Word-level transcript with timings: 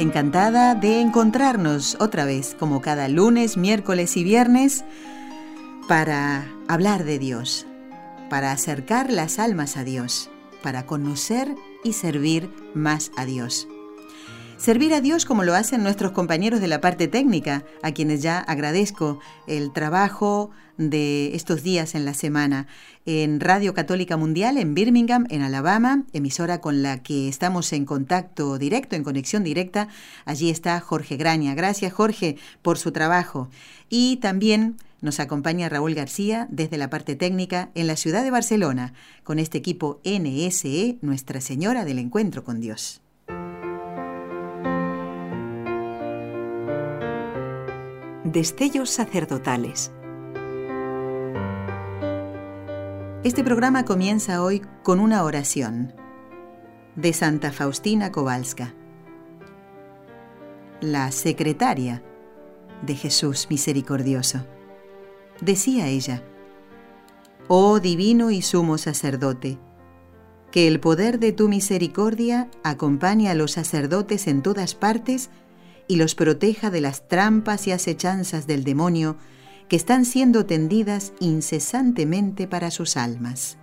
Encantada 0.00 0.74
de 0.74 1.02
encontrarnos 1.02 1.98
otra 2.00 2.24
vez, 2.24 2.56
como 2.58 2.80
cada 2.80 3.06
lunes, 3.06 3.58
miércoles 3.58 4.16
y 4.16 4.24
viernes, 4.24 4.82
para 5.88 6.50
hablar 6.68 7.04
de 7.04 7.18
Dios, 7.18 7.66
para 8.30 8.50
acercar 8.50 9.12
las 9.12 9.38
almas 9.38 9.76
a 9.76 9.84
Dios, 9.84 10.30
para 10.62 10.86
conocer 10.86 11.54
y 11.84 11.92
servir 11.92 12.48
más 12.72 13.12
a 13.14 13.26
Dios. 13.26 13.68
Servir 14.60 14.92
a 14.92 15.00
Dios 15.00 15.24
como 15.24 15.42
lo 15.42 15.54
hacen 15.54 15.82
nuestros 15.82 16.12
compañeros 16.12 16.60
de 16.60 16.68
la 16.68 16.82
parte 16.82 17.08
técnica, 17.08 17.64
a 17.80 17.92
quienes 17.92 18.20
ya 18.20 18.40
agradezco 18.40 19.18
el 19.46 19.72
trabajo 19.72 20.50
de 20.76 21.34
estos 21.34 21.62
días 21.62 21.94
en 21.94 22.04
la 22.04 22.12
semana. 22.12 22.66
En 23.06 23.40
Radio 23.40 23.72
Católica 23.72 24.18
Mundial 24.18 24.58
en 24.58 24.74
Birmingham, 24.74 25.26
en 25.30 25.40
Alabama, 25.40 26.04
emisora 26.12 26.60
con 26.60 26.82
la 26.82 27.02
que 27.02 27.26
estamos 27.26 27.72
en 27.72 27.86
contacto 27.86 28.58
directo, 28.58 28.96
en 28.96 29.02
conexión 29.02 29.44
directa, 29.44 29.88
allí 30.26 30.50
está 30.50 30.78
Jorge 30.80 31.16
Graña. 31.16 31.54
Gracias 31.54 31.94
Jorge 31.94 32.36
por 32.60 32.76
su 32.76 32.92
trabajo. 32.92 33.48
Y 33.88 34.16
también 34.16 34.76
nos 35.00 35.20
acompaña 35.20 35.70
Raúl 35.70 35.94
García 35.94 36.46
desde 36.50 36.76
la 36.76 36.90
parte 36.90 37.16
técnica 37.16 37.70
en 37.74 37.86
la 37.86 37.96
ciudad 37.96 38.22
de 38.24 38.30
Barcelona, 38.30 38.92
con 39.24 39.38
este 39.38 39.56
equipo 39.56 40.02
NSE, 40.04 40.98
Nuestra 41.00 41.40
Señora 41.40 41.86
del 41.86 41.98
Encuentro 41.98 42.44
con 42.44 42.60
Dios. 42.60 43.00
Destellos 48.32 48.90
sacerdotales. 48.90 49.90
Este 53.24 53.42
programa 53.42 53.84
comienza 53.84 54.44
hoy 54.44 54.62
con 54.84 55.00
una 55.00 55.24
oración 55.24 55.92
de 56.94 57.12
Santa 57.12 57.50
Faustina 57.50 58.12
Kowalska, 58.12 58.72
la 60.80 61.10
secretaria 61.10 62.04
de 62.82 62.94
Jesús 62.94 63.48
misericordioso. 63.50 64.46
Decía 65.40 65.88
ella, 65.88 66.22
Oh 67.48 67.80
divino 67.80 68.30
y 68.30 68.42
sumo 68.42 68.78
sacerdote, 68.78 69.58
que 70.52 70.68
el 70.68 70.78
poder 70.78 71.18
de 71.18 71.32
tu 71.32 71.48
misericordia 71.48 72.48
acompañe 72.62 73.28
a 73.28 73.34
los 73.34 73.50
sacerdotes 73.50 74.28
en 74.28 74.42
todas 74.42 74.76
partes 74.76 75.30
y 75.90 75.96
los 75.96 76.14
proteja 76.14 76.70
de 76.70 76.80
las 76.80 77.08
trampas 77.08 77.66
y 77.66 77.72
acechanzas 77.72 78.46
del 78.46 78.62
demonio 78.62 79.16
que 79.68 79.74
están 79.74 80.04
siendo 80.04 80.46
tendidas 80.46 81.12
incesantemente 81.18 82.46
para 82.46 82.70
sus 82.70 82.96
almas. 82.96 83.58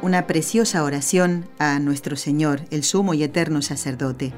Una 0.00 0.26
preciosa 0.26 0.82
oración 0.82 1.46
a 1.58 1.78
nuestro 1.78 2.16
Señor, 2.16 2.62
el 2.70 2.82
sumo 2.82 3.12
y 3.12 3.22
eterno 3.22 3.60
sacerdote, 3.60 4.32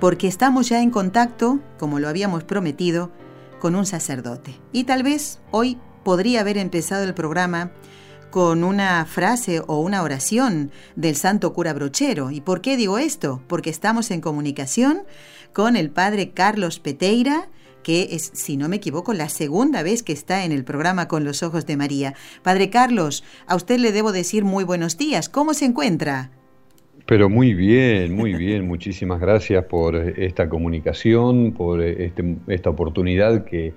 porque 0.00 0.28
estamos 0.28 0.70
ya 0.70 0.80
en 0.80 0.90
contacto, 0.90 1.60
como 1.78 2.00
lo 2.00 2.08
habíamos 2.08 2.42
prometido, 2.42 3.12
con 3.60 3.74
un 3.74 3.84
sacerdote. 3.84 4.58
Y 4.72 4.84
tal 4.84 5.02
vez 5.02 5.40
hoy 5.50 5.76
podría 6.04 6.40
haber 6.40 6.56
empezado 6.56 7.04
el 7.04 7.12
programa 7.12 7.72
con 8.34 8.64
una 8.64 9.06
frase 9.06 9.62
o 9.64 9.78
una 9.78 10.02
oración 10.02 10.72
del 10.96 11.14
santo 11.14 11.52
cura 11.52 11.72
brochero. 11.72 12.32
¿Y 12.32 12.40
por 12.40 12.62
qué 12.62 12.76
digo 12.76 12.98
esto? 12.98 13.40
Porque 13.46 13.70
estamos 13.70 14.10
en 14.10 14.20
comunicación 14.20 15.02
con 15.52 15.76
el 15.76 15.88
padre 15.88 16.30
Carlos 16.30 16.80
Peteira, 16.80 17.48
que 17.84 18.08
es, 18.10 18.32
si 18.34 18.56
no 18.56 18.68
me 18.68 18.74
equivoco, 18.74 19.14
la 19.14 19.28
segunda 19.28 19.84
vez 19.84 20.02
que 20.02 20.12
está 20.12 20.44
en 20.44 20.50
el 20.50 20.64
programa 20.64 21.06
con 21.06 21.22
los 21.22 21.44
ojos 21.44 21.64
de 21.64 21.76
María. 21.76 22.14
Padre 22.42 22.70
Carlos, 22.70 23.22
a 23.46 23.54
usted 23.54 23.78
le 23.78 23.92
debo 23.92 24.10
decir 24.10 24.44
muy 24.44 24.64
buenos 24.64 24.98
días. 24.98 25.28
¿Cómo 25.28 25.54
se 25.54 25.66
encuentra? 25.66 26.32
Pero 27.06 27.28
muy 27.28 27.54
bien, 27.54 28.16
muy 28.16 28.34
bien. 28.34 28.66
Muchísimas 28.66 29.20
gracias 29.20 29.64
por 29.66 29.94
esta 29.94 30.48
comunicación, 30.48 31.52
por 31.52 31.80
este, 31.80 32.36
esta 32.48 32.70
oportunidad 32.70 33.44
que 33.44 33.74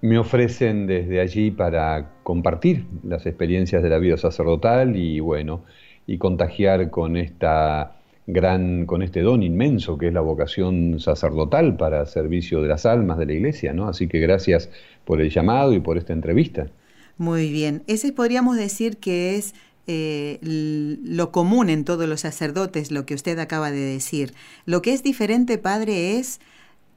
me 0.00 0.18
ofrecen 0.18 0.86
desde 0.86 1.20
allí 1.20 1.50
para 1.50 2.12
compartir 2.22 2.86
las 3.02 3.26
experiencias 3.26 3.82
de 3.82 3.88
la 3.88 3.98
vida 3.98 4.16
sacerdotal 4.16 4.96
y 4.96 5.20
bueno, 5.20 5.64
y 6.06 6.18
contagiar 6.18 6.90
con 6.90 7.16
esta 7.16 7.96
gran, 8.26 8.86
con 8.86 9.02
este 9.02 9.22
don 9.22 9.42
inmenso 9.42 9.98
que 9.98 10.08
es 10.08 10.12
la 10.12 10.20
vocación 10.20 11.00
sacerdotal 11.00 11.76
para 11.76 12.04
servicio 12.06 12.62
de 12.62 12.68
las 12.68 12.86
almas 12.86 13.18
de 13.18 13.26
la 13.26 13.32
iglesia, 13.32 13.72
¿no? 13.72 13.88
Así 13.88 14.06
que 14.06 14.20
gracias 14.20 14.70
por 15.04 15.20
el 15.20 15.30
llamado 15.30 15.72
y 15.72 15.80
por 15.80 15.98
esta 15.98 16.12
entrevista. 16.12 16.68
Muy 17.16 17.50
bien. 17.50 17.82
Ese 17.86 18.12
podríamos 18.12 18.56
decir 18.56 18.98
que 18.98 19.36
es 19.36 19.54
eh, 19.86 20.38
lo 20.42 21.32
común 21.32 21.70
en 21.70 21.84
todos 21.84 22.06
los 22.06 22.20
sacerdotes, 22.20 22.92
lo 22.92 23.06
que 23.06 23.14
usted 23.14 23.38
acaba 23.38 23.70
de 23.70 23.80
decir. 23.80 24.34
Lo 24.66 24.82
que 24.82 24.92
es 24.92 25.02
diferente, 25.02 25.56
padre, 25.56 26.18
es 26.18 26.40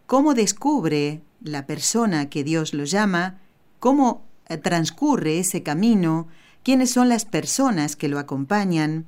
cómo 0.05 0.33
descubre 0.33 1.21
la 1.43 1.65
persona 1.65 2.29
que 2.29 2.43
Dios 2.43 2.73
lo 2.73 2.85
llama, 2.85 3.39
cómo 3.79 4.23
eh, 4.47 4.57
transcurre 4.57 5.39
ese 5.39 5.63
camino, 5.63 6.27
quiénes 6.63 6.91
son 6.91 7.09
las 7.09 7.25
personas 7.25 7.95
que 7.95 8.07
lo 8.07 8.19
acompañan, 8.19 9.05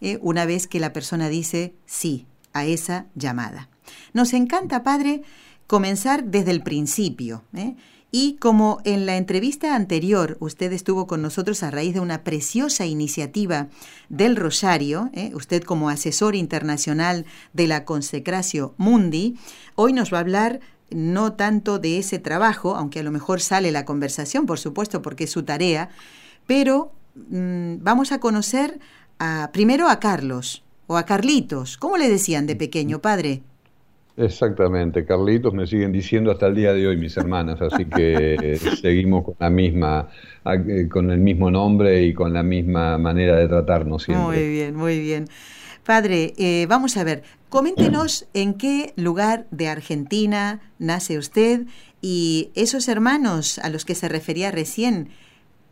eh, 0.00 0.18
una 0.20 0.44
vez 0.46 0.66
que 0.66 0.80
la 0.80 0.92
persona 0.92 1.28
dice 1.28 1.74
sí 1.86 2.26
a 2.52 2.64
esa 2.64 3.06
llamada. 3.14 3.68
Nos 4.12 4.32
encanta, 4.32 4.82
Padre, 4.82 5.22
comenzar 5.66 6.24
desde 6.24 6.50
el 6.50 6.62
principio. 6.62 7.44
¿eh? 7.54 7.76
Y 8.10 8.36
como 8.36 8.78
en 8.84 9.04
la 9.04 9.16
entrevista 9.16 9.74
anterior 9.74 10.36
usted 10.40 10.72
estuvo 10.72 11.06
con 11.06 11.22
nosotros 11.22 11.62
a 11.62 11.70
raíz 11.70 11.94
de 11.94 12.00
una 12.00 12.24
preciosa 12.24 12.86
iniciativa 12.86 13.68
del 14.08 14.36
Rosario, 14.36 15.10
usted 15.34 15.62
como 15.62 15.90
asesor 15.90 16.34
internacional 16.34 17.26
de 17.52 17.66
la 17.66 17.84
Consecratio 17.84 18.74
Mundi, 18.78 19.36
hoy 19.74 19.92
nos 19.92 20.12
va 20.12 20.18
a 20.18 20.20
hablar 20.20 20.60
no 20.90 21.32
tanto 21.32 21.78
de 21.78 21.98
ese 21.98 22.18
trabajo, 22.18 22.76
aunque 22.76 23.00
a 23.00 23.02
lo 23.02 23.10
mejor 23.10 23.40
sale 23.40 23.72
la 23.72 23.84
conversación, 23.84 24.46
por 24.46 24.58
supuesto, 24.58 25.02
porque 25.02 25.24
es 25.24 25.30
su 25.30 25.42
tarea, 25.42 25.90
pero 26.46 26.92
mm, 27.14 27.76
vamos 27.80 28.12
a 28.12 28.20
conocer 28.20 28.78
a, 29.18 29.50
primero 29.52 29.88
a 29.88 29.98
Carlos 29.98 30.64
o 30.86 30.96
a 30.96 31.04
Carlitos. 31.04 31.76
¿Cómo 31.76 31.96
le 31.96 32.08
decían 32.08 32.46
de 32.46 32.56
pequeño, 32.56 33.00
padre? 33.00 33.42
Exactamente, 34.16 35.04
Carlitos 35.04 35.52
me 35.52 35.66
siguen 35.66 35.92
diciendo 35.92 36.30
hasta 36.30 36.46
el 36.46 36.54
día 36.54 36.72
de 36.72 36.86
hoy 36.86 36.96
mis 36.96 37.14
hermanas, 37.18 37.60
así 37.60 37.84
que 37.84 38.58
seguimos 38.80 39.24
con 39.24 39.34
la 39.38 39.50
misma, 39.50 40.08
eh, 40.46 40.88
con 40.88 41.10
el 41.10 41.18
mismo 41.18 41.50
nombre 41.50 42.02
y 42.02 42.14
con 42.14 42.32
la 42.32 42.42
misma 42.42 42.96
manera 42.96 43.36
de 43.36 43.46
tratarnos 43.46 44.04
siempre. 44.04 44.26
Muy 44.26 44.48
bien, 44.48 44.74
muy 44.74 45.00
bien. 45.00 45.26
Padre, 45.86 46.34
eh, 46.36 46.66
vamos 46.68 46.96
a 46.96 47.04
ver, 47.04 47.22
coméntenos 47.48 48.26
en 48.34 48.54
qué 48.54 48.92
lugar 48.96 49.46
de 49.52 49.68
Argentina 49.68 50.60
nace 50.80 51.16
usted 51.16 51.66
y 52.02 52.50
esos 52.56 52.88
hermanos 52.88 53.60
a 53.60 53.68
los 53.68 53.84
que 53.84 53.94
se 53.94 54.08
refería 54.08 54.50
recién, 54.50 55.10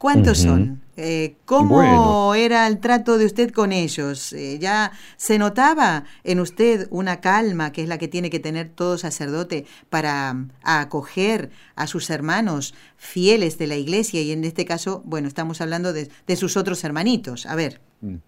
¿Cuántos 0.05 0.37
son? 0.37 0.83
Eh, 0.99 1.37
¿Cómo 1.47 2.35
era 2.35 2.67
el 2.67 2.79
trato 2.79 3.17
de 3.17 3.25
usted 3.25 3.51
con 3.53 3.73
ellos? 3.73 4.35
Eh, 4.35 4.59
¿Ya 4.61 4.93
se 5.17 5.39
notaba 5.39 6.05
en 6.25 6.41
usted 6.41 6.89
una 6.91 7.23
calma 7.23 7.73
que 7.73 7.83
es 7.83 7.89
la 7.89 7.97
que 7.97 8.07
tiene 8.07 8.29
que 8.29 8.39
tener 8.39 8.69
todo 8.69 8.99
sacerdote 8.99 9.65
para 9.89 10.35
mm, 10.35 10.51
acoger 10.63 11.49
a 11.75 11.87
sus 11.87 12.11
hermanos 12.11 12.75
fieles 12.99 13.57
de 13.57 13.67
la 13.67 13.77
iglesia? 13.77 14.21
Y 14.21 14.33
en 14.33 14.45
este 14.45 14.67
caso, 14.67 15.01
bueno, 15.07 15.27
estamos 15.27 15.63
hablando 15.63 15.95
de, 15.95 16.11
sus 16.37 16.59
otros 16.59 16.85
hermanitos. 16.85 17.47
A 17.47 17.55
ver. 17.55 17.81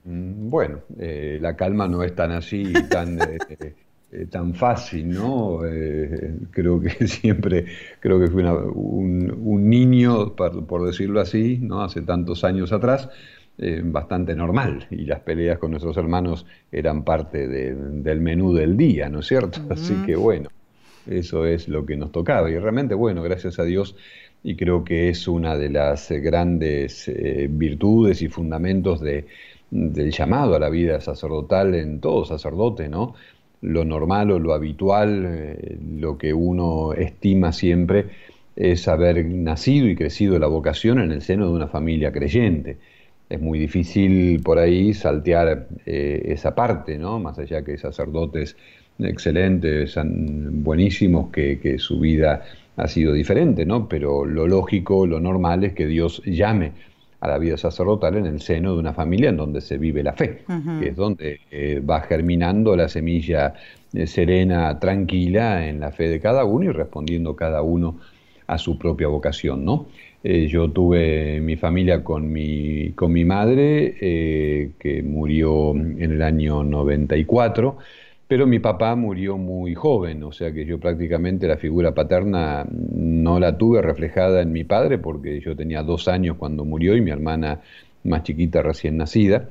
Bueno, 0.05 0.81
eh, 0.99 1.39
la 1.41 1.55
calma 1.57 1.89
no 1.89 2.03
es 2.03 2.15
tan 2.15 2.33
así, 2.33 2.73
tan... 2.89 3.19
Eh, 4.13 4.27
tan 4.31 4.55
fácil, 4.55 5.09
¿no? 5.09 5.67
Eh, 5.67 6.37
creo 6.53 6.81
que 6.81 6.91
siempre, 7.09 7.67
creo 7.99 8.21
que 8.21 8.29
fui 8.29 8.45
un, 8.45 9.69
niño, 9.69 10.35
por, 10.35 10.87
decirlo 10.87 11.21
así, 11.21 11.59
¿no? 11.61 11.83
Hace 11.83 12.03
tantos 12.03 12.45
años 12.45 12.73
atrás, 12.73 13.09
eh, 13.59 13.83
bastante 13.85 14.37
normal. 14.37 14.87
Y 14.91 15.07
las 15.07 15.21
peleas 15.21 15.59
con 15.59 15.73
nuestros 15.73 15.97
hermanos 15.97 16.47
eran 16.71 17.05
parte 17.05 17.49
del 17.49 18.21
menú 18.21 18.55
del 18.55 18.77
día, 18.77 19.09
¿no 19.09 19.21
es 19.21 19.27
cierto? 19.27 19.61
Así 19.71 19.95
que 20.07 20.15
bueno, 20.15 20.51
eso 21.07 21.45
es 21.45 21.69
lo 21.69 21.85
que 21.85 21.97
nos 21.97 22.13
tocaba. 22.13 22.49
Y 22.49 22.59
realmente, 22.59 22.95
bueno, 22.95 23.23
gracias 23.23 23.59
a 23.59 23.65
Dios, 23.65 23.97
y 24.43 24.55
creo 24.55 24.85
que 24.85 25.09
es 25.09 25.27
una 25.27 25.57
de 25.57 25.71
las 25.71 26.11
grandes 26.13 27.09
eh, 27.09 27.49
virtudes 27.51 28.23
y 28.23 28.29
fundamentos 28.29 29.01
de, 29.01 29.27
del 29.71 30.11
llamado 30.13 30.55
a 30.55 30.59
la 30.59 30.69
vida 30.69 31.01
sacerdotal 31.01 31.75
en 31.75 32.01
todo 32.01 32.25
sacerdote, 32.25 32.89
¿no? 32.89 33.15
Lo 33.63 33.85
normal 33.85 34.31
o 34.31 34.39
lo 34.39 34.55
habitual, 34.55 35.25
eh, 35.27 35.79
lo 35.99 36.19
que 36.19 36.33
uno 36.33 36.93
estima 36.93 37.53
siempre 37.53 38.07
es 38.55 38.89
haber 38.89 39.25
nacido 39.25 39.89
y 39.89 39.97
crecido 39.97 40.39
la 40.39 40.47
vocación 40.47 41.01
en 41.01 41.13
el 41.13 41.23
seno 41.23 41.47
de 41.47 41.53
una 41.53 41.69
familia 41.69 42.13
creyente. 42.13 42.79
Es 43.29 43.41
muy 43.41 43.59
difícil 43.59 44.41
por 44.43 44.59
ahí 44.59 44.95
saltear 44.95 45.69
eh, 45.85 46.23
esa 46.27 46.55
parte, 46.55 46.97
¿no? 46.97 47.19
Más 47.19 47.39
allá 47.39 47.65
que 47.65 47.77
sacerdotes 47.77 48.57
excelentes, 48.99 49.99
buenísimos, 50.05 51.31
que, 51.31 51.59
que 51.59 51.79
su 51.79 52.01
vida 52.01 52.45
ha 52.77 52.89
sido 52.89 53.13
diferente, 53.13 53.67
¿no? 53.67 53.89
Pero 53.89 54.25
lo 54.25 54.47
lógico, 54.47 55.07
lo 55.07 55.21
normal 55.21 55.65
es 55.65 55.73
que 55.73 55.87
Dios 55.87 56.23
llame 56.25 56.73
a 57.21 57.29
la 57.29 57.39
vida 57.39 57.57
sacerdotal 57.57 58.17
en 58.17 58.27
el 58.27 58.41
seno 58.41 58.75
de 58.75 58.79
una 58.79 58.93
familia 58.93 59.31
en 59.31 59.37
donde 59.37 59.61
se 59.61 59.79
vive 59.79 60.03
la 60.03 60.13
fe, 60.13 60.45
que 60.81 60.89
es 60.89 60.97
donde 60.97 61.41
eh, 61.51 61.81
va 61.81 62.03
germinando 62.03 62.77
la 62.77 62.89
semilla 62.89 63.55
eh, 63.93 64.07
serena, 64.07 64.79
tranquila 64.79 65.67
en 65.67 65.81
la 65.81 65.93
fe 65.93 66.09
de 66.09 66.21
cada 66.21 66.45
uno 66.45 66.67
y 66.67 66.73
respondiendo 66.73 67.35
cada 67.35 67.63
uno 67.63 67.99
a 68.47 68.59
su 68.59 68.79
propia 68.79 69.09
vocación, 69.09 69.65
¿no? 69.65 69.87
Eh, 70.23 70.47
yo 70.49 70.71
tuve 70.71 71.41
mi 71.41 71.57
familia 71.57 72.03
con 72.03 72.31
mi, 72.31 72.93
con 72.93 73.13
mi 73.13 73.25
madre, 73.25 73.95
que 74.79 75.03
murió 75.05 75.71
en 75.71 76.13
el 76.13 76.23
año 76.23 76.65
94, 76.65 77.79
pero 78.29 78.47
mi 78.47 78.59
papá 78.59 78.97
murió 78.97 79.39
muy 79.39 79.75
joven, 79.75 80.23
o 80.25 80.33
sea 80.33 80.53
que 80.53 80.65
yo 80.65 80.81
prácticamente 80.81 81.47
la 81.47 81.57
figura 81.57 81.95
paterna 81.95 82.67
no 82.71 83.39
la 83.39 83.57
tuve 83.57 83.83
reflejada 83.83 84.43
en 84.43 84.53
mi 84.53 84.65
padre 84.65 84.99
porque 84.99 85.41
yo 85.41 85.55
tenía 85.55 85.83
dos 85.83 86.09
años 86.09 86.37
cuando 86.37 86.65
murió 86.65 86.97
y 86.97 87.01
mi 87.01 87.11
hermana 87.13 87.61
más 88.05 88.23
chiquita 88.25 88.63
recién 88.63 88.97
nacida. 88.97 89.49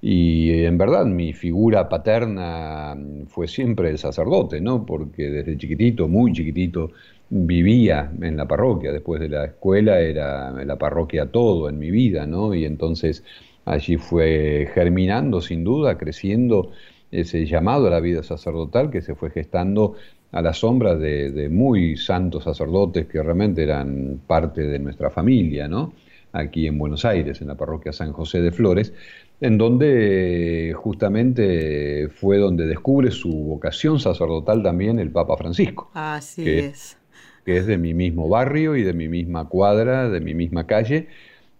Y 0.00 0.64
en 0.64 0.76
verdad 0.76 1.06
mi 1.06 1.32
figura 1.32 1.88
paterna 1.88 2.94
fue 3.28 3.48
siempre 3.48 3.88
el 3.88 3.98
sacerdote, 3.98 4.60
¿no? 4.60 4.84
Porque 4.84 5.30
desde 5.30 5.56
chiquitito, 5.56 6.08
muy 6.08 6.32
chiquitito, 6.32 6.90
vivía 7.30 8.12
en 8.20 8.36
la 8.36 8.46
parroquia. 8.46 8.92
Después 8.92 9.20
de 9.20 9.30
la 9.30 9.46
escuela 9.46 10.00
era 10.00 10.50
la 10.64 10.76
parroquia 10.76 11.26
todo 11.26 11.70
en 11.70 11.78
mi 11.78 11.90
vida, 11.90 12.26
¿no? 12.26 12.54
Y 12.54 12.66
entonces 12.66 13.24
allí 13.64 13.96
fue 13.96 14.68
germinando 14.74 15.40
sin 15.40 15.64
duda, 15.64 15.96
creciendo 15.96 16.70
ese 17.14 17.46
llamado 17.46 17.86
a 17.86 17.90
la 17.90 18.00
vida 18.00 18.22
sacerdotal 18.22 18.90
que 18.90 19.00
se 19.00 19.14
fue 19.14 19.30
gestando 19.30 19.94
a 20.32 20.42
la 20.42 20.52
sombra 20.52 20.96
de, 20.96 21.48
muy 21.48 21.96
santos 21.96 22.44
sacerdotes 22.44 23.06
que 23.06 23.22
realmente 23.22 23.62
eran 23.62 24.20
parte 24.26 24.62
de 24.62 24.80
nuestra 24.80 25.10
familia, 25.10 25.68
¿no? 25.68 25.92
Aquí 26.32 26.66
en 26.66 26.76
Buenos 26.76 27.04
Aires, 27.04 27.40
en 27.40 27.46
la 27.46 27.54
parroquia 27.54 27.92
San 27.92 28.12
José 28.12 28.40
de 28.40 28.50
Flores, 28.50 28.92
en 29.40 29.56
donde 29.56 30.72
justamente 30.74 32.08
fue 32.08 32.38
donde 32.38 32.66
descubre 32.66 33.12
su 33.12 33.30
vocación 33.30 34.00
sacerdotal 34.00 34.64
también 34.64 34.98
el 34.98 35.10
Papa 35.10 35.36
Francisco. 35.36 35.90
Así 35.94 36.48
es. 36.48 36.98
Que 37.44 37.58
es 37.58 37.66
de 37.66 37.78
mi 37.78 37.94
mismo 37.94 38.28
barrio 38.28 38.74
y 38.74 38.82
de 38.82 38.92
mi 38.92 39.06
misma 39.06 39.48
cuadra, 39.48 40.08
de 40.08 40.20
mi 40.20 40.34
misma 40.34 40.66
calle, 40.66 41.06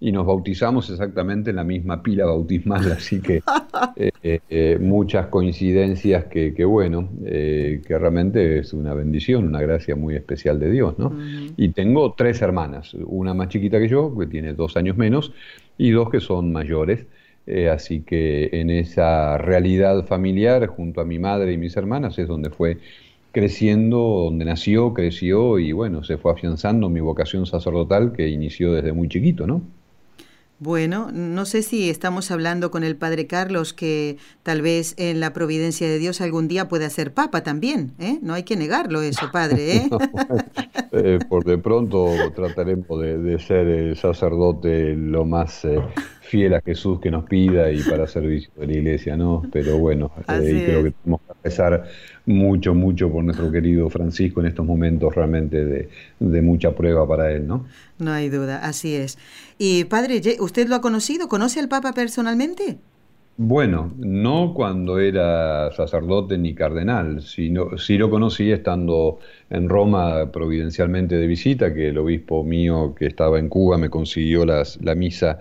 y 0.05 0.13
nos 0.13 0.27
bautizamos 0.27 0.91
exactamente 0.91 1.49
en 1.49 1.57
la 1.57 1.65
misma 1.65 2.03
pila 2.03 2.27
bautismal, 2.27 2.93
así 2.93 3.23
que 3.23 3.37
eh, 3.97 4.11
eh, 4.23 4.41
eh, 4.51 4.79
muchas 4.79 5.29
coincidencias 5.29 6.27
que, 6.27 6.65
bueno, 6.67 7.09
que 7.25 7.83
realmente 7.89 8.59
es 8.59 8.75
una 8.75 8.93
bendición, 8.93 9.49
una 9.49 9.63
gracia 9.63 9.97
muy 9.97 10.15
especial 10.15 10.61
de 10.61 10.71
Dios, 10.71 10.99
¿no? 10.99 11.11
Y 11.57 11.71
tengo 11.71 12.13
tres 12.13 12.43
hermanas, 12.43 12.93
una 12.93 13.33
más 13.33 13.49
chiquita 13.49 13.79
que 13.79 13.89
yo, 13.89 14.15
que 14.19 14.27
tiene 14.27 14.53
dos 14.53 14.77
años 14.77 14.99
menos, 14.99 15.33
y 15.79 15.91
dos 15.91 16.11
que 16.11 16.21
son 16.21 16.53
mayores, 16.53 17.07
así 17.73 18.03
que 18.03 18.51
en 18.53 18.69
esa 18.69 19.39
realidad 19.39 20.05
familiar, 20.05 20.67
junto 20.67 21.01
a 21.01 21.07
mi 21.07 21.19
madre 21.19 21.55
y 21.55 21.57
mis 21.57 21.79
hermanas, 21.79 22.19
es 22.19 22.29
donde 22.29 22.51
fue 22.51 22.77
creciendo, 23.33 23.97
donde 24.25 24.45
nació, 24.45 24.93
creció 24.93 25.59
y 25.59 25.73
bueno, 25.73 26.05
se 26.05 26.19
fue 26.19 26.31
afianzando 26.31 26.91
mi 26.91 27.01
vocación 27.01 27.47
sacerdotal 27.47 28.13
que 28.13 28.29
inició 28.29 28.75
desde 28.75 28.93
muy 28.93 29.09
chiquito, 29.09 29.47
¿no? 29.47 29.63
Bueno, 30.65 31.11
no 31.13 31.45
sé 31.45 31.61
si 31.61 31.91
estamos 31.91 32.31
hablando 32.31 32.71
con 32.71 32.85
el 32.85 32.97
Padre 32.97 33.27
Carlos 33.27 33.75
que 33.75 34.17
tal 34.43 34.63
vez 34.63 34.95
en 34.97 35.21
la 35.21 35.35
providencia 35.35 35.87
de 35.87 35.99
Dios 35.99 36.23
algún 36.23 36.49
día 36.49 36.69
pueda 36.69 36.89
ser 36.89 37.13
Papa 37.13 37.43
también, 37.43 37.93
¿eh? 37.99 38.19
No 38.23 38.33
hay 38.33 38.45
que 38.45 38.57
negarlo 38.57 39.03
eso, 39.03 39.31
Padre, 39.31 39.77
¿eh? 39.77 39.91
eh 40.93 41.19
por 41.29 41.45
de 41.45 41.59
pronto 41.59 42.09
trataremos 42.35 42.99
de, 42.99 43.39
ser 43.41 43.67
el 43.67 43.97
sacerdote 43.99 44.95
lo 44.97 45.27
más 45.27 45.67
eh, 45.67 45.83
fiel 46.25 46.55
a 46.55 46.61
Jesús 46.63 47.01
que 47.01 47.11
nos 47.11 47.25
pida 47.25 47.71
y 47.71 47.83
para 47.83 48.07
servicio 48.07 48.51
de 48.57 48.67
la 48.67 48.73
Iglesia, 48.73 49.17
¿no? 49.17 49.43
Pero 49.53 49.79
bueno, 49.79 50.11
eh, 50.29 50.63
creo 50.67 50.83
que 50.83 50.91
tenemos 50.91 51.21
que 51.21 51.33
empezar 51.33 51.85
mucho, 52.27 52.75
mucho 52.75 53.11
por 53.11 53.23
nuestro 53.23 53.51
querido 53.53 53.91
Francisco 53.91 54.41
en 54.41 54.47
estos 54.47 54.65
momentos 54.65 55.15
realmente 55.15 55.65
de, 55.65 55.89
de, 56.19 56.43
mucha 56.43 56.75
prueba 56.75 57.07
para 57.07 57.31
él, 57.31 57.47
¿no? 57.47 57.67
No 57.99 58.11
hay 58.13 58.31
duda, 58.31 58.59
así 58.65 58.95
es. 58.95 59.19
Y 59.59 59.85
padre, 59.85 60.21
¿usted 60.41 60.69
lo 60.69 60.77
ha 60.77 60.81
conocido? 60.81 61.29
¿Conoce 61.29 61.61
al 61.61 61.69
Papa 61.69 61.93
personalmente? 61.93 62.79
Bueno, 63.37 63.93
no 63.99 64.55
cuando 64.55 65.01
era 65.01 65.73
sacerdote 65.73 66.39
ni 66.39 66.55
cardenal, 66.55 67.21
sino, 67.21 67.77
sí 67.79 67.99
lo 67.99 68.09
conocí 68.09 68.53
estando 68.53 69.19
en 69.51 69.69
Roma 69.69 70.31
providencialmente 70.31 71.17
de 71.17 71.27
visita, 71.27 71.75
que 71.75 71.89
el 71.89 71.99
obispo 71.99 72.45
mío 72.45 72.95
que 72.97 73.07
estaba 73.07 73.41
en 73.41 73.49
Cuba 73.49 73.77
me 73.77 73.91
consiguió 73.91 74.47
las, 74.47 74.81
la 74.85 74.95
misa 74.95 75.41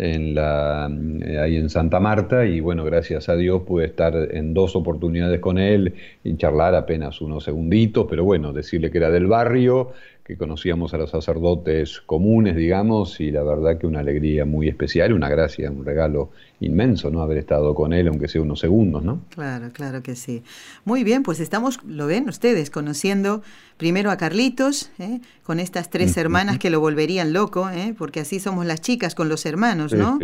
en 0.00 0.34
la, 0.34 0.90
eh, 1.20 1.38
ahí 1.38 1.56
en 1.56 1.68
Santa 1.68 2.00
Marta 2.00 2.46
y 2.46 2.60
bueno, 2.60 2.84
gracias 2.84 3.28
a 3.28 3.36
Dios 3.36 3.62
pude 3.66 3.84
estar 3.84 4.14
en 4.30 4.54
dos 4.54 4.74
oportunidades 4.74 5.40
con 5.40 5.58
él 5.58 5.94
y 6.24 6.36
charlar 6.38 6.74
apenas 6.74 7.20
unos 7.20 7.44
segunditos, 7.44 8.06
pero 8.08 8.24
bueno, 8.24 8.54
decirle 8.54 8.90
que 8.90 8.96
era 8.96 9.10
del 9.10 9.26
barrio, 9.26 9.92
que 10.30 10.36
conocíamos 10.36 10.94
a 10.94 10.96
los 10.96 11.10
sacerdotes 11.10 12.00
comunes, 12.06 12.54
digamos, 12.54 13.20
y 13.20 13.32
la 13.32 13.42
verdad 13.42 13.78
que 13.78 13.86
una 13.88 13.98
alegría 13.98 14.44
muy 14.44 14.68
especial, 14.68 15.12
una 15.12 15.28
gracia, 15.28 15.68
un 15.72 15.84
regalo 15.84 16.30
inmenso, 16.60 17.10
¿no? 17.10 17.20
Haber 17.20 17.38
estado 17.38 17.74
con 17.74 17.92
él, 17.92 18.06
aunque 18.06 18.28
sea 18.28 18.40
unos 18.40 18.60
segundos, 18.60 19.02
¿no? 19.02 19.22
Claro, 19.30 19.70
claro 19.72 20.04
que 20.04 20.14
sí. 20.14 20.44
Muy 20.84 21.02
bien, 21.02 21.24
pues 21.24 21.40
estamos, 21.40 21.80
lo 21.84 22.06
ven 22.06 22.28
ustedes, 22.28 22.70
conociendo 22.70 23.42
primero 23.76 24.12
a 24.12 24.16
Carlitos, 24.18 24.92
¿eh? 25.00 25.20
con 25.42 25.58
estas 25.58 25.90
tres 25.90 26.16
hermanas 26.16 26.58
que 26.60 26.70
lo 26.70 26.78
volverían 26.78 27.32
loco, 27.32 27.68
¿eh? 27.68 27.94
porque 27.98 28.20
así 28.20 28.38
somos 28.38 28.66
las 28.66 28.80
chicas 28.80 29.16
con 29.16 29.28
los 29.28 29.46
hermanos, 29.46 29.92
¿no? 29.92 30.20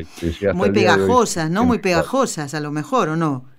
muy 0.54 0.70
pegajosas, 0.70 1.50
¿no? 1.50 1.64
Muy 1.64 1.78
pegajosas, 1.78 2.54
a 2.54 2.60
lo 2.60 2.70
mejor, 2.70 3.08
¿o 3.08 3.16
no? 3.16 3.55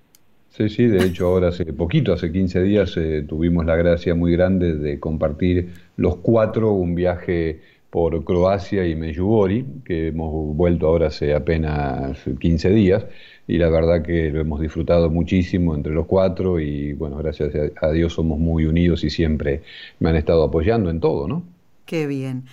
Sí, 0.58 0.70
sí, 0.70 0.88
de 0.88 1.06
hecho 1.06 1.28
ahora 1.28 1.50
hace 1.50 1.66
poquito, 1.66 2.14
hace 2.14 2.32
15 2.32 2.64
días, 2.64 2.98
eh, 2.98 3.24
tuvimos 3.28 3.64
la 3.64 3.76
gracia 3.76 4.16
muy 4.16 4.32
grande 4.32 4.74
de 4.74 5.00
compartir 5.00 5.70
los 5.98 6.16
cuatro 6.16 6.72
un 6.72 6.96
viaje 6.96 7.62
por 7.92 8.24
Croacia 8.24 8.88
y 8.88 8.96
Meyugori, 8.96 9.66
que 9.86 10.08
hemos 10.08 10.56
vuelto 10.56 10.88
ahora 10.88 11.08
hace 11.08 11.36
apenas 11.36 12.18
15 12.40 12.72
días, 12.72 13.06
y 13.48 13.60
la 13.60 13.70
verdad 13.70 14.02
que 14.02 14.32
lo 14.32 14.42
hemos 14.42 14.60
disfrutado 14.60 15.12
muchísimo 15.12 15.76
entre 15.76 15.94
los 15.94 16.08
cuatro 16.08 16.60
y 16.60 16.94
bueno, 16.94 17.18
gracias 17.18 17.54
a 17.80 17.92
Dios 17.92 18.14
somos 18.14 18.40
muy 18.40 18.66
unidos 18.66 19.04
y 19.04 19.12
siempre 19.12 19.62
me 20.00 20.10
han 20.10 20.16
estado 20.16 20.44
apoyando 20.44 20.90
en 20.90 21.00
todo, 21.00 21.28
¿no? 21.28 21.44
Qué 21.86 22.08
bien. 22.08 22.46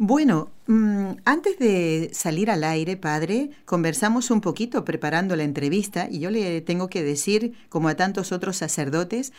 Bueno, 0.00 0.52
mm, 0.68 1.10
antes 1.24 1.58
de 1.58 2.10
salir 2.12 2.52
al 2.52 2.62
aire, 2.62 2.96
padre, 2.96 3.50
conversamos 3.64 4.30
un 4.30 4.40
poquito 4.40 4.84
preparando 4.84 5.34
la 5.34 5.42
entrevista 5.42 6.06
y 6.08 6.20
yo 6.20 6.30
le 6.30 6.60
tengo 6.60 6.88
que 6.88 7.02
decir, 7.02 7.54
como 7.68 7.88
a 7.88 7.96
tantos 7.96 8.30
otros 8.30 8.56
sacerdotes, 8.56 9.32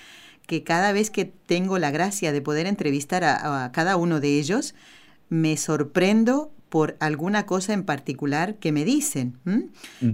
que 0.48 0.64
cada 0.66 0.92
vez 0.92 1.12
que 1.12 1.24
tengo 1.24 1.80
la 1.80 1.92
gracia 1.92 2.34
de 2.34 2.42
poder 2.42 2.68
entrevistar 2.68 3.24
a, 3.24 3.72
cada 3.72 3.96
uno 3.96 4.20
de 4.20 4.38
ellos, 4.38 4.76
me 5.30 5.56
sorprendo 5.56 6.52
por 6.68 6.98
alguna 7.00 7.46
cosa 7.46 7.72
en 7.72 7.84
particular 7.84 8.56
que 8.56 8.74
me 8.74 8.84
dicen. 8.84 9.38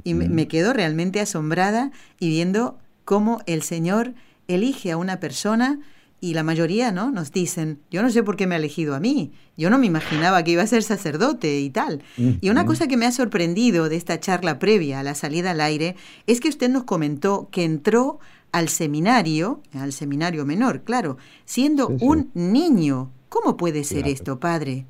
Y 0.03 0.13
me, 0.13 0.29
me 0.29 0.47
quedo 0.47 0.73
realmente 0.73 1.21
asombrada 1.21 1.91
y 2.19 2.29
viendo 2.29 2.77
cómo 3.03 3.41
el 3.47 3.63
Señor 3.63 4.13
elige 4.47 4.91
a 4.91 4.97
una 4.97 5.19
persona 5.19 5.79
y 6.25 6.33
la 6.33 6.41
mayoría, 6.41 6.91
¿no? 6.91 7.11
Nos 7.11 7.31
dicen, 7.31 7.81
yo 7.91 8.01
no 8.01 8.09
sé 8.09 8.23
por 8.23 8.35
qué 8.35 8.47
me 8.47 8.55
ha 8.55 8.57
elegido 8.57 8.95
a 8.95 8.99
mí, 8.99 9.31
yo 9.57 9.69
no 9.69 9.77
me 9.77 9.85
imaginaba 9.85 10.43
que 10.43 10.51
iba 10.51 10.63
a 10.63 10.67
ser 10.67 10.81
sacerdote 10.81 11.59
y 11.59 11.69
tal. 11.69 12.01
Y 12.17 12.49
una 12.49 12.65
cosa 12.65 12.87
que 12.87 12.97
me 12.97 13.05
ha 13.05 13.11
sorprendido 13.11 13.89
de 13.89 13.95
esta 13.95 14.19
charla 14.19 14.57
previa 14.57 14.99
a 14.99 15.03
la 15.03 15.13
salida 15.13 15.51
al 15.51 15.61
aire 15.61 15.95
es 16.25 16.39
que 16.39 16.49
usted 16.49 16.69
nos 16.69 16.85
comentó 16.85 17.47
que 17.51 17.63
entró 17.63 18.19
al 18.51 18.69
seminario, 18.69 19.61
al 19.73 19.93
seminario 19.93 20.45
menor, 20.45 20.81
claro, 20.81 21.17
siendo 21.45 21.89
un 21.89 22.31
niño. 22.33 23.11
¿Cómo 23.29 23.55
puede 23.55 23.83
ser 23.83 24.07
esto, 24.07 24.39
padre? 24.39 24.87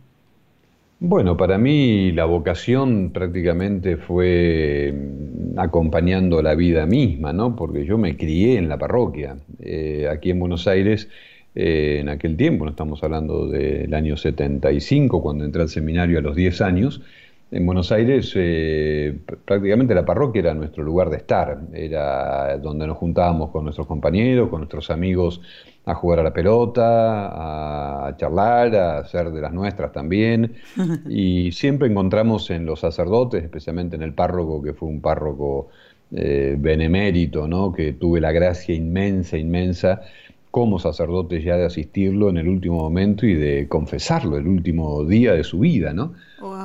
Bueno, 0.99 1.35
para 1.35 1.57
mí 1.57 2.11
la 2.13 2.25
vocación 2.25 3.11
prácticamente 3.11 3.97
fue 3.97 4.93
mm, 4.93 5.59
acompañando 5.59 6.41
la 6.41 6.55
vida 6.55 6.85
misma, 6.85 7.33
¿no? 7.33 7.55
Porque 7.55 7.85
yo 7.85 7.97
me 7.97 8.15
crié 8.15 8.57
en 8.57 8.69
la 8.69 8.77
parroquia. 8.77 9.37
Eh, 9.59 10.07
aquí 10.09 10.31
en 10.31 10.39
Buenos 10.39 10.67
Aires 10.67 11.09
eh, 11.53 11.99
en 12.01 12.09
aquel 12.09 12.37
tiempo, 12.37 12.65
no 12.65 12.71
estamos 12.71 13.03
hablando 13.03 13.47
del 13.47 13.93
año 13.93 14.17
75, 14.17 15.21
cuando 15.21 15.45
entré 15.45 15.61
al 15.63 15.69
seminario 15.69 16.19
a 16.19 16.21
los 16.21 16.35
10 16.35 16.61
años, 16.61 17.01
en 17.51 17.65
Buenos 17.65 17.91
Aires 17.91 18.33
eh, 18.35 19.17
prácticamente 19.45 19.95
la 19.95 20.05
parroquia 20.05 20.39
era 20.39 20.53
nuestro 20.53 20.83
lugar 20.83 21.09
de 21.09 21.17
estar, 21.17 21.59
era 21.73 22.57
donde 22.57 22.87
nos 22.87 22.97
juntábamos 22.97 23.51
con 23.51 23.63
nuestros 23.63 23.87
compañeros, 23.87 24.49
con 24.49 24.61
nuestros 24.61 24.89
amigos 24.89 25.41
a 25.85 25.93
jugar 25.93 26.19
a 26.19 26.23
la 26.23 26.33
pelota, 26.33 28.07
a 28.07 28.17
charlar, 28.17 28.75
a 28.75 28.97
hacer 28.99 29.31
de 29.31 29.41
las 29.41 29.53
nuestras 29.53 29.91
también. 29.91 30.55
Y 31.09 31.51
siempre 31.51 31.87
encontramos 31.87 32.49
en 32.49 32.65
los 32.65 32.79
sacerdotes, 32.79 33.43
especialmente 33.43 33.95
en 33.95 34.01
el 34.01 34.13
párroco, 34.13 34.61
que 34.61 34.73
fue 34.73 34.89
un 34.89 35.01
párroco 35.01 35.69
eh, 36.11 36.55
benemérito, 36.57 37.47
¿no? 37.47 37.71
que 37.71 37.93
tuve 37.93 38.19
la 38.19 38.31
gracia 38.31 38.73
inmensa, 38.73 39.37
inmensa 39.37 40.01
como 40.55 40.79
sacerdote 40.79 41.41
ya 41.41 41.57
de 41.57 41.65
asistirlo 41.65 42.29
en 42.29 42.37
el 42.37 42.47
último 42.47 42.77
momento 42.77 43.25
y 43.25 43.33
de 43.33 43.67
confesarlo 43.67 44.37
el 44.37 44.47
último 44.47 45.03
día 45.03 45.33
de 45.33 45.43
su 45.43 45.59
vida, 45.59 45.93
¿no? 45.93 46.13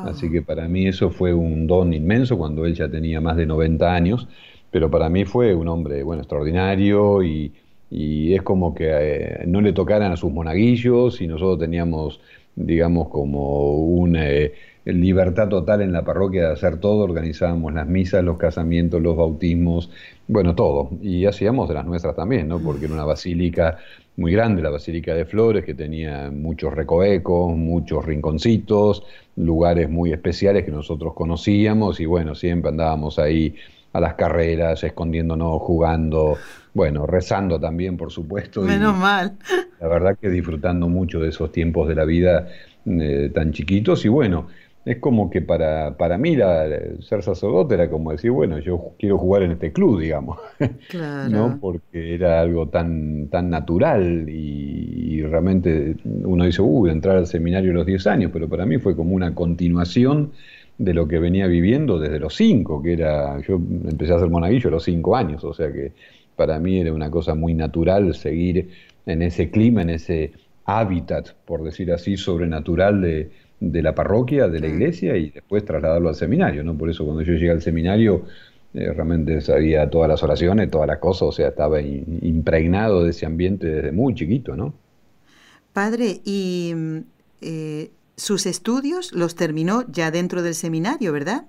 Así 0.07 0.31
que 0.31 0.43
para 0.43 0.69
mí 0.69 0.87
eso 0.87 1.11
fue 1.11 1.35
un 1.35 1.67
don 1.67 1.93
inmenso 1.93 2.39
cuando 2.39 2.67
él 2.67 2.77
ya 2.77 2.89
tenía 2.89 3.21
más 3.21 3.37
de 3.37 3.47
90 3.47 3.93
años, 3.93 4.29
pero 4.71 4.93
para 4.93 5.09
mí 5.09 5.25
fue 5.25 5.57
un 5.57 5.67
hombre, 5.67 6.05
bueno, 6.05 6.23
extraordinario 6.23 7.25
y, 7.25 7.53
es 7.91 8.43
como 8.43 8.75
que 8.75 8.89
eh, 8.91 9.45
no 9.47 9.61
le 9.61 9.73
tocaran 9.73 10.13
a 10.13 10.17
sus 10.17 10.33
monaguillos 10.33 11.21
y 11.21 11.27
nosotros 11.27 11.59
teníamos, 11.59 12.21
digamos, 12.55 13.09
como 13.09 13.79
una 13.79 14.29
eh, 14.29 14.53
libertad 14.85 15.49
total 15.49 15.83
en 15.83 15.93
la 15.93 16.05
parroquia 16.05 16.47
de 16.47 16.53
hacer 16.53 16.79
todo, 16.79 17.05
organizábamos 17.05 17.73
las 17.75 17.87
misas, 17.87 18.25
los 18.25 18.39
casamientos, 18.39 19.03
los 19.03 19.17
bautismos, 19.17 19.91
bueno, 20.29 20.55
todo. 20.55 20.91
Y 21.03 21.27
hacíamos 21.27 21.69
de 21.69 21.75
las 21.75 21.87
nuestras 21.87 22.15
también, 22.17 22.49
¿no? 22.49 22.61
Porque 22.61 22.85
era 22.87 22.95
una 22.95 23.05
basílica 23.05 23.79
muy 24.17 24.33
grande, 24.33 24.61
la 24.61 24.71
Basílica 24.71 25.15
de 25.15 25.25
Flores, 25.25 25.65
que 25.65 25.75
tenía 25.75 26.31
muchos 26.31 26.75
recovecos, 26.75 27.57
muchos 27.57 28.05
rinconcitos, 28.05 29.03
lugares 29.37 29.89
muy 29.89 30.13
especiales 30.13 30.65
que 30.65 30.71
nosotros 30.71 31.15
conocíamos 31.15 32.01
y 32.01 32.07
bueno, 32.07 32.35
siempre 32.35 32.71
andábamos 32.71 33.19
ahí 33.19 33.55
a 33.95 34.01
las 34.01 34.15
carreras, 34.15 34.85
escondiéndonos, 34.85 35.63
jugando, 35.63 36.37
bueno, 36.75 37.07
rezando 37.07 37.59
también, 37.59 37.97
por 37.97 38.11
supuesto. 38.11 38.63
Menos 38.63 38.97
mal. 38.97 39.37
La 39.81 39.89
verdad 39.89 40.17
que 40.21 40.29
disfrutando 40.29 40.89
mucho 40.89 41.21
de 41.21 41.31
esos 41.31 41.51
tiempos 41.53 41.89
de 41.89 41.95
la 41.95 42.05
vida 42.05 42.49
eh, 42.87 43.31
tan 43.35 43.53
chiquitos 43.53 44.05
y 44.05 44.09
bueno, 44.09 44.47
es 44.85 44.97
como 44.97 45.29
que 45.29 45.43
para, 45.43 45.97
para 45.97 46.17
mí 46.17 46.37
la, 46.37 46.67
ser 47.01 47.23
sacerdote 47.23 47.75
era 47.75 47.91
como 47.91 48.13
decir, 48.13 48.31
bueno, 48.31 48.59
yo 48.59 48.93
quiero 48.99 49.19
jugar 49.19 49.43
en 49.43 49.53
este 49.53 49.73
club, 49.73 50.01
digamos, 50.01 50.39
¿no? 51.31 51.59
Porque 51.61 52.15
era 52.15 52.41
algo 52.41 52.69
tan, 52.69 53.29
tan 53.29 53.51
natural 53.51 54.29
y, 54.29 55.23
realmente 55.23 55.97
uno 56.25 56.45
dice, 56.47 56.63
uh, 56.63 56.87
entrar 56.87 57.19
al 57.19 57.27
seminario 57.27 57.73
a 57.73 57.75
los 57.75 57.87
10 57.87 58.07
años, 58.07 58.31
pero 58.33 58.49
para 58.49 58.65
mí 58.65 58.79
fue 58.79 58.97
como 58.97 59.15
una 59.15 59.35
continuación 59.35 60.33
de 60.79 60.95
lo 60.95 61.07
que 61.07 61.19
venía 61.19 61.47
viviendo 61.47 61.99
desde 61.99 62.19
los 62.19 62.35
5, 62.37 62.83
que 62.83 62.95
era, 62.95 63.39
yo 63.43 63.57
empecé 63.57 64.15
a 64.15 64.19
ser 64.19 64.31
monaguillo 64.31 64.69
a 64.69 64.73
los 64.73 64.85
5 64.85 65.15
años, 65.15 65.45
o 65.45 65.53
sea 65.53 65.71
que 65.71 65.93
para 66.41 66.59
mí 66.59 66.81
era 66.81 66.95
una 66.95 67.11
cosa 67.11 67.35
muy 67.35 67.53
natural 67.53 68.15
seguir 68.15 68.71
en 69.05 69.21
ese 69.21 69.51
clima, 69.51 69.83
en 69.83 69.91
ese 69.91 70.33
hábitat, 70.65 71.35
por 71.45 71.63
decir 71.63 71.93
así, 71.93 72.17
sobrenatural 72.17 73.03
de 73.03 73.31
de 73.61 73.83
la 73.83 73.95
parroquia, 73.95 74.49
de 74.49 74.59
la 74.59 74.69
iglesia 74.69 75.17
y 75.17 75.31
después 75.31 75.65
trasladarlo 75.65 76.09
al 76.09 76.15
seminario, 76.15 76.65
¿no? 76.65 76.77
Por 76.77 76.89
eso 76.89 77.05
cuando 77.05 77.23
yo 77.23 77.35
llegué 77.35 77.51
al 77.51 77.61
seminario 77.61 78.25
eh, 78.73 78.91
realmente 78.93 79.41
sabía 79.43 79.91
todas 79.91 80.09
las 80.09 80.23
oraciones, 80.23 80.71
todas 80.71 80.87
las 80.87 80.99
cosas, 80.99 81.23
o 81.23 81.33
sea, 81.33 81.49
estaba 81.49 81.81
impregnado 81.83 83.05
de 83.05 83.11
ese 83.11 83.27
ambiente 83.27 83.67
desde 83.67 83.93
muy 83.93 84.15
chiquito, 84.15 84.57
¿no? 84.57 84.73
Padre, 85.73 86.21
y 86.25 86.73
mm, 86.75 86.99
eh, 87.43 87.91
sus 88.17 88.47
estudios 88.47 89.13
los 89.13 89.35
terminó 89.35 89.85
ya 89.91 90.11
dentro 90.11 90.43
del 90.43 90.55
seminario, 90.55 91.13
¿verdad? 91.13 91.45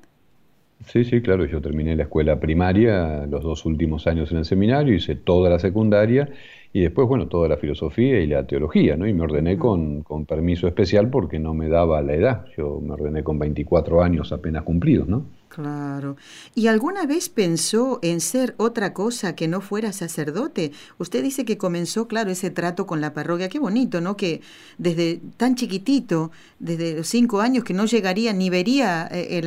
Sí, 0.88 1.04
sí, 1.06 1.22
claro, 1.22 1.46
yo 1.46 1.62
terminé 1.62 1.96
la 1.96 2.04
escuela 2.04 2.40
primaria, 2.40 3.28
los 3.28 3.44
dos 3.44 3.66
últimos 3.66 4.08
años 4.08 4.32
en 4.32 4.40
el 4.40 4.46
seminario, 4.46 4.96
hice 4.96 5.16
toda 5.16 5.50
la 5.50 5.60
secundaria 5.60 6.30
y 6.74 6.82
después, 6.82 7.08
bueno, 7.08 7.28
toda 7.28 7.50
la 7.50 7.58
filosofía 7.58 8.20
y 8.22 8.28
la 8.28 8.48
teología, 8.48 8.96
¿no? 8.96 9.06
Y 9.06 9.14
me 9.14 9.24
ordené 9.24 9.58
con, 9.58 10.04
con, 10.04 10.26
permiso 10.26 10.68
especial 10.68 11.10
porque 11.10 11.38
no 11.38 11.54
me 11.54 11.68
daba 11.68 12.02
la 12.02 12.14
edad. 12.14 12.46
Yo 12.58 12.80
me 12.82 12.94
ordené 12.94 13.24
con 13.24 13.38
24 13.40 14.02
años 14.02 14.32
apenas 14.32 14.64
cumplidos, 14.64 15.08
¿no? 15.08 15.26
Claro. 15.50 16.16
¿Y 16.56 16.68
alguna 16.68 17.06
vez 17.06 17.28
pensó 17.28 18.00
en 18.04 18.22
ser 18.22 18.56
otra 18.56 18.94
cosa 18.94 19.36
que 19.36 19.50
no 19.50 19.60
fuera 19.60 19.92
sacerdote? 19.92 20.72
Usted 20.98 21.22
dice 21.22 21.44
que 21.44 21.58
comenzó, 21.58 22.08
claro, 22.08 22.32
ese 22.32 22.52
trato 22.52 22.88
con 22.88 23.02
la 23.02 23.14
parroquia. 23.14 23.50
Qué 23.50 23.60
bonito, 23.60 24.00
¿no? 24.00 24.16
Que 24.16 24.40
desde 24.78 25.20
tan 25.36 25.56
chiquitito, 25.56 26.32
desde 26.60 26.96
los 26.96 27.08
cinco 27.08 27.42
años, 27.42 27.66
que 27.66 27.74
no 27.74 27.86
llegaría 27.86 28.32
ni 28.32 28.50
vería 28.50 29.10
eh, 29.12 29.42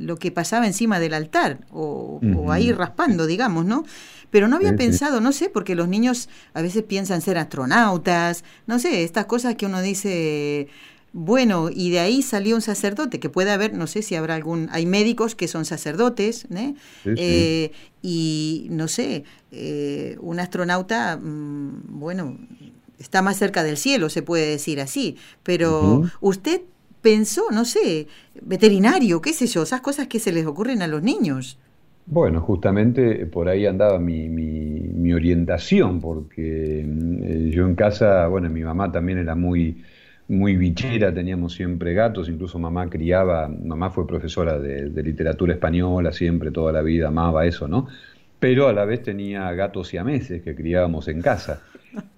lo 0.00 0.16
que 0.16 0.30
pasaba 0.30 0.66
encima 0.66 0.98
del 0.98 1.12
altar 1.12 1.58
o, 1.70 2.20
o 2.38 2.50
ahí 2.50 2.72
raspando, 2.72 3.26
digamos, 3.26 3.66
¿no? 3.66 3.84
Pero 4.34 4.48
no 4.48 4.56
había 4.56 4.74
pensado, 4.74 5.20
no 5.20 5.30
sé, 5.30 5.48
porque 5.48 5.76
los 5.76 5.86
niños 5.86 6.28
a 6.54 6.60
veces 6.60 6.82
piensan 6.82 7.22
ser 7.22 7.38
astronautas, 7.38 8.42
no 8.66 8.80
sé, 8.80 9.04
estas 9.04 9.26
cosas 9.26 9.54
que 9.54 9.64
uno 9.64 9.80
dice, 9.80 10.66
bueno, 11.12 11.70
y 11.72 11.90
de 11.90 12.00
ahí 12.00 12.20
salió 12.20 12.56
un 12.56 12.60
sacerdote, 12.60 13.20
que 13.20 13.28
puede 13.28 13.52
haber, 13.52 13.74
no 13.74 13.86
sé 13.86 14.02
si 14.02 14.16
habrá 14.16 14.34
algún, 14.34 14.68
hay 14.72 14.86
médicos 14.86 15.36
que 15.36 15.46
son 15.46 15.64
sacerdotes, 15.64 16.48
¿eh? 16.52 16.74
eh 17.04 17.70
y 18.02 18.66
no 18.70 18.88
sé, 18.88 19.22
eh, 19.52 20.16
un 20.20 20.40
astronauta, 20.40 21.16
mm, 21.16 21.82
bueno, 22.00 22.36
está 22.98 23.22
más 23.22 23.38
cerca 23.38 23.62
del 23.62 23.76
cielo, 23.76 24.10
se 24.10 24.22
puede 24.22 24.48
decir 24.48 24.80
así, 24.80 25.16
pero 25.44 26.10
usted 26.20 26.62
pensó, 27.02 27.52
no 27.52 27.64
sé, 27.64 28.08
veterinario, 28.42 29.20
qué 29.20 29.32
sé 29.32 29.46
yo, 29.46 29.62
esas 29.62 29.80
cosas 29.80 30.08
que 30.08 30.18
se 30.18 30.32
les 30.32 30.44
ocurren 30.44 30.82
a 30.82 30.88
los 30.88 31.04
niños. 31.04 31.56
Bueno, 32.06 32.40
justamente 32.42 33.24
por 33.26 33.48
ahí 33.48 33.64
andaba 33.66 33.98
mi, 33.98 35.12
orientación, 35.12 36.00
porque 36.00 36.84
mm, 36.86 37.48
yo 37.50 37.66
en 37.66 37.74
casa, 37.74 38.26
bueno, 38.28 38.50
mi 38.50 38.62
mamá 38.62 38.92
también 38.92 39.18
era 39.18 39.34
muy, 39.34 39.82
muy 40.28 40.56
bichera, 40.56 41.14
teníamos 41.14 41.54
siempre 41.54 41.94
gatos, 41.94 42.28
incluso 42.28 42.58
mamá 42.58 42.90
criaba, 42.90 43.48
mamá 43.48 43.90
fue 43.90 44.06
profesora 44.06 44.58
de, 44.58 45.02
literatura 45.02 45.54
española 45.54 46.12
siempre, 46.12 46.50
toda 46.50 46.72
la 46.72 46.82
vida, 46.82 47.08
amaba 47.08 47.46
eso, 47.46 47.68
¿no? 47.68 47.88
Pero 48.38 48.68
a 48.68 48.72
la 48.74 48.84
vez 48.84 49.02
tenía 49.02 49.50
gatos 49.52 49.94
y 49.94 49.96
ameses 49.96 50.42
que 50.42 50.54
criábamos 50.54 51.08
en 51.08 51.22
casa. 51.22 51.62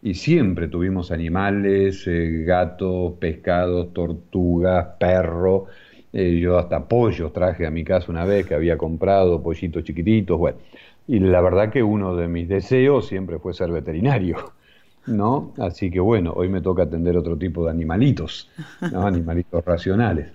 Y 0.03 0.15
siempre 0.15 0.69
tuvimos 0.69 1.13
animales, 1.13 2.07
eh, 2.07 2.45
gatos, 2.45 3.15
pescados, 3.21 3.93
tortugas, 3.93 4.87
perro 4.99 5.67
eh, 6.19 6.39
yo 6.41 6.57
hasta 6.57 6.89
pollos 6.89 7.31
traje 7.31 7.67
a 7.67 7.71
mi 7.71 7.85
casa 7.85 8.11
una 8.11 8.25
vez 8.25 8.47
que 8.47 8.55
había 8.55 8.79
comprado, 8.79 9.43
pollitos 9.43 9.85
chiquititos, 9.85 10.39
bueno. 10.39 10.57
Y 11.07 11.19
la 11.19 11.43
verdad 11.43 11.71
que 11.71 11.83
uno 11.83 12.17
de 12.17 12.27
mis 12.27 12.49
deseos 12.49 13.07
siempre 13.07 13.39
fue 13.39 13.53
ser 13.53 13.71
veterinario, 13.71 14.55
¿no? 15.07 15.53
Así 15.59 15.91
que 15.91 16.01
bueno, 16.01 16.33
hoy 16.35 16.49
me 16.49 16.63
toca 16.63 16.85
atender 16.85 17.19
otro 17.19 17.37
tipo 17.37 17.67
de 17.67 17.71
animalitos, 17.71 18.51
¿no? 18.91 19.03
Animalitos 19.07 19.63
racionales. 19.63 20.29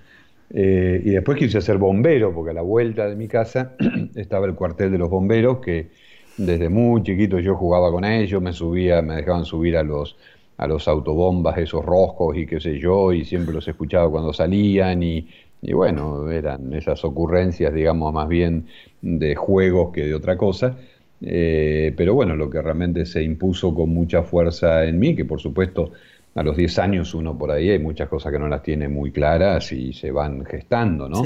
Eh, 0.51 1.01
y 1.03 1.09
después 1.09 1.35
quise 1.35 1.59
ser 1.61 1.79
bombero, 1.79 2.31
porque 2.31 2.51
a 2.51 2.53
la 2.53 2.61
vuelta 2.61 3.07
de 3.07 3.15
mi 3.15 3.27
casa 3.27 3.75
estaba 4.15 4.45
el 4.45 4.53
cuartel 4.53 4.91
de 4.91 5.00
los 5.00 5.09
bomberos, 5.09 5.61
que 5.61 5.89
desde 6.38 6.69
muy 6.69 7.01
chiquito 7.01 7.39
yo 7.39 7.55
jugaba 7.55 7.89
con 7.91 8.05
ellos, 8.05 8.39
me 8.39 8.53
subía, 8.53 9.01
me 9.01 9.15
dejaban 9.15 9.45
subir 9.45 9.77
a 9.77 9.81
los, 9.83 10.15
a 10.57 10.67
los 10.67 10.88
autobombas, 10.88 11.57
esos 11.57 11.83
roscos 11.83 12.38
y 12.38 12.45
qué 12.45 12.59
sé 12.59 12.77
yo, 12.77 13.11
y 13.13 13.25
siempre 13.25 13.51
los 13.51 13.67
escuchaba 13.67 14.11
cuando 14.11 14.31
salían 14.31 15.01
y 15.01 15.27
y 15.61 15.73
bueno, 15.73 16.29
eran 16.31 16.73
esas 16.73 17.03
ocurrencias, 17.05 17.73
digamos, 17.73 18.13
más 18.13 18.27
bien 18.27 18.65
de 19.01 19.35
juegos 19.35 19.91
que 19.93 20.05
de 20.05 20.15
otra 20.15 20.35
cosa. 20.37 20.77
Eh, 21.21 21.93
pero 21.95 22.15
bueno, 22.15 22.35
lo 22.35 22.49
que 22.49 22.61
realmente 22.61 23.05
se 23.05 23.21
impuso 23.21 23.75
con 23.75 23.89
mucha 23.89 24.23
fuerza 24.23 24.85
en 24.85 24.97
mí, 24.97 25.15
que 25.15 25.23
por 25.23 25.39
supuesto 25.39 25.91
a 26.33 26.41
los 26.41 26.57
10 26.57 26.79
años 26.79 27.13
uno 27.13 27.37
por 27.37 27.51
ahí 27.51 27.69
hay 27.69 27.79
muchas 27.79 28.09
cosas 28.09 28.31
que 28.31 28.39
no 28.39 28.47
las 28.47 28.63
tiene 28.63 28.87
muy 28.87 29.11
claras 29.11 29.71
y 29.71 29.93
se 29.93 30.11
van 30.11 30.45
gestando, 30.45 31.07
¿no? 31.07 31.21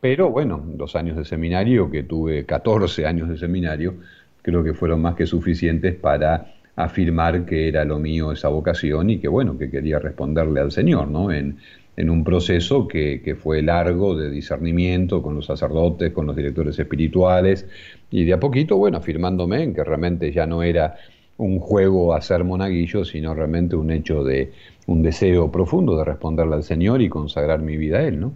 Pero 0.00 0.30
bueno, 0.30 0.64
los 0.76 0.94
años 0.94 1.16
de 1.16 1.24
seminario, 1.24 1.90
que 1.90 2.04
tuve 2.04 2.44
14 2.44 3.06
años 3.06 3.28
de 3.28 3.38
seminario, 3.38 3.94
creo 4.42 4.62
que 4.62 4.74
fueron 4.74 5.00
más 5.02 5.16
que 5.16 5.26
suficientes 5.26 5.96
para 5.96 6.54
afirmar 6.76 7.44
que 7.44 7.68
era 7.68 7.84
lo 7.84 7.98
mío 7.98 8.32
esa 8.32 8.48
vocación 8.48 9.10
y 9.10 9.18
que 9.18 9.28
bueno, 9.28 9.58
que 9.58 9.70
quería 9.70 9.98
responderle 9.98 10.60
al 10.60 10.70
Señor, 10.70 11.08
¿no? 11.08 11.32
En, 11.32 11.58
en 11.96 12.10
un 12.10 12.24
proceso 12.24 12.88
que, 12.88 13.36
fue 13.40 13.62
largo 13.62 14.14
de 14.14 14.30
discernimiento 14.30 15.22
con 15.22 15.34
los 15.34 15.46
sacerdotes, 15.46 16.12
con 16.12 16.26
los 16.26 16.36
directores 16.36 16.78
espirituales, 16.78 17.66
y 18.10 18.24
de 18.24 18.32
a 18.32 18.40
poquito, 18.40 18.76
bueno, 18.76 18.98
afirmándome 18.98 19.62
en 19.62 19.74
que 19.74 19.84
realmente 19.84 20.32
ya 20.32 20.46
no 20.46 20.62
era 20.62 20.96
un 21.36 21.58
juego 21.58 22.14
a 22.14 22.20
ser 22.20 22.44
monaguillo, 22.44 23.04
sino 23.04 23.34
realmente 23.34 23.74
un 23.74 23.90
hecho 23.90 24.22
de 24.22 24.52
un 24.86 25.02
deseo 25.02 25.50
profundo 25.50 25.96
de 25.96 26.04
responderle 26.04 26.54
al 26.56 26.64
Señor 26.64 27.02
y 27.02 27.08
consagrar 27.08 27.60
mi 27.60 27.76
vida 27.76 27.98
a 27.98 28.02
Él, 28.02 28.20
¿no? 28.20 28.34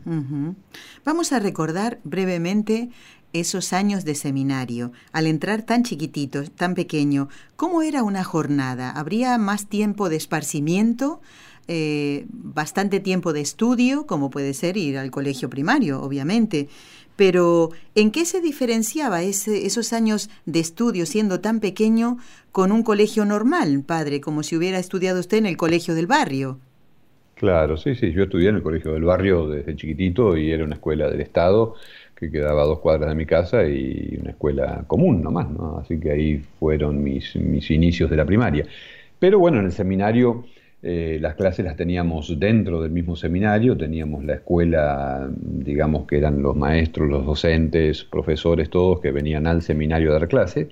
Vamos 1.04 1.32
a 1.32 1.38
recordar 1.38 1.98
brevemente 2.04 2.90
esos 3.32 3.72
años 3.72 4.04
de 4.04 4.14
seminario. 4.14 4.92
Al 5.12 5.26
entrar 5.26 5.62
tan 5.62 5.82
chiquitito, 5.82 6.44
tan 6.44 6.74
pequeño, 6.74 7.28
¿cómo 7.56 7.82
era 7.82 8.02
una 8.02 8.24
jornada? 8.24 8.90
¿Habría 8.90 9.36
más 9.38 9.66
tiempo 9.66 10.08
de 10.08 10.16
esparcimiento? 10.16 11.20
Eh, 11.68 12.26
bastante 12.28 13.00
tiempo 13.00 13.32
de 13.32 13.40
estudio, 13.40 14.06
como 14.06 14.30
puede 14.30 14.54
ser 14.54 14.76
ir 14.76 14.98
al 14.98 15.10
colegio 15.10 15.50
primario, 15.50 16.00
obviamente. 16.00 16.68
Pero, 17.16 17.70
¿en 17.94 18.10
qué 18.10 18.24
se 18.24 18.40
diferenciaba 18.40 19.22
ese, 19.22 19.66
esos 19.66 19.92
años 19.92 20.30
de 20.44 20.60
estudio 20.60 21.06
siendo 21.06 21.40
tan 21.40 21.60
pequeño 21.60 22.18
con 22.52 22.70
un 22.70 22.82
colegio 22.82 23.24
normal, 23.24 23.82
padre, 23.84 24.20
como 24.20 24.42
si 24.42 24.54
hubiera 24.54 24.78
estudiado 24.78 25.18
usted 25.18 25.38
en 25.38 25.46
el 25.46 25.56
colegio 25.56 25.94
del 25.94 26.06
barrio? 26.06 26.58
Claro, 27.34 27.76
sí, 27.76 27.94
sí, 27.94 28.12
yo 28.12 28.24
estudié 28.24 28.50
en 28.50 28.56
el 28.56 28.62
colegio 28.62 28.92
del 28.92 29.04
barrio 29.04 29.48
desde 29.48 29.76
chiquitito 29.76 30.36
y 30.36 30.50
era 30.50 30.64
una 30.64 30.76
escuela 30.76 31.10
del 31.10 31.20
Estado 31.20 31.74
que 32.14 32.30
quedaba 32.30 32.62
a 32.62 32.66
dos 32.66 32.78
cuadras 32.78 33.10
de 33.10 33.14
mi 33.14 33.26
casa 33.26 33.66
y 33.66 34.18
una 34.20 34.30
escuela 34.30 34.84
común 34.86 35.22
nomás, 35.22 35.50
¿no? 35.50 35.78
Así 35.78 36.00
que 36.00 36.10
ahí 36.10 36.42
fueron 36.58 37.02
mis, 37.02 37.36
mis 37.36 37.70
inicios 37.70 38.08
de 38.08 38.16
la 38.16 38.24
primaria. 38.24 38.66
Pero 39.18 39.38
bueno, 39.38 39.58
en 39.58 39.66
el 39.66 39.72
seminario 39.72 40.46
eh, 40.82 41.18
las 41.20 41.34
clases 41.34 41.64
las 41.64 41.76
teníamos 41.76 42.38
dentro 42.38 42.82
del 42.82 42.92
mismo 42.92 43.16
seminario, 43.16 43.76
teníamos 43.76 44.24
la 44.24 44.34
escuela, 44.34 45.28
digamos 45.36 46.06
que 46.06 46.18
eran 46.18 46.42
los 46.42 46.54
maestros, 46.54 47.08
los 47.08 47.24
docentes, 47.24 48.04
profesores, 48.04 48.70
todos 48.70 49.00
que 49.00 49.10
venían 49.10 49.46
al 49.46 49.62
seminario 49.62 50.10
a 50.10 50.18
dar 50.18 50.28
clase. 50.28 50.68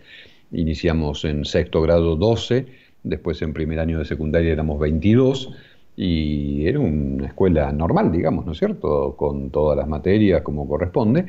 Iniciamos 0.52 1.24
en 1.24 1.44
sexto 1.44 1.80
grado 1.82 2.16
12, 2.16 2.66
después 3.02 3.42
en 3.42 3.52
primer 3.52 3.80
año 3.80 3.98
de 3.98 4.04
secundaria 4.04 4.52
éramos 4.52 4.78
22 4.78 5.50
y 5.96 6.66
era 6.66 6.80
una 6.80 7.26
escuela 7.26 7.72
normal, 7.72 8.12
digamos, 8.12 8.46
¿no 8.46 8.52
es 8.52 8.58
cierto? 8.58 9.16
Con 9.16 9.50
todas 9.50 9.76
las 9.76 9.88
materias 9.88 10.42
como 10.42 10.68
corresponde. 10.68 11.26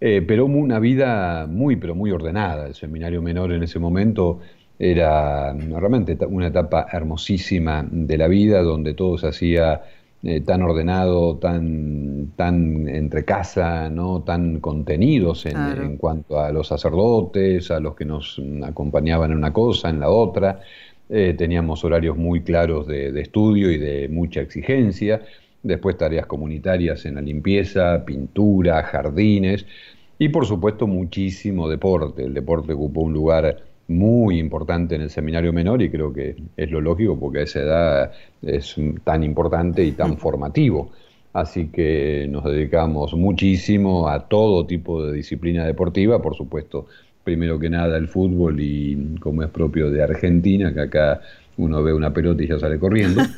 Eh, 0.00 0.22
pero 0.26 0.46
una 0.46 0.78
vida 0.78 1.46
muy, 1.48 1.76
pero 1.76 1.94
muy 1.94 2.10
ordenada. 2.12 2.66
El 2.68 2.74
seminario 2.74 3.20
menor 3.20 3.52
en 3.52 3.62
ese 3.64 3.78
momento 3.78 4.40
era 4.78 5.52
realmente 5.52 6.16
una 6.26 6.48
etapa 6.48 6.86
hermosísima 6.92 7.86
de 7.90 8.16
la 8.16 8.28
vida 8.28 8.62
donde 8.62 8.94
todo 8.94 9.18
se 9.18 9.28
hacía 9.28 9.82
eh, 10.22 10.40
tan 10.40 10.62
ordenado, 10.62 11.36
tan, 11.36 12.32
tan 12.34 12.88
entre 12.88 13.24
casa, 13.24 13.88
¿no? 13.88 14.22
tan 14.22 14.58
contenidos 14.58 15.46
en, 15.46 15.96
cuanto 15.96 16.40
a 16.40 16.50
los 16.50 16.66
sacerdotes, 16.68 17.70
a 17.70 17.78
los 17.78 17.94
que 17.94 18.04
nos 18.04 18.40
acompañaban 18.64 19.30
en 19.30 19.38
una 19.38 19.52
cosa, 19.52 19.90
en 19.90 20.00
la 20.00 20.10
otra. 20.10 20.60
Eh, 21.08 21.34
teníamos 21.38 21.84
horarios 21.84 22.16
muy 22.16 22.42
claros 22.42 22.86
de, 22.86 23.18
estudio 23.20 23.70
y 23.70 23.78
de 23.78 24.08
mucha 24.08 24.40
exigencia. 24.40 25.22
Después 25.62 25.96
tareas 25.96 26.26
comunitarias 26.26 27.04
en 27.04 27.14
la 27.16 27.20
limpieza, 27.20 28.04
pintura, 28.04 28.82
jardines 28.82 29.66
y 30.18 30.28
por 30.30 30.46
supuesto 30.46 30.88
muchísimo 30.88 31.68
deporte. 31.68 32.24
El 32.24 32.34
deporte 32.34 32.72
ocupó 32.72 33.02
un 33.02 33.12
lugar 33.12 33.67
muy 33.88 34.38
importante 34.38 34.94
en 34.94 35.02
el 35.02 35.10
seminario 35.10 35.52
menor 35.52 35.82
y 35.82 35.90
creo 35.90 36.12
que 36.12 36.36
es 36.56 36.70
lo 36.70 36.80
lógico 36.80 37.18
porque 37.18 37.40
a 37.40 37.42
esa 37.42 37.60
edad 37.60 38.12
es 38.42 38.76
tan 39.02 39.24
importante 39.24 39.82
y 39.82 39.92
tan 39.92 40.16
formativo. 40.18 40.90
Así 41.32 41.68
que 41.68 42.26
nos 42.30 42.44
dedicamos 42.44 43.14
muchísimo 43.14 44.08
a 44.08 44.28
todo 44.28 44.66
tipo 44.66 45.04
de 45.04 45.12
disciplina 45.12 45.64
deportiva, 45.64 46.20
por 46.20 46.36
supuesto, 46.36 46.86
primero 47.24 47.58
que 47.58 47.70
nada 47.70 47.96
el 47.98 48.08
fútbol 48.08 48.60
y 48.60 49.16
como 49.20 49.42
es 49.42 49.50
propio 49.50 49.90
de 49.90 50.02
Argentina, 50.02 50.72
que 50.72 50.80
acá 50.80 51.20
uno 51.56 51.82
ve 51.82 51.92
una 51.92 52.12
pelota 52.12 52.42
y 52.42 52.48
ya 52.48 52.58
sale 52.58 52.78
corriendo. 52.78 53.22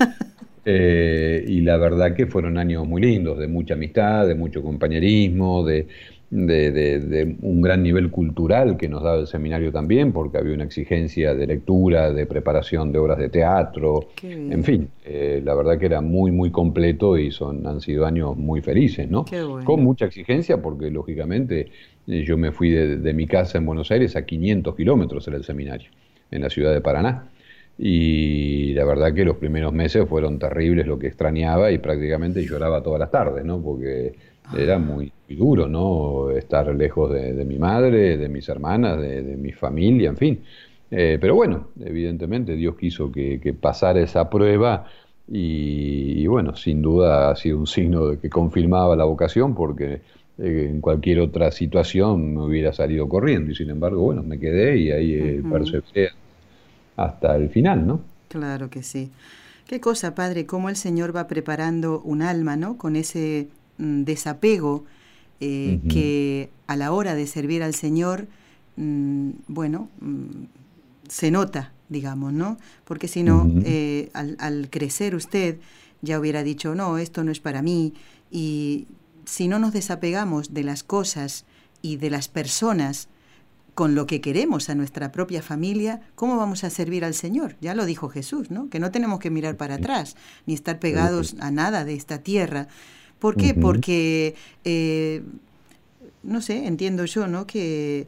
Eh, 0.67 1.43
y 1.49 1.63
la 1.63 1.79
verdad 1.79 2.15
que 2.15 2.27
fueron 2.27 2.59
años 2.59 2.87
muy 2.87 3.01
lindos, 3.01 3.39
de 3.39 3.49
mucha 3.49 3.73
amistad, 3.73 4.27
de 4.27 4.35
mucho 4.35 4.63
compañerismo, 4.63 5.65
de, 5.65 5.87
de, 6.31 7.37
un 7.43 7.61
gran 7.61 7.83
nivel 7.83 8.11
cultural 8.11 8.77
que 8.77 8.89
nos 8.89 9.03
daba 9.03 9.21
el 9.21 9.27
seminario 9.27 9.73
también, 9.73 10.13
porque 10.13 10.39
había 10.39 10.55
una 10.55 10.65
exigencia 10.65 11.35
de 11.35 11.47
lectura, 11.47 12.13
de 12.13 12.27
preparación 12.27 12.93
de 12.93 12.99
obras 12.99 13.19
de 13.19 13.29
teatro, 13.29 14.09
en 14.23 14.63
fin, 14.63 14.89
eh, 15.05 15.43
la 15.45 15.55
verdad 15.55 15.79
que 15.79 15.87
era 15.87 16.01
muy, 16.01 16.31
muy 16.31 16.51
completo 16.51 17.19
y 17.19 17.33
son, 17.33 17.67
han 17.67 17.81
sido 17.81 18.07
años 18.07 18.37
muy 18.37 18.61
felices, 18.61 19.11
¿no? 19.11 19.25
Con 19.65 19.83
mucha 19.83 20.07
exigencia, 20.07 20.63
porque 20.63 20.91
lógicamente 20.91 21.69
eh, 22.07 22.25
yo 22.25 22.37
me 22.37 22.53
fui 22.53 22.71
de, 22.71 23.13
mi 23.13 23.27
casa 23.27 23.59
en 23.59 23.67
Buenos 23.67 23.91
Aires 23.91 24.15
a 24.15 24.25
500 24.25 24.77
kilómetros 24.77 25.27
en 25.27 25.35
el 25.35 25.45
seminario, 25.45 25.91
en 26.31 26.43
la 26.43 26.51
ciudad 26.51 26.73
de 26.73 26.81
Paraná. 26.81 27.25
Y 27.83 28.75
la 28.75 28.85
verdad 28.85 29.15
que 29.15 29.25
los 29.25 29.39
primeros 29.39 29.73
meses 29.73 30.07
fueron 30.07 30.39
terribles, 30.39 30.87
lo 30.87 30.99
que 30.99 31.07
extrañaba 31.07 31.73
y 31.73 31.79
prácticamente 31.79 32.45
lloraba 32.45 32.83
todas 32.83 33.01
las 33.01 33.11
tardes, 33.11 33.43
¿no? 33.43 33.59
Porque 33.63 34.13
era 34.55 34.79
muy, 34.79 35.11
duro, 35.31 35.67
¿no? 35.67 36.31
Estar 36.31 36.75
lejos 36.75 37.11
de, 37.11 37.43
mi 37.47 37.59
madre, 37.59 38.19
de 38.19 38.29
mis 38.29 38.47
hermanas, 38.51 39.01
de, 39.01 39.23
mi 39.23 39.53
familia, 39.53 40.11
en 40.11 40.17
fin. 40.19 40.41
Eh, 40.91 41.17
pero 41.19 41.35
bueno, 41.35 41.69
evidentemente 41.83 42.55
Dios 42.55 42.77
quiso 42.77 43.11
que, 43.11 43.57
pasara 43.59 44.01
esa 44.01 44.29
prueba 44.29 44.85
y, 45.27 46.27
bueno, 46.27 46.57
sin 46.57 46.83
duda 46.83 47.31
ha 47.31 47.37
sido 47.37 47.57
un 47.57 47.67
signo 47.67 48.09
de 48.09 48.19
que 48.19 48.29
confirmaba 48.29 48.95
la 48.95 49.05
vocación 49.05 49.55
porque 49.55 50.03
eh, 50.37 50.69
en 50.71 50.83
cualquier 50.83 51.21
otra 51.21 51.51
situación 51.51 52.35
me 52.35 52.43
hubiera 52.43 52.75
salido 52.75 53.09
corriendo 53.09 53.53
y 53.53 53.55
sin 53.55 53.71
embargo, 53.71 54.03
bueno, 54.03 54.23
me 54.23 54.39
quedé 54.39 54.77
y 54.77 54.91
ahí 54.91 55.15
eh, 55.15 55.43
perseveré 55.51 56.11
hasta 57.05 57.37
el 57.37 57.51
final, 57.51 57.87
¿no? 57.87 58.01
Claro 58.29 58.71
que 58.71 58.83
sí. 58.83 59.11
Qué 59.67 59.81
cosa, 59.81 60.15
Padre, 60.15 60.47
cómo 60.47 60.69
el 60.69 60.77
Señor 60.77 61.15
va 61.15 61.27
preparando 61.27 62.01
un 62.01 62.23
alma, 62.23 62.57
¿no? 62.57 62.77
Con 62.77 62.97
ese 62.97 63.49
Mm, 63.81 64.05
desapego 64.05 64.85
eh, 65.41 65.81
que 65.89 66.51
a 66.67 66.77
la 66.77 66.93
hora 66.93 67.15
de 67.15 67.27
servir 67.27 67.63
al 67.63 67.75
Señor, 67.75 68.29
mm, 68.77 69.31
bueno, 69.49 69.89
mm, 70.01 70.45
se 71.09 71.31
nota, 71.31 71.73
digamos, 71.89 72.35
¿no? 72.35 72.59
Porque 72.85 73.09
si 73.09 73.23
no, 73.23 73.51
eh, 73.65 74.11
al, 74.13 74.69
crecer 74.69 75.15
usted 75.15 75.57
ya 76.03 76.21
hubiera 76.21 76.43
dicho, 76.43 76.75
no, 76.75 76.99
esto 76.99 77.25
no 77.25 77.33
es 77.33 77.41
para 77.41 77.63
mí. 77.63 77.95
Y 78.31 78.87
si 79.25 79.49
no 79.49 79.59
nos 79.59 79.73
desapegamos 79.73 80.53
de 80.53 80.63
las 80.63 80.83
cosas 80.83 81.47
y 81.81 81.97
de 81.97 82.11
las 82.11 82.29
personas 82.29 83.09
con 83.81 83.95
lo 83.95 84.05
que 84.05 84.21
queremos 84.21 84.69
a 84.69 84.75
nuestra 84.75 85.11
propia 85.11 85.41
familia, 85.41 86.03
¿cómo 86.15 86.37
vamos 86.37 86.65
a 86.65 86.69
servir 86.69 87.03
al 87.03 87.15
Señor? 87.15 87.57
Ya 87.63 87.75
lo 87.75 87.87
dijo 87.87 88.11
Jesús, 88.11 88.51
¿no? 88.51 88.69
Que 88.69 88.79
no 88.79 88.91
tenemos 88.91 89.21
que 89.21 89.31
mirar 89.31 89.57
para 89.57 89.77
atrás, 89.77 90.17
ni 90.45 90.53
estar 90.53 90.79
pegados 90.79 91.35
a 91.41 91.51
nada 91.51 91.87
de 91.87 91.95
esta 91.95 92.19
tierra, 92.19 92.69
¿Por 93.19 93.37
qué? 93.37 93.55
Porque, 93.55 94.35
eh, 94.65 95.23
no 96.23 96.43
sé, 96.43 96.67
entiendo 96.67 97.07
yo, 97.07 97.27
¿no? 97.27 97.47
Que 97.47 98.07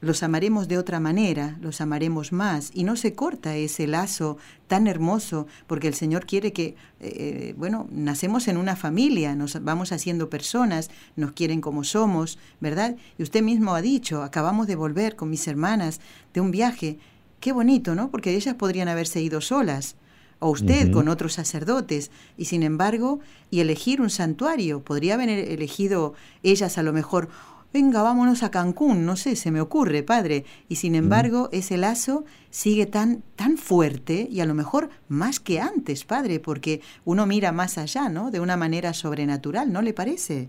los 0.00 0.22
amaremos 0.22 0.68
de 0.68 0.78
otra 0.78 1.00
manera, 1.00 1.56
los 1.60 1.80
amaremos 1.80 2.32
más, 2.32 2.70
y 2.74 2.84
no 2.84 2.96
se 2.96 3.14
corta 3.14 3.56
ese 3.56 3.86
lazo 3.86 4.36
tan 4.66 4.86
hermoso, 4.86 5.46
porque 5.66 5.88
el 5.88 5.94
Señor 5.94 6.26
quiere 6.26 6.52
que, 6.52 6.76
eh, 7.00 7.54
bueno, 7.56 7.88
nacemos 7.90 8.48
en 8.48 8.56
una 8.56 8.76
familia, 8.76 9.34
nos 9.34 9.62
vamos 9.62 9.92
haciendo 9.92 10.30
personas, 10.30 10.90
nos 11.16 11.32
quieren 11.32 11.60
como 11.60 11.84
somos, 11.84 12.38
¿verdad? 12.60 12.96
Y 13.18 13.22
usted 13.22 13.42
mismo 13.42 13.74
ha 13.74 13.82
dicho, 13.82 14.22
acabamos 14.22 14.66
de 14.66 14.76
volver 14.76 15.16
con 15.16 15.30
mis 15.30 15.48
hermanas 15.48 16.00
de 16.32 16.40
un 16.40 16.50
viaje, 16.50 16.98
qué 17.40 17.52
bonito, 17.52 17.94
¿no? 17.94 18.10
Porque 18.10 18.34
ellas 18.34 18.54
podrían 18.54 18.88
haberse 18.88 19.20
ido 19.20 19.40
solas, 19.40 19.96
o 20.40 20.50
usted 20.50 20.92
con 20.92 21.08
otros 21.08 21.32
sacerdotes, 21.32 22.12
y 22.36 22.44
sin 22.44 22.62
embargo, 22.62 23.18
y 23.50 23.58
elegir 23.58 24.00
un 24.00 24.10
santuario, 24.10 24.82
podría 24.84 25.14
haber 25.14 25.30
elegido 25.30 26.14
ellas 26.44 26.78
a 26.78 26.84
lo 26.84 26.92
mejor, 26.92 27.28
venga, 27.72 28.02
vámonos 28.02 28.42
a 28.42 28.50
Cancún, 28.50 29.04
no 29.04 29.16
sé, 29.16 29.36
se 29.36 29.50
me 29.50 29.60
ocurre, 29.60 30.02
padre, 30.02 30.44
y 30.68 30.76
sin 30.76 30.94
embargo, 30.94 31.48
ese 31.52 31.76
lazo 31.76 32.24
sigue 32.50 32.86
tan, 32.86 33.22
tan 33.36 33.56
fuerte 33.56 34.26
y 34.30 34.40
a 34.40 34.46
lo 34.46 34.54
mejor 34.54 34.88
más 35.08 35.40
que 35.40 35.60
antes, 35.60 36.04
padre, 36.04 36.40
porque 36.40 36.80
uno 37.04 37.26
mira 37.26 37.52
más 37.52 37.78
allá, 37.78 38.08
¿no? 38.08 38.30
De 38.30 38.40
una 38.40 38.56
manera 38.56 38.94
sobrenatural, 38.94 39.72
¿no 39.72 39.82
le 39.82 39.92
parece? 39.92 40.48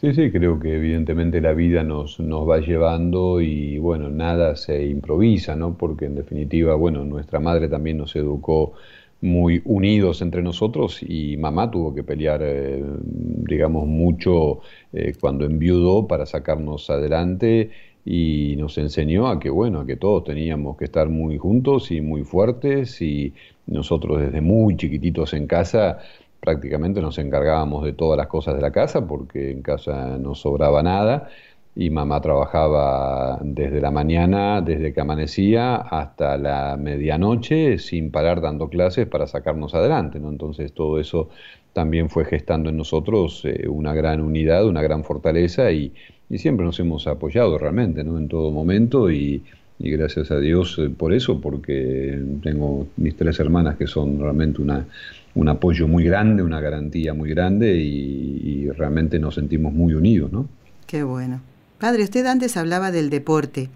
Sí, 0.00 0.14
sí, 0.14 0.30
creo 0.30 0.58
que 0.58 0.76
evidentemente 0.76 1.42
la 1.42 1.52
vida 1.52 1.82
nos, 1.82 2.18
nos 2.20 2.48
va 2.48 2.58
llevando 2.60 3.42
y 3.42 3.78
bueno, 3.78 4.08
nada 4.08 4.56
se 4.56 4.86
improvisa, 4.86 5.56
¿no? 5.56 5.74
Porque 5.76 6.06
en 6.06 6.14
definitiva, 6.14 6.74
bueno, 6.74 7.04
nuestra 7.04 7.38
madre 7.38 7.68
también 7.68 7.98
nos 7.98 8.16
educó 8.16 8.72
muy 9.20 9.60
unidos 9.64 10.22
entre 10.22 10.42
nosotros 10.42 11.02
y 11.02 11.36
mamá 11.36 11.70
tuvo 11.70 11.94
que 11.94 12.02
pelear, 12.02 12.40
eh, 12.42 12.82
digamos, 13.04 13.86
mucho 13.86 14.60
eh, 14.92 15.12
cuando 15.20 15.44
enviudó 15.44 16.06
para 16.06 16.26
sacarnos 16.26 16.88
adelante 16.90 17.70
y 18.04 18.56
nos 18.56 18.78
enseñó 18.78 19.28
a 19.28 19.38
que, 19.38 19.50
bueno, 19.50 19.80
a 19.80 19.86
que 19.86 19.96
todos 19.96 20.24
teníamos 20.24 20.76
que 20.78 20.86
estar 20.86 21.08
muy 21.08 21.36
juntos 21.36 21.90
y 21.90 22.00
muy 22.00 22.24
fuertes 22.24 23.02
y 23.02 23.34
nosotros 23.66 24.20
desde 24.20 24.40
muy 24.40 24.76
chiquititos 24.76 25.34
en 25.34 25.46
casa 25.46 25.98
prácticamente 26.40 27.02
nos 27.02 27.18
encargábamos 27.18 27.84
de 27.84 27.92
todas 27.92 28.16
las 28.16 28.26
cosas 28.26 28.54
de 28.54 28.62
la 28.62 28.72
casa 28.72 29.06
porque 29.06 29.50
en 29.50 29.62
casa 29.62 30.16
no 30.18 30.34
sobraba 30.34 30.82
nada 30.82 31.28
y 31.76 31.88
mamá 31.90 32.20
trabajaba 32.20 33.38
desde 33.42 33.80
la 33.80 33.90
mañana, 33.90 34.60
desde 34.60 34.92
que 34.92 35.00
amanecía 35.00 35.76
hasta 35.76 36.36
la 36.36 36.76
medianoche, 36.76 37.78
sin 37.78 38.10
parar 38.10 38.40
dando 38.40 38.68
clases 38.68 39.06
para 39.06 39.26
sacarnos 39.26 39.74
adelante. 39.74 40.18
¿no? 40.18 40.30
Entonces 40.30 40.72
todo 40.72 40.98
eso 40.98 41.28
también 41.72 42.10
fue 42.10 42.24
gestando 42.24 42.70
en 42.70 42.76
nosotros 42.76 43.42
eh, 43.44 43.68
una 43.68 43.94
gran 43.94 44.20
unidad, 44.20 44.66
una 44.66 44.82
gran 44.82 45.04
fortaleza 45.04 45.70
y, 45.70 45.92
siempre 46.36 46.64
nos 46.64 46.78
hemos 46.78 47.08
apoyado 47.08 47.58
realmente 47.58 48.04
¿no? 48.04 48.16
en 48.16 48.28
todo 48.28 48.52
momento 48.52 49.10
y, 49.10 49.42
gracias 49.78 50.30
a 50.30 50.38
Dios 50.38 50.78
eh, 50.78 50.90
por 50.90 51.12
eso, 51.12 51.40
porque 51.40 52.22
tengo 52.42 52.86
mis 52.96 53.16
tres 53.16 53.40
hermanas 53.40 53.76
que 53.76 53.86
son 53.86 54.20
realmente 54.20 54.60
una, 54.60 54.86
un 55.34 55.48
apoyo 55.48 55.88
muy 55.88 56.04
grande, 56.04 56.42
una 56.42 56.60
garantía 56.60 57.14
muy 57.14 57.30
grande 57.30 57.74
y, 57.76 58.42
y 58.44 58.70
realmente 58.70 59.18
nos 59.18 59.36
sentimos 59.36 59.72
muy 59.72 59.94
unidos. 59.94 60.30
¿no? 60.30 60.46
Qué 60.86 61.02
bueno. 61.02 61.40
Padre, 61.80 62.04
usted 62.04 62.26
antes 62.26 62.58
hablaba 62.58 62.92
del 62.92 63.08
deporte. 63.08 63.70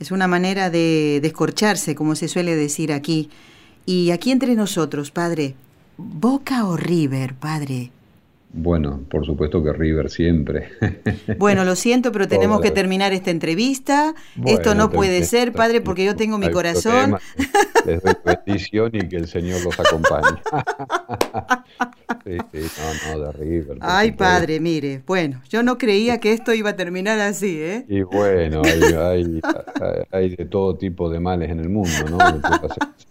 Es 0.00 0.10
una 0.10 0.26
manera 0.26 0.70
de 0.70 1.20
descorcharse, 1.22 1.94
como 1.94 2.16
se 2.16 2.26
suele 2.26 2.56
decir 2.56 2.92
aquí. 2.92 3.30
Y 3.86 4.10
aquí 4.10 4.32
entre 4.32 4.56
nosotros, 4.56 5.12
Padre, 5.12 5.54
¿Boca 5.96 6.66
o 6.66 6.76
River, 6.76 7.34
Padre? 7.34 7.92
Bueno, 8.50 9.04
por 9.10 9.26
supuesto 9.26 9.62
que 9.62 9.72
River 9.72 10.10
siempre. 10.10 10.70
Bueno, 11.38 11.64
lo 11.64 11.76
siento, 11.76 12.10
pero 12.12 12.26
tenemos 12.26 12.60
que 12.60 12.70
terminar 12.70 13.12
esta 13.12 13.30
entrevista. 13.30 14.14
Esto 14.44 14.74
no 14.74 14.90
puede 14.90 15.24
ser, 15.24 15.52
padre, 15.52 15.80
porque 15.80 16.04
yo 16.04 16.16
tengo 16.16 16.38
mi 16.38 16.50
corazón. 16.50 17.16
Les 17.86 18.02
doy 18.02 18.14
bendición 18.24 18.90
y 18.94 19.08
que 19.08 19.16
el 19.16 19.28
Señor 19.28 19.62
los 19.62 19.78
acompañe. 19.78 20.38
sí, 22.24 22.38
sí, 22.52 22.70
no, 23.06 23.18
no, 23.18 23.24
de 23.26 23.32
River. 23.32 23.78
Ay, 23.80 24.12
padre, 24.12 24.60
mire, 24.60 25.02
bueno, 25.06 25.42
yo 25.48 25.62
no 25.62 25.76
creía 25.78 26.18
que 26.18 26.32
esto 26.32 26.54
iba 26.54 26.70
a 26.70 26.76
terminar 26.76 27.20
así, 27.20 27.60
¿eh? 27.60 27.84
Y 27.88 28.02
bueno, 28.02 28.62
hay, 28.64 29.40
hay, 30.10 30.36
de 30.36 30.44
todo 30.46 30.76
tipo 30.76 31.10
de 31.10 31.20
males 31.20 31.50
en 31.50 31.60
el 31.60 31.68
mundo, 31.68 31.90
¿no? 32.10 32.18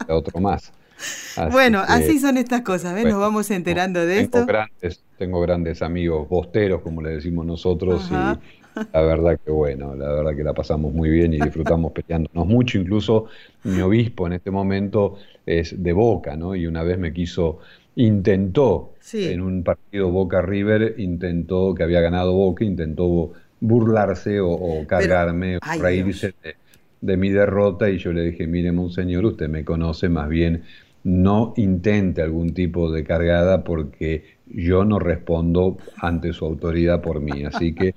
otro 0.08 0.39
más 0.39 0.71
bueno, 1.51 1.81
así 1.88 2.19
son 2.19 2.38
estas 2.38 2.62
cosas, 2.62 2.93
¿ves? 2.93 3.05
Nos 3.05 3.19
vamos 3.19 3.49
enterando 3.51 4.05
de 4.05 4.15
tengo 4.15 4.23
esto. 4.23 4.45
Grandes, 4.45 5.03
tengo 5.17 5.41
grandes 5.41 5.81
amigos 5.81 6.27
bosteros, 6.27 6.81
como 6.81 7.01
le 7.01 7.12
decimos 7.12 7.45
nosotros, 7.45 8.10
y 8.10 8.13
la 8.13 9.01
verdad 9.01 9.39
que 9.43 9.51
bueno, 9.51 9.95
la 9.95 10.12
verdad 10.12 10.36
que 10.36 10.43
la 10.43 10.53
pasamos 10.53 10.93
muy 10.93 11.10
bien 11.10 11.33
y 11.33 11.39
disfrutamos 11.39 11.91
peleándonos 11.91 12.47
mucho. 12.47 12.77
Incluso 12.77 13.25
mi 13.63 13.81
obispo 13.81 14.27
en 14.27 14.33
este 14.33 14.51
momento 14.51 15.17
es 15.45 15.81
de 15.81 15.93
Boca, 15.93 16.36
¿no? 16.36 16.55
Y 16.55 16.67
una 16.67 16.83
vez 16.83 16.97
me 16.97 17.13
quiso, 17.13 17.60
intentó 17.95 18.93
en 19.13 19.41
un 19.41 19.63
partido 19.63 20.10
Boca 20.12 20.41
River, 20.41 20.95
intentó 20.97 21.73
que 21.73 21.83
había 21.83 22.01
ganado 22.01 22.33
Boca, 22.33 22.63
intentó 22.63 23.33
burlarse 23.60 24.39
o, 24.39 24.86
cargarme 24.86 25.57
o 25.57 25.60
reírse 25.81 26.33
de, 26.43 26.55
de 27.01 27.17
mi 27.17 27.29
derrota 27.29 27.89
y 27.89 27.97
yo 27.97 28.13
le 28.13 28.21
dije, 28.23 28.45
mire, 28.45 28.71
monseñor, 28.71 29.25
usted 29.25 29.49
me 29.49 29.65
conoce 29.65 30.10
más 30.10 30.29
bien 30.29 30.63
no 31.03 31.53
intente 31.57 32.21
algún 32.21 32.53
tipo 32.53 32.91
de 32.91 33.03
cargada 33.03 33.63
porque 33.63 34.38
yo 34.45 34.86
no 34.86 34.99
respondo 34.99 35.77
ante 36.01 36.33
su 36.33 36.45
autoridad 36.45 37.01
por 37.01 37.21
mí. 37.21 37.43
Así 37.45 37.73
que 37.73 37.95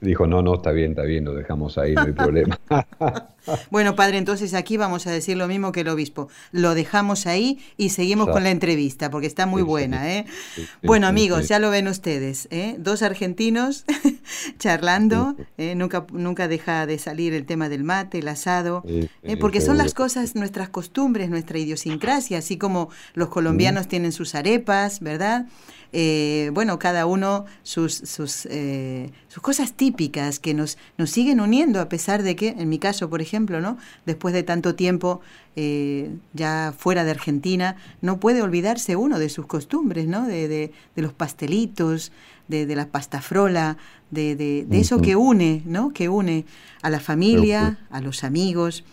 dijo, 0.00 0.26
no, 0.26 0.42
no, 0.42 0.56
está 0.56 0.72
bien, 0.72 0.90
está 0.90 1.02
bien, 1.02 1.24
lo 1.24 1.34
dejamos 1.34 1.78
ahí, 1.78 1.94
no 1.94 2.02
hay 2.02 2.12
problema. 2.12 2.58
bueno, 3.70 3.94
padre, 3.94 4.18
entonces 4.18 4.54
aquí 4.54 4.76
vamos 4.76 5.06
a 5.06 5.10
decir 5.10 5.36
lo 5.36 5.48
mismo 5.48 5.72
que 5.72 5.80
el 5.80 5.88
obispo. 5.88 6.28
Lo 6.52 6.74
dejamos 6.74 7.26
ahí 7.26 7.58
y 7.76 7.90
seguimos 7.90 8.28
con 8.28 8.44
la 8.44 8.50
entrevista, 8.50 9.10
porque 9.10 9.26
está 9.26 9.46
muy 9.46 9.62
buena. 9.62 10.12
¿eh? 10.12 10.26
bueno, 10.82 11.06
amigos, 11.06 11.48
ya 11.48 11.58
lo 11.58 11.70
ven 11.70 11.88
ustedes. 11.88 12.48
¿eh? 12.50 12.76
Dos 12.78 13.02
argentinos 13.02 13.84
charlando, 14.58 15.36
¿eh? 15.56 15.74
nunca, 15.74 16.06
nunca 16.12 16.48
deja 16.48 16.86
de 16.86 16.98
salir 16.98 17.34
el 17.34 17.46
tema 17.46 17.68
del 17.68 17.84
mate, 17.84 18.18
el 18.18 18.28
asado, 18.28 18.82
¿eh? 18.86 19.36
porque 19.38 19.60
son 19.60 19.78
las 19.78 19.94
cosas, 19.94 20.34
nuestras 20.34 20.68
costumbres, 20.68 21.30
nuestra 21.30 21.58
idiosincrasia, 21.58 22.38
así 22.38 22.58
como 22.58 22.90
los 23.14 23.28
colombianos 23.28 23.88
tienen 23.88 24.12
sus 24.12 24.34
arepas, 24.34 25.00
¿verdad? 25.00 25.46
Eh, 25.92 26.50
bueno, 26.52 26.78
cada 26.78 27.06
uno 27.06 27.46
sus, 27.62 27.94
sus, 27.94 28.46
eh, 28.50 29.10
sus 29.28 29.42
cosas 29.42 29.72
típicas 29.72 30.38
que 30.38 30.52
nos, 30.52 30.76
nos 30.98 31.10
siguen 31.10 31.40
uniendo, 31.40 31.80
a 31.80 31.88
pesar 31.88 32.22
de 32.22 32.36
que, 32.36 32.48
en 32.48 32.68
mi 32.68 32.78
caso, 32.78 33.08
por 33.08 33.22
ejemplo, 33.22 33.37
¿no? 33.46 33.78
después 34.06 34.34
de 34.34 34.42
tanto 34.42 34.74
tiempo 34.74 35.20
eh, 35.56 36.10
ya 36.32 36.74
fuera 36.76 37.04
de 37.04 37.10
Argentina, 37.10 37.76
no 38.00 38.20
puede 38.20 38.42
olvidarse 38.42 38.96
uno 38.96 39.18
de 39.18 39.28
sus 39.28 39.46
costumbres, 39.46 40.06
¿no? 40.06 40.26
de, 40.26 40.48
de, 40.48 40.72
los 40.96 41.12
pastelitos, 41.12 42.12
de, 42.48 42.66
de, 42.66 42.76
la 42.76 42.86
pastafrola, 42.86 43.76
de, 44.10 44.36
de, 44.36 44.64
de 44.68 44.80
eso 44.80 45.00
que 45.00 45.16
une, 45.16 45.62
¿no? 45.66 45.92
que 45.92 46.08
une 46.08 46.44
a 46.82 46.90
la 46.90 47.00
familia, 47.00 47.78
a 47.90 48.00
los 48.00 48.24
amigos. 48.24 48.84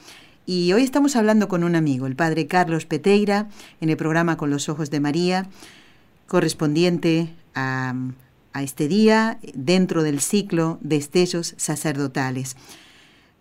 Y 0.45 0.73
hoy 0.73 0.83
estamos 0.83 1.15
hablando 1.15 1.47
con 1.47 1.63
un 1.63 1.75
amigo, 1.75 2.05
el 2.07 2.15
padre 2.15 2.47
Carlos 2.47 2.85
Peteira, 2.85 3.49
en 3.81 3.89
el 3.89 3.97
programa 3.97 4.37
Con 4.37 4.49
los 4.49 4.69
Ojos 4.69 4.91
de 4.91 4.99
María 4.99 5.47
correspondiente 6.27 7.33
a, 7.53 7.95
este 8.61 8.87
día 8.87 9.37
dentro 9.53 10.01
del 10.01 10.21
ciclo 10.21 10.77
de 10.81 10.95
estellos 10.95 11.55
sacerdotales. 11.57 12.55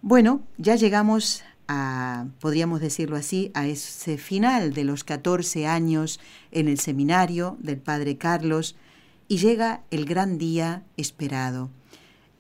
Bueno, 0.07 0.43
ya 0.59 0.77
llegamos 0.77 1.45
a, 1.67 2.27
podríamos 2.39 2.83
decirlo 2.83 3.17
así, 3.17 3.51
a 3.55 3.67
ese 3.67 4.19
final 4.19 4.75
de 4.75 4.85
los 4.85 5.03
14 5.03 5.67
años 5.67 6.21
en 6.53 6.69
el 6.69 6.79
seminario 6.79 7.57
del 7.61 7.79
Padre 7.79 8.19
Carlos 8.19 8.77
y 9.29 9.39
llega 9.39 9.81
el 9.91 10.05
gran 10.05 10.37
día 10.37 10.83
esperado. 10.99 11.71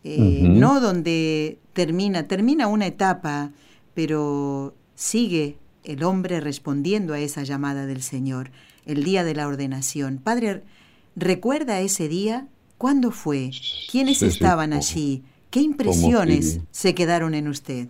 Eh, 0.05 0.43
no 0.43 0.79
donde 0.79 1.57
termina, 1.73 2.29
termina 2.29 2.67
una 2.67 2.87
etapa, 2.87 3.51
pero 3.95 4.75
sigue 4.95 5.57
el 5.85 6.03
hombre 6.03 6.41
respondiendo 6.41 7.15
a 7.15 7.19
esa 7.19 7.45
llamada 7.45 7.87
del 7.87 8.03
Señor 8.03 8.51
el 8.85 9.05
día 9.05 9.25
de 9.25 9.37
la 9.37 9.49
ordenación. 9.49 10.19
Padre, 10.19 10.65
¿recuerda 11.17 11.81
ese 11.81 12.09
día? 12.09 12.47
¿Cuándo 12.77 13.11
fue? 13.11 13.53
¿Quiénes 13.91 14.21
estaban 14.21 14.75
allí? 14.75 15.23
¿Qué 15.55 15.61
impresiones 15.61 16.61
se 16.73 16.97
quedaron 16.97 17.33
en 17.33 17.47
usted? 17.47 17.87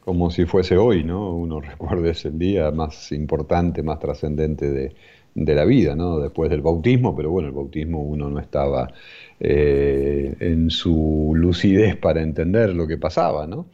Como 0.00 0.30
si 0.30 0.44
fuese 0.44 0.76
hoy, 0.76 1.02
¿no? 1.02 1.34
Uno 1.34 1.58
recuerda 1.62 2.10
ese 2.10 2.30
día 2.30 2.70
más 2.72 3.10
importante, 3.12 3.82
más 3.82 3.98
trascendente 3.98 4.70
de, 4.70 5.54
la 5.54 5.64
vida, 5.64 5.96
¿no? 5.96 6.18
Después 6.18 6.50
del 6.50 6.60
bautismo, 6.60 7.16
pero 7.16 7.30
bueno, 7.30 7.48
el 7.48 7.54
bautismo 7.54 8.02
uno 8.02 8.28
no 8.28 8.38
estaba 8.38 8.92
eh, 9.38 10.34
en 10.40 10.68
su 10.68 11.32
lucidez 11.34 11.96
para 11.96 12.20
entender 12.20 12.74
lo 12.74 12.86
que 12.86 12.98
pasaba, 12.98 13.46
¿no? 13.46 13.68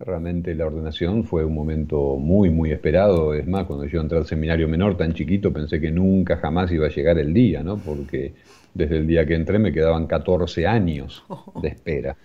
Realmente 0.00 0.52
la 0.56 0.66
ordenación 0.66 1.22
fue 1.22 1.44
un 1.44 1.54
momento 1.54 2.16
muy, 2.16 2.50
muy 2.50 2.72
esperado. 2.72 3.32
Es 3.32 3.46
más, 3.46 3.66
cuando 3.66 3.86
yo 3.86 4.00
entré 4.00 4.18
al 4.18 4.26
seminario 4.26 4.66
menor 4.66 4.96
tan 4.96 5.14
chiquito 5.14 5.52
pensé 5.52 5.80
que 5.80 5.92
nunca 5.92 6.36
jamás 6.38 6.72
iba 6.72 6.86
a 6.86 6.90
llegar 6.90 7.16
el 7.20 7.32
día, 7.32 7.62
¿no? 7.62 7.76
Porque 7.76 8.32
desde 8.74 8.96
el 8.96 9.06
día 9.06 9.24
que 9.24 9.36
entré 9.36 9.60
me 9.60 9.70
quedaban 9.70 10.08
14 10.08 10.66
años 10.66 11.24
de 11.62 11.68
espera. 11.68 12.16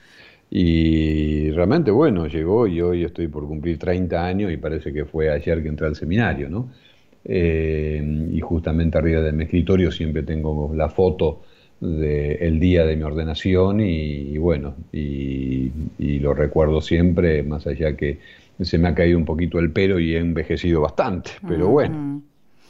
Y 0.50 1.52
realmente, 1.52 1.92
bueno, 1.92 2.28
llegó 2.28 2.68
y 2.68 2.80
hoy 2.82 3.04
estoy 3.04 3.28
por 3.28 3.46
cumplir 3.48 3.78
30 3.78 4.26
años 4.26 4.52
y 4.52 4.58
parece 4.58 4.94
que 4.94 5.06
fue 5.06 5.30
ayer 5.30 5.62
que 5.62 5.70
entré 5.70 5.88
al 5.88 5.96
seminario, 5.96 6.50
¿no? 6.50 6.70
Eh, 7.26 8.30
y 8.32 8.40
justamente 8.40 8.98
arriba 8.98 9.22
de 9.22 9.34
mi 9.34 9.44
escritorio 9.44 9.92
siempre 9.92 10.24
tengo 10.24 10.72
la 10.74 10.88
foto 10.88 11.42
del 11.80 12.60
día 12.60 12.86
de 12.86 12.96
mi 12.96 13.04
ordenación 13.04 13.82
y, 13.82 14.38
bueno, 14.38 14.76
y, 14.92 15.70
lo 16.20 16.34
recuerdo 16.34 16.82
siempre, 16.82 17.44
más 17.44 17.68
allá 17.68 17.96
que 17.96 18.20
se 18.60 18.78
me 18.78 18.88
ha 18.88 18.96
caído 18.96 19.18
un 19.18 19.26
poquito 19.26 19.60
el 19.60 19.72
pelo 19.72 20.00
y 20.00 20.16
he 20.16 20.18
envejecido 20.18 20.82
bastante, 20.82 21.32
pero 21.48 21.68
bueno, 21.68 22.24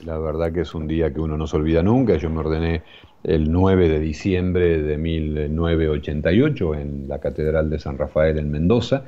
la 0.06 0.18
verdad 0.18 0.52
que 0.52 0.62
es 0.62 0.74
un 0.76 0.88
día 0.88 1.14
que 1.14 1.20
uno 1.20 1.38
no 1.38 1.48
se 1.48 1.58
olvida 1.58 1.84
nunca, 1.84 2.18
yo 2.18 2.30
me 2.30 2.40
ordené 2.40 2.84
el 3.24 3.52
9 3.52 3.90
de 3.90 4.00
diciembre 4.00 4.82
de 4.82 4.98
1988 4.98 6.76
en 6.76 7.08
la 7.08 7.20
Catedral 7.20 7.70
de 7.70 7.80
San 7.80 7.98
Rafael 7.98 8.38
en 8.38 8.52
Mendoza, 8.52 9.06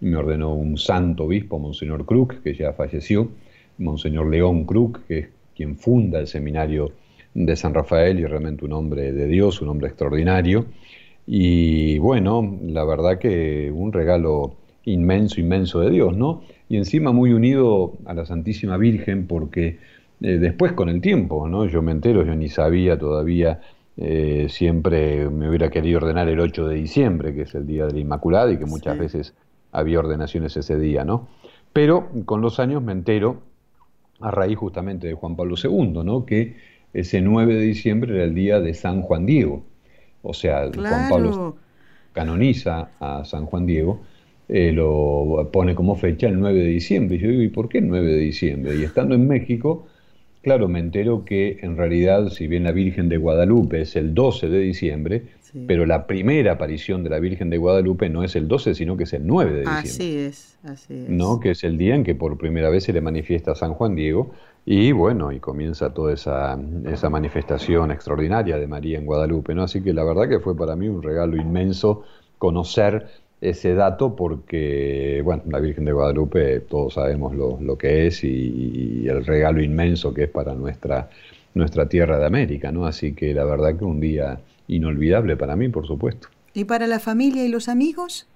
me 0.00 0.16
ordenó 0.16 0.54
un 0.54 0.76
santo 0.78 1.24
obispo, 1.24 1.58
Monseñor 1.58 2.06
Krug, 2.06 2.40
que 2.42 2.54
ya 2.54 2.72
falleció, 2.72 3.28
Monseñor 3.78 4.28
León 4.28 4.64
Krug, 4.64 5.00
que 5.06 5.18
es 5.18 5.28
quien 5.56 5.76
funda 5.76 6.20
el 6.20 6.28
seminario 6.28 6.92
de 7.34 7.56
San 7.56 7.74
Rafael 7.74 8.18
y 8.20 8.24
realmente 8.24 8.64
un 8.64 8.72
hombre 8.72 9.12
de 9.12 9.26
Dios, 9.26 9.60
un 9.60 9.68
hombre 9.68 9.88
extraordinario. 9.88 10.66
Y 11.26 11.98
bueno, 11.98 12.58
la 12.62 12.84
verdad 12.84 13.18
que 13.18 13.70
un 13.74 13.92
regalo 13.92 14.54
inmenso, 14.84 15.40
inmenso 15.40 15.80
de 15.80 15.90
Dios, 15.90 16.16
¿no? 16.16 16.42
Y 16.68 16.76
encima 16.76 17.12
muy 17.12 17.32
unido 17.32 17.94
a 18.06 18.14
la 18.14 18.24
Santísima 18.24 18.76
Virgen 18.76 19.26
porque 19.26 19.78
eh, 20.20 20.38
después 20.38 20.72
con 20.72 20.88
el 20.88 21.00
tiempo, 21.00 21.48
¿no? 21.48 21.66
Yo 21.66 21.82
me 21.82 21.92
entero, 21.92 22.24
yo 22.24 22.34
ni 22.34 22.48
sabía 22.48 22.98
todavía, 22.98 23.60
eh, 23.96 24.46
siempre 24.48 25.28
me 25.28 25.48
hubiera 25.48 25.70
querido 25.70 25.98
ordenar 25.98 26.28
el 26.28 26.40
8 26.40 26.68
de 26.68 26.76
diciembre, 26.76 27.34
que 27.34 27.42
es 27.42 27.54
el 27.54 27.66
día 27.66 27.86
de 27.86 27.92
la 27.92 27.98
Inmaculada 28.00 28.50
y 28.52 28.58
que 28.58 28.66
muchas 28.66 28.98
veces 28.98 29.34
había 29.72 29.98
ordenaciones 29.98 30.56
ese 30.56 30.78
día, 30.78 31.04
¿no? 31.04 31.28
Pero 31.72 32.08
con 32.24 32.40
los 32.40 32.58
años 32.58 32.82
me 32.82 32.92
entero, 32.92 33.42
a 34.20 34.30
raíz 34.30 34.58
justamente 34.58 35.06
de 35.06 35.14
Juan 35.14 35.36
Pablo 35.36 35.54
II, 35.62 36.02
¿no? 36.04 36.26
Que 36.26 36.56
ese 36.92 37.20
9 37.20 37.54
de 37.54 37.60
diciembre 37.60 38.14
era 38.14 38.24
el 38.24 38.34
día 38.34 38.60
de 38.60 38.74
San 38.74 39.02
Juan 39.02 39.26
Diego. 39.26 39.62
O 40.22 40.34
sea, 40.34 40.68
Juan 40.74 41.08
Pablo 41.08 41.56
canoniza 42.12 42.90
a 42.98 43.24
San 43.24 43.46
Juan 43.46 43.66
Diego, 43.66 44.00
eh, 44.48 44.72
lo 44.72 45.48
pone 45.52 45.74
como 45.74 45.94
fecha 45.94 46.26
el 46.26 46.40
9 46.40 46.58
de 46.58 46.66
diciembre. 46.66 47.16
Y 47.16 47.20
yo 47.20 47.28
digo, 47.28 47.42
¿y 47.42 47.48
por 47.48 47.68
qué 47.68 47.78
el 47.78 47.88
9 47.88 48.06
de 48.06 48.18
diciembre? 48.18 48.76
Y 48.76 48.82
estando 48.82 49.14
en 49.14 49.28
México, 49.28 49.86
claro, 50.42 50.68
me 50.68 50.78
entero 50.78 51.24
que 51.24 51.58
en 51.62 51.76
realidad, 51.76 52.28
si 52.30 52.46
bien 52.46 52.64
la 52.64 52.72
Virgen 52.72 53.08
de 53.08 53.16
Guadalupe 53.16 53.82
es 53.82 53.96
el 53.96 54.14
12 54.14 54.48
de 54.48 54.58
diciembre, 54.60 55.26
pero 55.66 55.86
la 55.86 56.06
primera 56.06 56.52
aparición 56.52 57.02
de 57.02 57.10
la 57.10 57.18
Virgen 57.18 57.50
de 57.50 57.56
Guadalupe 57.56 58.08
no 58.08 58.22
es 58.22 58.36
el 58.36 58.48
12, 58.48 58.74
sino 58.74 58.96
que 58.96 59.04
es 59.04 59.12
el 59.12 59.26
9 59.26 59.52
de 59.52 59.60
diciembre. 59.60 59.80
Así 59.88 60.16
es, 60.18 60.58
así 60.62 60.94
es. 60.94 61.08
¿No? 61.08 61.40
Que 61.40 61.50
es 61.50 61.64
el 61.64 61.78
día 61.78 61.94
en 61.94 62.04
que 62.04 62.14
por 62.14 62.36
primera 62.36 62.68
vez 62.68 62.84
se 62.84 62.92
le 62.92 63.00
manifiesta 63.00 63.52
a 63.52 63.54
San 63.54 63.74
Juan 63.74 63.94
Diego. 63.94 64.30
Y 64.66 64.92
bueno, 64.92 65.32
y 65.32 65.40
comienza 65.40 65.94
toda 65.94 66.12
esa, 66.12 66.58
esa 66.84 67.08
manifestación 67.08 67.90
extraordinaria 67.90 68.58
de 68.58 68.66
María 68.66 68.98
en 68.98 69.06
Guadalupe, 69.06 69.54
¿no? 69.54 69.62
Así 69.62 69.82
que 69.82 69.94
la 69.94 70.04
verdad 70.04 70.28
que 70.28 70.40
fue 70.40 70.54
para 70.54 70.76
mí 70.76 70.88
un 70.88 71.02
regalo 71.02 71.36
inmenso 71.36 72.02
conocer 72.36 73.06
ese 73.40 73.74
dato 73.74 74.16
porque, 74.16 75.20
bueno, 75.24 75.42
la 75.48 75.60
Virgen 75.60 75.84
de 75.84 75.92
Guadalupe 75.92 76.60
todos 76.60 76.94
sabemos 76.94 77.34
lo, 77.34 77.78
que 77.78 78.06
es 78.06 78.24
y, 78.24 79.06
el 79.08 79.24
regalo 79.24 79.62
inmenso 79.62 80.12
que 80.12 80.24
es 80.24 80.30
para 80.30 80.54
nuestra, 80.54 81.08
nuestra 81.54 81.88
tierra 81.88 82.18
de 82.18 82.26
América, 82.26 82.72
¿no? 82.72 82.86
Así 82.86 83.12
que 83.14 83.32
la 83.34 83.44
verdad 83.44 83.76
que 83.76 83.84
un 83.84 84.00
día 84.00 84.40
inolvidable 84.66 85.36
para 85.36 85.56
mí, 85.56 85.68
por 85.68 85.86
supuesto. 85.86 86.28
¿Y 86.52 86.64
para 86.64 86.86
la 86.86 86.98
familia 86.98 87.44
y 87.44 87.48
los 87.48 87.68
amigos? 87.68 88.26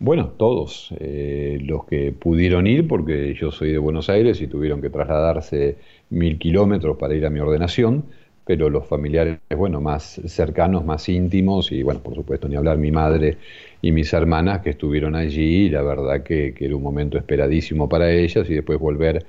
Bueno, 0.00 0.32
todos, 0.36 0.92
eh, 0.98 1.60
los 1.62 1.84
que 1.84 2.10
pudieron 2.10 2.66
ir, 2.66 2.88
porque 2.88 3.34
yo 3.34 3.52
soy 3.52 3.70
de 3.70 3.78
Buenos 3.78 4.08
Aires 4.08 4.40
y 4.40 4.48
tuvieron 4.48 4.82
que 4.82 4.90
trasladarse 4.90 5.76
mil 6.10 6.38
kilómetros 6.38 6.96
para 6.96 7.14
ir 7.14 7.24
a 7.24 7.30
mi 7.30 7.38
ordenación, 7.38 8.04
pero 8.44 8.68
los 8.68 8.84
familiares, 8.88 9.38
bueno, 9.56 9.80
más 9.80 10.20
cercanos, 10.26 10.84
más 10.84 11.08
íntimos, 11.08 11.70
y 11.70 11.84
bueno, 11.84 12.00
por 12.00 12.16
supuesto, 12.16 12.48
ni 12.48 12.56
hablar 12.56 12.78
mi 12.78 12.90
madre 12.90 13.36
y 13.82 13.92
mis 13.92 14.12
hermanas 14.12 14.62
que 14.62 14.70
estuvieron 14.70 15.16
allí, 15.16 15.68
la 15.68 15.82
verdad 15.82 16.22
que, 16.22 16.54
que 16.54 16.64
era 16.66 16.76
un 16.76 16.82
momento 16.82 17.18
esperadísimo 17.18 17.88
para 17.88 18.10
ellas, 18.10 18.48
y 18.48 18.54
después 18.54 18.78
volver 18.78 19.26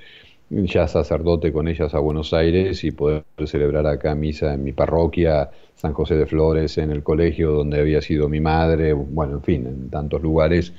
ya 0.50 0.88
sacerdote 0.88 1.52
con 1.52 1.68
ellas 1.68 1.94
a 1.94 2.00
Buenos 2.00 2.34
Aires 2.34 2.84
y 2.84 2.92
poder 2.92 3.24
celebrar 3.46 3.88
acá 3.88 4.14
misa 4.14 4.54
en 4.54 4.64
mi 4.64 4.72
parroquia, 4.72 5.50
San 5.76 5.94
José 5.94 6.16
de 6.16 6.28
Flores, 6.28 6.78
en 6.78 6.92
el 6.92 7.02
colegio 7.04 7.52
donde 7.52 7.80
había 7.80 8.02
sido 8.02 8.30
mi 8.30 8.40
madre, 8.40 8.94
bueno, 8.94 9.34
en 9.34 9.44
fin, 9.44 9.66
en 9.66 9.90
tantos 9.90 10.22
lugares 10.22 10.74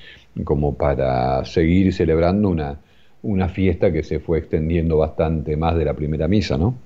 como 0.44 0.76
para 0.76 1.44
seguir 1.44 1.92
celebrando 1.92 2.48
una, 2.48 2.78
una 3.22 3.48
fiesta 3.48 3.92
que 3.92 4.02
se 4.02 4.20
fue 4.20 4.38
extendiendo 4.38 4.98
bastante 4.98 5.56
más 5.56 5.76
de 5.76 5.84
la 5.84 5.94
primera 5.94 6.28
misa, 6.28 6.56
¿no? 6.56 6.76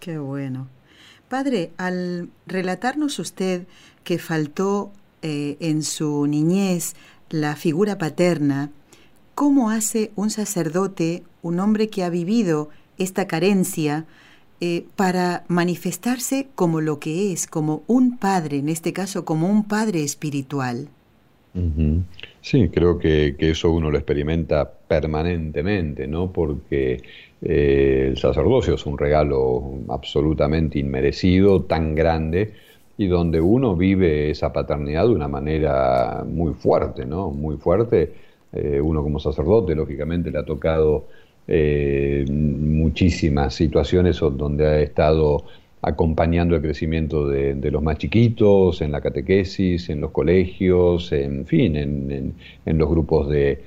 Qué 0.00 0.18
bueno. 0.18 0.68
Padre, 1.28 1.70
al 1.76 2.28
relatarnos 2.46 3.18
usted 3.18 3.62
que 4.04 4.18
faltó 4.18 4.90
eh, 5.22 5.56
en 5.60 5.82
su 5.82 6.26
niñez 6.26 6.94
la 7.30 7.56
figura 7.56 7.98
paterna, 7.98 8.70
¿cómo 9.34 9.70
hace 9.70 10.10
un 10.16 10.30
sacerdote, 10.30 11.22
un 11.42 11.60
hombre 11.60 11.88
que 11.88 12.04
ha 12.04 12.10
vivido 12.10 12.68
esta 12.98 13.26
carencia, 13.26 14.04
eh, 14.60 14.84
para 14.94 15.44
manifestarse 15.48 16.46
como 16.54 16.80
lo 16.80 17.00
que 17.00 17.32
es, 17.32 17.48
como 17.48 17.82
un 17.88 18.16
padre, 18.18 18.58
en 18.58 18.68
este 18.68 18.92
caso 18.92 19.24
como 19.24 19.48
un 19.48 19.64
padre 19.64 20.04
espiritual? 20.04 20.88
Sí, 22.40 22.68
creo 22.68 22.98
que, 22.98 23.34
eso 23.38 23.70
uno 23.72 23.90
lo 23.90 23.98
experimenta 23.98 24.70
permanentemente, 24.70 26.06
¿no? 26.06 26.32
Porque 26.32 27.02
eh, 27.42 28.06
el 28.10 28.18
sacerdocio 28.18 28.74
es 28.74 28.86
un 28.86 28.96
regalo 28.96 29.80
absolutamente 29.88 30.78
inmerecido, 30.78 31.62
tan 31.62 31.94
grande, 31.94 32.54
y 33.02 33.08
donde 33.08 33.40
uno 33.40 33.76
vive 33.76 34.30
esa 34.30 34.52
paternidad 34.52 35.04
de 35.04 35.14
una 35.14 35.28
manera 35.28 36.24
muy 36.26 36.54
fuerte, 36.54 37.04
¿no? 37.04 37.30
Muy 37.30 37.56
fuerte. 37.56 38.12
Eh, 38.52 38.80
uno 38.80 39.02
como 39.02 39.18
sacerdote, 39.18 39.74
lógicamente, 39.74 40.30
le 40.30 40.38
ha 40.38 40.44
tocado 40.44 41.06
eh, 41.48 42.24
muchísimas 42.30 43.54
situaciones 43.54 44.18
donde 44.20 44.66
ha 44.66 44.80
estado 44.80 45.44
acompañando 45.82 46.54
el 46.54 46.62
crecimiento 46.62 47.28
de, 47.28 47.70
los 47.70 47.82
más 47.82 47.98
chiquitos, 47.98 48.80
en 48.82 48.92
la 48.92 49.00
catequesis, 49.00 49.88
en 49.88 50.00
los 50.00 50.12
colegios, 50.12 51.10
en 51.10 51.44
fin, 51.44 51.74
en, 51.76 52.34
los 52.78 52.88
grupos 52.88 53.28
de, 53.28 53.64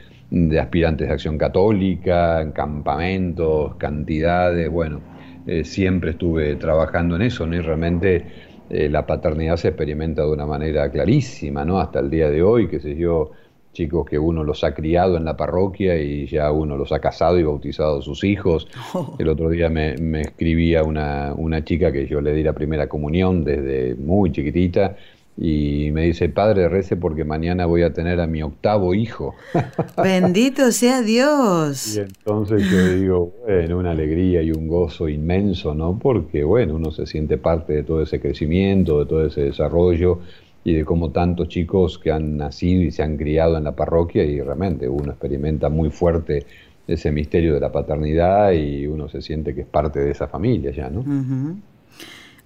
aspirantes 0.57 1.07
de 1.07 1.13
acción 1.13 1.37
católica, 1.37 2.41
en 2.41 2.51
campamentos, 2.51 3.75
cantidades, 3.75 4.69
bueno, 4.71 5.01
eh, 5.45 5.65
siempre 5.65 6.11
estuve 6.11 6.55
trabajando 6.55 7.17
en 7.17 7.23
eso, 7.23 7.45
¿no? 7.45 7.55
Y 7.55 7.59
realmente 7.59 8.25
eh, 8.69 8.89
la 8.89 9.05
paternidad 9.05 9.57
se 9.57 9.69
experimenta 9.69 10.23
de 10.23 10.31
una 10.31 10.45
manera 10.45 10.89
clarísima, 10.91 11.65
¿no? 11.65 11.79
Hasta 11.79 11.99
el 11.99 12.09
día 12.09 12.29
de 12.29 12.41
hoy, 12.41 12.67
qué 12.67 12.79
sé 12.79 12.95
yo, 12.95 13.31
chicos 13.73 14.05
que 14.05 14.17
uno 14.17 14.43
los 14.43 14.63
ha 14.63 14.73
criado 14.73 15.17
en 15.17 15.25
la 15.25 15.37
parroquia 15.37 15.97
y 16.01 16.25
ya 16.25 16.51
uno 16.51 16.77
los 16.77 16.91
ha 16.91 16.99
casado 16.99 17.37
y 17.37 17.43
bautizado 17.43 17.99
a 17.99 18.01
sus 18.01 18.23
hijos. 18.23 18.67
El 19.19 19.29
otro 19.29 19.49
día 19.49 19.69
me, 19.69 20.21
escribía 20.21 20.83
una, 20.83 21.33
una, 21.35 21.63
chica 21.63 21.91
que 21.91 22.07
yo 22.07 22.21
le 22.21 22.33
di 22.33 22.41
la 22.41 22.53
primera 22.53 22.87
comunión 22.87 23.43
desde 23.43 23.95
muy 23.95 24.31
chiquitita 24.31 24.95
y 25.37 25.89
me 25.91 26.03
dice, 26.03 26.29
padre, 26.29 26.69
rece 26.69 26.95
porque 26.95 27.25
mañana 27.25 27.65
voy 27.65 27.83
a 27.83 27.91
tener 27.91 28.21
a 28.21 28.27
mi 28.27 28.41
octavo 28.41 28.93
hijo. 28.93 29.35
Bendito 30.01 30.71
sea 30.71 31.01
Dios. 31.01 31.97
Y 31.97 31.99
entonces 31.99 32.63
yo 32.69 32.87
digo, 32.95 33.33
bueno, 33.45 33.79
una 33.79 33.91
alegría 33.91 34.41
y 34.41 34.51
un 34.51 34.67
gozo 34.67 35.09
inmenso, 35.09 35.75
¿no? 35.75 35.99
Porque, 35.99 36.45
bueno, 36.45 36.75
uno 36.75 36.91
se 36.91 37.05
siente 37.05 37.37
parte 37.37 37.73
de 37.73 37.83
todo 37.83 38.01
ese 38.01 38.21
crecimiento, 38.21 38.99
de 38.99 39.05
todo 39.07 39.25
ese 39.25 39.41
desarrollo 39.41 40.19
y 40.63 40.73
de 40.73 40.85
cómo 40.85 41.11
tantos 41.11 41.49
chicos 41.49 41.99
que 41.99 42.11
han 42.11 42.37
nacido 42.37 42.81
y 42.83 42.91
se 42.91 43.03
han 43.03 43.17
criado 43.17 43.57
en 43.57 43.65
la 43.65 43.75
parroquia 43.75 44.23
y 44.23 44.39
realmente 44.39 44.87
uno 44.87 45.11
experimenta 45.11 45.67
muy 45.67 45.89
fuerte 45.89 46.45
ese 46.87 47.11
misterio 47.11 47.53
de 47.53 47.59
la 47.59 47.71
paternidad 47.71 48.51
y 48.53 48.87
uno 48.87 49.09
se 49.09 49.21
siente 49.21 49.53
que 49.53 49.61
es 49.61 49.67
parte 49.67 49.99
de 49.99 50.11
esa 50.11 50.27
familia 50.27 50.71
ya, 50.71 50.89
¿no? 50.89 51.03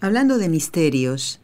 Hablando 0.02 0.38
de 0.38 0.50
misterios, 0.50 1.40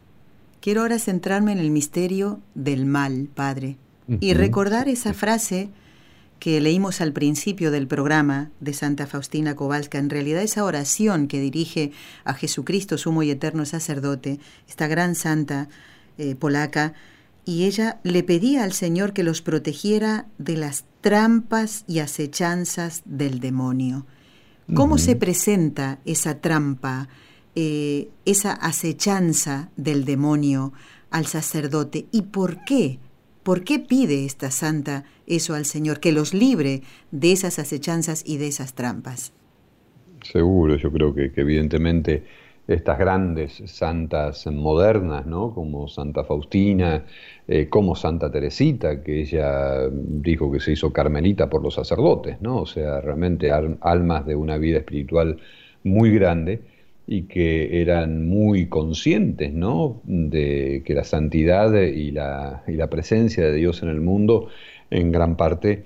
quiero 0.66 0.80
ahora 0.80 0.98
centrarme 0.98 1.52
en 1.52 1.60
el 1.60 1.70
misterio 1.70 2.40
del 2.56 2.86
mal, 2.86 3.28
Padre, 3.32 3.76
y 4.18 4.34
recordar 4.34 4.88
esa 4.88 5.14
frase 5.14 5.68
que 6.40 6.60
leímos 6.60 7.00
al 7.00 7.12
principio 7.12 7.70
del 7.70 7.86
programa 7.86 8.50
de 8.58 8.72
Santa 8.72 9.06
Faustina 9.06 9.54
Kowalska, 9.54 9.98
en 9.98 10.10
realidad 10.10 10.42
esa 10.42 10.64
oración 10.64 11.28
que 11.28 11.38
dirige 11.38 11.92
a 12.24 12.34
Jesucristo, 12.34 12.98
sumo 12.98 13.22
y 13.22 13.30
eterno 13.30 13.64
sacerdote, 13.64 14.40
esta 14.68 14.88
gran 14.88 15.14
santa, 15.14 15.68
eh, 16.18 16.34
polaca, 16.34 16.94
y 17.44 17.66
ella 17.66 18.00
le 18.02 18.24
pedía 18.24 18.64
al 18.64 18.72
Señor 18.72 19.12
que 19.12 19.22
los 19.22 19.42
protegiera 19.42 20.26
de 20.38 20.56
las 20.56 20.84
trampas 21.00 21.84
y 21.86 22.00
acechanzas 22.00 23.02
del 23.04 23.38
demonio. 23.38 24.04
¿Cómo 24.74 24.98
se 24.98 25.14
presenta 25.14 26.00
esa 26.04 26.40
trampa, 26.40 27.08
eh, 27.56 28.08
esa 28.24 28.52
acechanza 28.52 29.70
del 29.76 30.04
demonio 30.04 30.72
al 31.10 31.26
sacerdote 31.26 32.06
y 32.12 32.22
por 32.22 32.64
qué? 32.64 32.98
¿Por 33.42 33.64
qué 33.64 33.78
pide 33.78 34.24
esta 34.24 34.50
santa 34.50 35.04
eso 35.26 35.54
al 35.54 35.64
Señor, 35.64 35.98
que 35.98 36.12
los 36.12 36.34
libre 36.34 36.82
de 37.10 37.32
esas 37.32 37.58
acechanzas 37.58 38.22
y 38.26 38.38
de 38.38 38.48
esas 38.48 38.74
trampas? 38.74 39.32
Seguro, 40.22 40.76
yo 40.76 40.92
creo 40.92 41.14
que 41.14 41.32
evidentemente 41.34 42.24
estas 42.68 42.98
grandes 42.98 43.62
santas 43.66 44.46
modernas, 44.48 45.26
¿no? 45.26 45.54
como 45.54 45.86
Santa 45.88 46.24
Faustina, 46.24 47.04
eh, 47.46 47.68
como 47.68 47.94
Santa 47.94 48.30
Teresita, 48.30 49.02
que 49.02 49.20
ella 49.20 49.88
dijo 49.90 50.50
que 50.50 50.60
se 50.60 50.72
hizo 50.72 50.92
carmelita 50.92 51.48
por 51.48 51.62
los 51.62 51.74
sacerdotes, 51.74 52.40
¿no? 52.40 52.58
o 52.58 52.66
sea, 52.66 53.00
realmente 53.00 53.50
almas 53.80 54.26
de 54.26 54.34
una 54.34 54.58
vida 54.58 54.78
espiritual 54.78 55.38
muy 55.84 56.10
grande 56.10 56.60
y 57.06 57.22
que 57.24 57.80
eran 57.80 58.28
muy 58.28 58.66
conscientes 58.68 59.52
¿no? 59.52 60.00
de 60.04 60.82
que 60.84 60.94
la 60.94 61.04
santidad 61.04 61.72
y 61.74 62.10
la, 62.10 62.64
y 62.66 62.72
la 62.72 62.88
presencia 62.88 63.44
de 63.44 63.54
Dios 63.54 63.82
en 63.82 63.88
el 63.90 64.00
mundo 64.00 64.48
en 64.90 65.12
gran 65.12 65.36
parte 65.36 65.84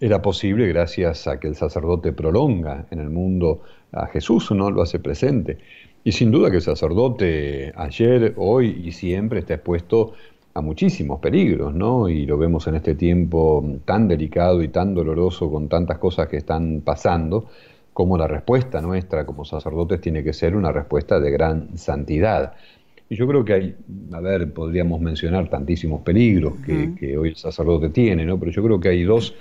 era 0.00 0.22
posible 0.22 0.66
gracias 0.66 1.26
a 1.28 1.38
que 1.38 1.46
el 1.46 1.54
sacerdote 1.54 2.12
prolonga 2.12 2.86
en 2.90 3.00
el 3.00 3.10
mundo 3.10 3.62
a 3.92 4.06
Jesús, 4.06 4.50
no 4.50 4.70
lo 4.70 4.82
hace 4.82 4.98
presente. 4.98 5.58
Y 6.02 6.12
sin 6.12 6.30
duda 6.30 6.50
que 6.50 6.56
el 6.56 6.62
sacerdote 6.62 7.72
ayer, 7.76 8.32
hoy 8.38 8.82
y 8.84 8.92
siempre 8.92 9.40
está 9.40 9.54
expuesto 9.54 10.14
a 10.54 10.62
muchísimos 10.62 11.20
peligros, 11.20 11.74
¿no? 11.74 12.08
Y 12.08 12.24
lo 12.24 12.38
vemos 12.38 12.66
en 12.66 12.76
este 12.76 12.94
tiempo 12.94 13.62
tan 13.84 14.08
delicado 14.08 14.62
y 14.62 14.68
tan 14.68 14.94
doloroso 14.94 15.50
con 15.50 15.68
tantas 15.68 15.98
cosas 15.98 16.28
que 16.28 16.38
están 16.38 16.80
pasando, 16.80 17.50
como 18.00 18.16
la 18.16 18.26
respuesta 18.26 18.80
nuestra 18.80 19.26
como 19.26 19.44
sacerdotes 19.44 20.00
tiene 20.00 20.24
que 20.24 20.32
ser 20.32 20.56
una 20.56 20.72
respuesta 20.72 21.20
de 21.20 21.30
gran 21.30 21.76
santidad. 21.76 22.54
Y 23.10 23.14
yo 23.14 23.28
creo 23.28 23.44
que 23.44 23.52
hay, 23.52 23.76
a 24.12 24.20
ver, 24.20 24.54
podríamos 24.54 25.02
mencionar 25.02 25.50
tantísimos 25.50 26.00
peligros 26.00 26.54
que, 26.64 26.94
que 26.98 27.18
hoy 27.18 27.28
el 27.28 27.36
sacerdote 27.36 27.90
tiene, 27.90 28.24
¿no? 28.24 28.40
Pero 28.40 28.52
yo 28.52 28.62
creo 28.64 28.80
que 28.80 28.88
hay 28.88 29.02
dos 29.02 29.34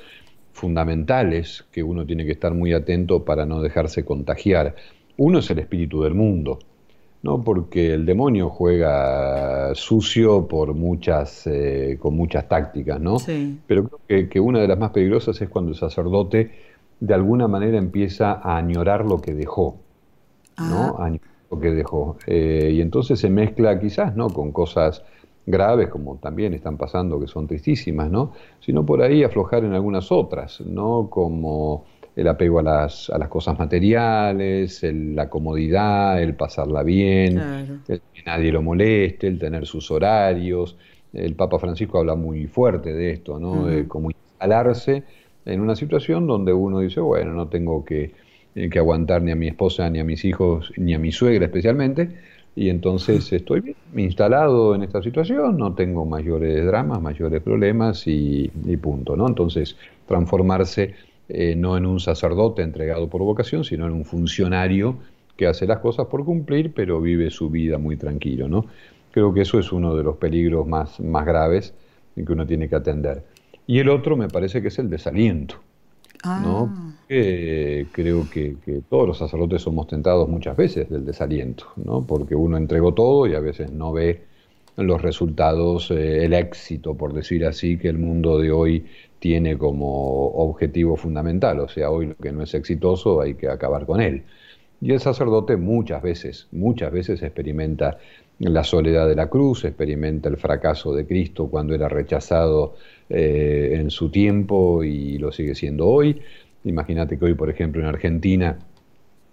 fundamentales 0.52 1.68
que 1.72 1.82
uno 1.82 2.06
tiene 2.06 2.26
que 2.26 2.34
estar 2.34 2.54
muy 2.54 2.74
atento 2.74 3.24
para 3.24 3.46
no 3.46 3.62
dejarse 3.62 4.04
contagiar. 4.04 4.76
Uno 5.16 5.40
es 5.40 5.50
el 5.52 5.60
espíritu 5.60 6.04
del 6.04 6.14
mundo, 6.14 6.60
¿no? 7.24 7.42
Porque 7.42 7.94
el 7.94 8.06
demonio 8.06 8.50
juega 8.50 9.74
sucio 9.74 10.50
por 10.50 10.74
muchas, 10.74 11.48
eh, 11.48 11.96
con 11.98 12.14
muchas 12.14 12.50
tácticas, 12.50 13.00
¿no? 13.00 13.20
Pero 13.68 13.88
creo 14.06 14.28
que, 14.28 14.40
una 14.42 14.60
de 14.60 14.68
las 14.68 14.78
más 14.78 14.92
peligrosas 14.92 15.42
es 15.42 15.48
cuando 15.48 15.72
el 15.72 15.78
sacerdote 15.78 16.68
de 17.00 17.14
alguna 17.14 17.48
manera 17.48 17.78
empieza 17.78 18.34
a 18.34 18.58
añorar 18.58 19.06
lo 19.06 19.22
que 19.22 19.34
dejó, 19.34 19.78
¿no? 20.58 20.98
Ah. 21.00 21.12
lo 21.50 21.60
que 21.60 21.72
dejó. 21.72 22.18
Eh, 22.28 22.72
y 22.74 22.82
entonces 22.82 23.20
se 23.20 23.30
mezcla 23.30 23.80
quizás, 23.80 24.16
¿no? 24.16 24.30
Con 24.30 24.52
cosas 24.52 25.04
graves, 25.46 25.88
como 25.88 26.18
también 26.18 26.54
están 26.54 26.78
pasando, 26.78 27.20
que 27.20 27.28
son 27.28 27.48
tristísimas, 27.48 28.10
¿no? 28.10 28.34
Sino 28.60 28.86
por 28.86 29.02
ahí 29.02 29.24
aflojar 29.24 29.64
en 29.64 29.74
algunas 29.74 30.12
otras, 30.12 30.62
¿no? 30.62 31.10
Como 31.10 31.86
el 32.16 32.28
apego 32.28 32.60
a 32.60 32.64
las, 32.64 33.10
a 33.10 33.18
las 33.18 33.30
cosas 33.30 33.58
materiales, 33.58 34.84
la 34.84 35.30
comodidad, 35.30 36.22
el 36.22 36.36
pasarla 36.36 36.84
bien, 36.84 37.38
el 37.88 38.02
que 38.14 38.24
nadie 38.26 38.52
lo 38.52 38.62
moleste, 38.62 39.28
el 39.28 39.40
tener 39.40 39.66
sus 39.66 39.90
horarios. 39.90 40.78
El 41.14 41.36
Papa 41.36 41.58
Francisco 41.60 41.98
habla 41.98 42.16
muy 42.16 42.46
fuerte 42.46 42.94
de 42.94 43.12
esto, 43.12 43.40
¿no? 43.40 43.66
De 43.66 43.88
cómo 43.88 44.12
instalarse 44.12 45.04
en 45.52 45.62
una 45.62 45.76
situación 45.76 46.28
donde 46.28 46.54
uno 46.54 46.80
dice, 46.80 47.00
bueno, 47.00 47.34
no 47.34 47.48
tengo 47.48 47.84
que, 47.84 48.12
eh, 48.56 48.70
que 48.70 48.80
aguantar 48.80 49.22
ni 49.22 49.32
a 49.32 49.36
mi 49.36 49.48
esposa, 49.48 49.90
ni 49.90 50.00
a 50.00 50.04
mis 50.04 50.26
hijos, 50.26 50.72
ni 50.78 50.94
a 50.94 51.00
mi 51.00 51.12
suegra 51.12 51.46
especialmente, 51.46 52.10
y 52.56 52.70
entonces 52.70 53.32
estoy 53.32 53.62
bien, 53.62 53.76
instalado 53.96 54.76
en 54.76 54.84
esta 54.84 55.02
situación, 55.02 55.58
no 55.58 55.76
tengo 55.76 56.06
mayores 56.06 56.66
dramas, 56.66 57.02
mayores 57.02 57.42
problemas 57.42 58.06
y, 58.08 58.52
y 58.66 58.78
punto, 58.78 59.16
¿no? 59.16 59.28
Entonces, 59.28 59.78
transformarse 60.08 60.96
eh, 61.30 61.56
no 61.56 61.78
en 61.78 61.86
un 61.86 62.00
sacerdote 62.00 62.64
entregado 62.64 63.08
por 63.08 63.22
vocación, 63.22 63.64
sino 63.64 63.86
en 63.86 63.94
un 63.94 64.04
funcionario 64.04 64.98
que 65.38 65.46
hace 65.46 65.68
las 65.68 65.78
cosas 65.78 66.08
por 66.08 66.26
cumplir, 66.26 66.74
pero 66.74 67.00
vive 67.00 67.30
su 67.30 67.50
vida 67.50 67.78
muy 67.78 67.98
tranquilo, 67.98 68.50
¿no? 68.50 68.66
Creo 69.12 69.34
que 69.34 69.42
eso 69.42 69.60
es 69.60 69.72
uno 69.72 69.96
de 69.96 70.04
los 70.04 70.18
peligros 70.18 70.68
más, 70.68 71.00
más 71.00 71.26
graves 71.26 71.74
que 72.16 72.34
uno 72.34 72.46
tiene 72.46 72.68
que 72.68 72.76
atender. 72.76 73.24
Y 73.70 73.78
el 73.78 73.90
otro 73.90 74.18
me 74.18 74.28
parece 74.28 74.64
que 74.64 74.70
es 74.70 74.80
el 74.80 74.90
desaliento, 74.90 75.58
¿no? 76.26 76.74
Ah. 76.74 76.92
creo 77.08 78.28
que, 78.28 78.56
todos 78.90 79.08
los 79.08 79.20
sacerdotes 79.20 79.62
somos 79.62 79.86
tentados 79.86 80.28
muchas 80.28 80.58
veces 80.58 80.90
del 80.90 81.06
desaliento, 81.06 81.66
¿no? 81.76 82.02
Porque 82.02 82.34
uno 82.34 82.58
entregó 82.58 82.96
todo 82.96 83.28
y 83.28 83.36
a 83.36 83.40
veces 83.40 83.72
no 83.72 83.94
ve 83.94 84.24
los 84.76 85.00
resultados, 85.04 85.92
eh, 85.92 86.26
el 86.26 86.34
éxito, 86.34 86.96
por 86.96 87.14
decir 87.14 87.46
así, 87.46 87.78
que 87.78 87.90
el 87.90 88.00
mundo 88.00 88.40
de 88.40 88.52
hoy 88.52 88.88
tiene 89.20 89.56
como 89.56 90.30
objetivo 90.30 90.96
fundamental, 90.96 91.60
o 91.60 91.68
sea, 91.68 91.92
hoy 91.92 92.08
lo 92.08 92.16
que 92.16 92.32
no 92.32 92.42
es 92.42 92.56
exitoso 92.56 93.22
hay 93.22 93.36
que 93.36 93.50
acabar 93.50 93.86
con 93.86 94.02
él. 94.02 94.24
Y 94.82 94.92
el 94.92 95.00
sacerdote 95.00 95.58
muchas 95.58 96.02
veces, 96.02 96.48
muchas 96.52 96.92
veces 96.92 97.22
experimenta 97.22 97.98
la 98.40 98.64
soledad 98.64 99.08
de 99.08 99.16
la 99.16 99.28
cruz, 99.28 99.66
experimenta 99.66 100.30
el 100.30 100.38
fracaso 100.38 100.94
de 100.94 101.06
Cristo 101.06 101.48
cuando 101.48 101.76
era 101.76 101.90
rechazado 101.90 102.76
eh, 103.10 103.72
en 103.74 103.92
su 103.92 104.10
tiempo 104.10 104.84
y 104.84 105.18
lo 105.18 105.32
sigue 105.32 105.56
siendo 105.56 105.88
hoy. 105.88 106.22
Imagínate 106.64 107.18
que 107.18 107.26
hoy, 107.26 107.34
por 107.34 107.50
ejemplo, 107.50 107.82
en 107.82 107.88
Argentina 107.88 108.58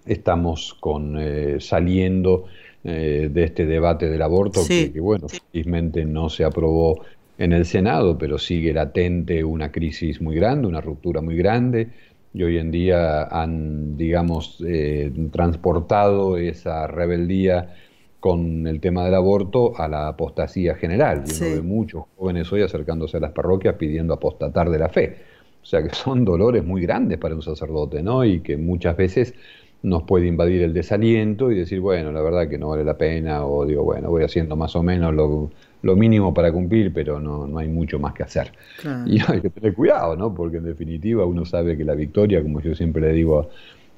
estamos 0.05 0.75
con, 0.81 1.17
eh, 1.19 1.57
saliendo 1.61 2.47
eh, 2.83 3.29
de 3.33 3.45
este 3.45 3.67
debate 3.67 4.09
del 4.09 4.23
aborto, 4.23 4.61
que, 4.67 5.01
bueno, 5.01 5.29
felizmente 5.29 6.05
no 6.05 6.29
se 6.29 6.45
aprobó 6.45 7.05
en 7.39 7.53
el 7.53 7.67
Senado, 7.67 8.17
pero 8.17 8.39
sigue 8.39 8.73
latente 8.73 9.45
una 9.45 9.71
crisis 9.71 10.21
muy 10.21 10.37
grande, 10.37 10.69
una 10.69 10.81
ruptura 10.81 11.21
muy 11.21 11.37
grande, 11.37 11.89
y 12.37 12.43
hoy 12.43 12.59
en 12.59 12.71
día 12.71 13.23
han, 13.23 13.97
digamos, 13.97 14.63
eh, 14.67 15.11
transportado 15.33 16.37
esa 16.37 16.87
rebeldía 16.87 17.75
con 18.21 18.67
el 18.67 18.79
tema 18.79 19.07
del 19.07 19.15
aborto 19.15 19.73
a 19.81 19.89
la 19.89 20.09
apostasía 20.09 20.75
general. 20.75 21.25
Y 21.27 21.43
uno 21.43 21.55
ve 21.55 21.63
muchos 21.63 22.05
jóvenes 22.15 22.53
hoy 22.53 22.61
acercándose 22.61 23.17
a 23.17 23.21
las 23.21 23.33
parroquias 23.33 23.77
pidiendo 23.77 24.13
apostatar 24.13 24.69
de 24.69 24.79
la 24.79 24.91
fe. 24.91 25.17
O 25.63 25.65
sea 25.65 25.83
que 25.83 25.95
son 25.95 26.27
dolores 26.27 26.63
muy 26.63 26.83
grandes 26.83 27.17
para 27.17 27.35
un 27.35 27.41
sacerdote, 27.41 28.03
¿no? 28.03 28.23
Y 28.23 28.41
que 28.41 28.59
muchas 28.59 28.99
veces 28.99 29.33
nos 29.83 30.03
puede 30.03 30.27
invadir 30.27 30.61
el 30.61 30.75
desaliento 30.75 31.51
y 31.51 31.57
decir, 31.57 31.81
bueno, 31.81 32.13
la 32.13 32.21
verdad 32.21 32.51
que 32.51 32.59
no 32.59 32.69
vale 32.69 32.85
la 32.85 32.99
pena, 32.99 33.47
o 33.47 33.65
digo, 33.65 33.83
bueno, 33.83 34.11
voy 34.11 34.25
haciendo 34.25 34.57
más 34.57 34.77
o 34.77 34.83
menos 34.83 35.15
lo, 35.15 35.51
lo 35.83 35.97
mínimo 35.97 36.35
para 36.35 36.53
cumplir, 36.53 36.93
pero 36.93 37.21
no, 37.21 37.47
no 37.47 37.59
hay 37.59 37.69
mucho 37.69 37.99
más 37.99 38.15
que 38.15 38.23
hacer. 38.23 38.53
Y 39.07 39.19
hay 39.29 39.41
que 39.41 39.51
tener 39.51 39.75
cuidado, 39.75 40.17
¿no? 40.17 40.35
Porque 40.35 40.59
en 40.59 40.65
definitiva 40.65 41.25
uno 41.25 41.45
sabe 41.45 41.77
que 41.77 41.85
la 41.85 41.95
victoria, 41.95 42.43
como 42.43 42.61
yo 42.61 42.75
siempre 42.75 43.03
le 43.03 43.13
digo 43.13 43.49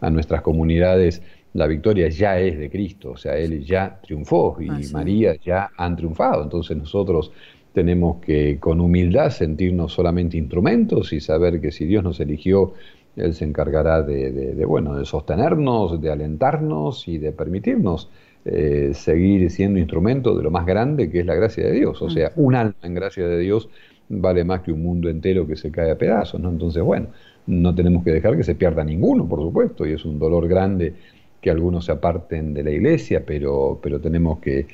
a, 0.01 0.11
nuestras 0.11 0.43
comunidades, 0.43 1.23
la 1.55 1.67
victoria 1.67 2.09
ya 2.09 2.39
es 2.39 2.59
de 2.59 2.71
Cristo, 2.71 3.13
o 3.13 3.17
sea, 3.17 3.37
Él 3.37 3.65
ya 3.65 3.99
triunfó 4.03 4.59
y 4.61 4.69
María 4.93 5.35
ya 5.37 5.71
han 5.77 5.97
triunfado. 5.97 6.43
Entonces 6.43 6.77
nosotros 6.77 7.33
tenemos 7.73 8.21
que 8.21 8.59
con 8.59 8.81
humildad 8.81 9.31
sentirnos 9.31 9.93
solamente 9.93 10.37
instrumentos 10.37 11.13
y 11.13 11.21
saber 11.21 11.61
que 11.61 11.73
si 11.73 11.87
Dios 11.87 12.05
nos 12.05 12.21
eligió, 12.21 12.75
Él 13.17 13.35
se 13.35 13.45
encargará 13.45 14.03
de, 14.03 14.31
de 14.31 14.65
bueno, 14.65 14.95
de 14.97 15.05
sostenernos, 15.05 16.01
de 16.01 16.11
alentarnos 16.11 17.09
y 17.09 17.19
de 17.19 17.33
permitirnos 17.33 18.11
eh, 18.51 18.95
seguir 18.95 19.51
siendo 19.51 19.79
instrumento 19.79 20.35
de 20.35 20.43
lo 20.43 20.51
más 20.51 20.65
grande 20.65 21.11
que 21.11 21.21
es 21.21 21.27
la 21.27 21.35
gracia 21.35 21.67
de 21.67 21.73
Dios. 21.73 22.01
O 22.01 22.09
sea, 22.09 22.33
un 22.37 22.55
alma 22.55 22.75
en 22.83 22.95
gracia 22.95 23.29
de 23.29 23.39
Dios 23.39 23.69
vale 24.09 24.43
más 24.45 24.63
que 24.63 24.73
un 24.73 24.83
mundo 24.83 25.11
entero 25.11 25.47
que 25.47 25.55
se 25.55 25.71
cae 25.71 25.91
a 25.91 25.99
pedazos, 25.99 26.41
¿no? 26.41 26.49
Entonces, 26.49 26.83
bueno, 26.83 27.09
no 27.47 27.75
tenemos 27.75 28.03
que 28.05 28.11
dejar 28.11 28.37
que 28.37 28.45
se 28.45 28.55
pierda 28.55 28.85
ninguno, 28.85 29.29
por 29.29 29.41
supuesto, 29.41 29.87
y 29.87 29.93
es 29.93 30.05
un 30.07 30.19
dolor 30.19 30.49
grande 30.49 30.95
que 31.43 31.51
algunos 31.51 31.85
se 31.85 31.93
aparten 31.93 32.55
de 32.55 32.63
la 32.65 32.71
iglesia, 32.71 33.23
pero, 33.27 33.79
pero 33.83 34.01
tenemos 34.01 34.39
que, 34.41 34.67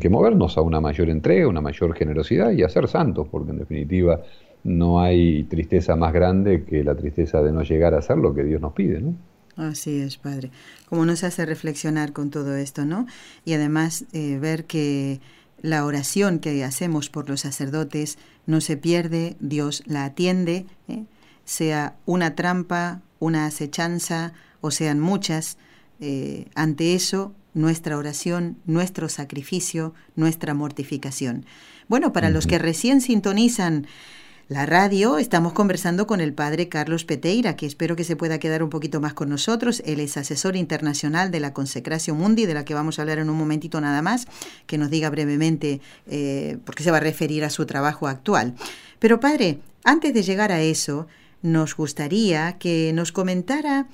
que 0.00 0.08
movernos 0.08 0.56
a 0.56 0.62
una 0.62 0.80
mayor 0.80 1.10
entrega, 1.10 1.48
una 1.48 1.60
mayor 1.60 1.94
generosidad 1.94 2.52
y 2.52 2.62
a 2.62 2.68
ser 2.68 2.88
santos, 2.88 3.28
porque 3.30 3.50
en 3.50 3.58
definitiva 3.58 4.22
no 4.64 5.00
hay 5.00 5.44
tristeza 5.44 5.96
más 5.96 6.12
grande 6.12 6.64
que 6.64 6.82
la 6.82 6.94
tristeza 6.96 7.42
de 7.42 7.52
no 7.52 7.62
llegar 7.62 7.94
a 7.94 8.02
ser 8.02 8.18
lo 8.18 8.34
que 8.34 8.42
Dios 8.42 8.60
nos 8.60 8.72
pide, 8.72 9.00
¿no? 9.00 9.14
Así 9.58 9.98
es, 9.98 10.16
Padre. 10.16 10.52
Como 10.88 11.04
nos 11.04 11.24
hace 11.24 11.44
reflexionar 11.44 12.12
con 12.12 12.30
todo 12.30 12.56
esto, 12.56 12.84
¿no? 12.84 13.06
Y 13.44 13.54
además 13.54 14.04
eh, 14.12 14.38
ver 14.40 14.66
que 14.66 15.20
la 15.60 15.84
oración 15.84 16.38
que 16.38 16.62
hacemos 16.62 17.10
por 17.10 17.28
los 17.28 17.40
sacerdotes 17.40 18.18
no 18.46 18.60
se 18.60 18.76
pierde, 18.76 19.36
Dios 19.40 19.82
la 19.86 20.04
atiende, 20.04 20.66
¿eh? 20.86 21.04
sea 21.44 21.96
una 22.06 22.36
trampa, 22.36 23.02
una 23.18 23.46
acechanza 23.46 24.32
o 24.60 24.70
sean 24.70 25.00
muchas. 25.00 25.58
Eh, 26.00 26.46
ante 26.54 26.94
eso, 26.94 27.34
nuestra 27.52 27.98
oración, 27.98 28.58
nuestro 28.64 29.08
sacrificio, 29.08 29.92
nuestra 30.14 30.54
mortificación. 30.54 31.44
Bueno, 31.88 32.12
para 32.12 32.30
los 32.30 32.46
que 32.46 32.58
recién 32.58 33.00
sintonizan 33.00 33.88
la 34.48 34.64
radio, 34.64 35.18
estamos 35.18 35.52
conversando 35.52 36.06
con 36.06 36.22
el 36.22 36.32
padre 36.32 36.70
Carlos 36.70 37.04
Peteira, 37.04 37.54
que 37.54 37.66
espero 37.66 37.96
que 37.96 38.04
se 38.04 38.16
pueda 38.16 38.38
quedar 38.38 38.62
un 38.62 38.70
poquito 38.70 38.98
más 38.98 39.12
con 39.12 39.28
nosotros. 39.28 39.82
Él 39.84 40.00
es 40.00 40.16
asesor 40.16 40.56
internacional 40.56 41.30
de 41.30 41.38
la 41.38 41.52
Consecración 41.52 42.16
Mundi, 42.16 42.46
de 42.46 42.54
la 42.54 42.64
que 42.64 42.72
vamos 42.72 42.98
a 42.98 43.02
hablar 43.02 43.18
en 43.18 43.28
un 43.28 43.36
momentito 43.36 43.78
nada 43.78 44.00
más, 44.00 44.26
que 44.66 44.78
nos 44.78 44.88
diga 44.88 45.10
brevemente 45.10 45.82
eh, 46.06 46.56
por 46.64 46.74
qué 46.74 46.82
se 46.82 46.90
va 46.90 46.96
a 46.96 47.00
referir 47.00 47.44
a 47.44 47.50
su 47.50 47.66
trabajo 47.66 48.08
actual. 48.08 48.54
Pero 48.98 49.20
padre, 49.20 49.60
antes 49.84 50.14
de 50.14 50.22
llegar 50.22 50.50
a 50.50 50.62
eso, 50.62 51.06
nos 51.42 51.76
gustaría 51.76 52.56
que 52.58 52.92
nos 52.94 53.12
comentara, 53.12 53.88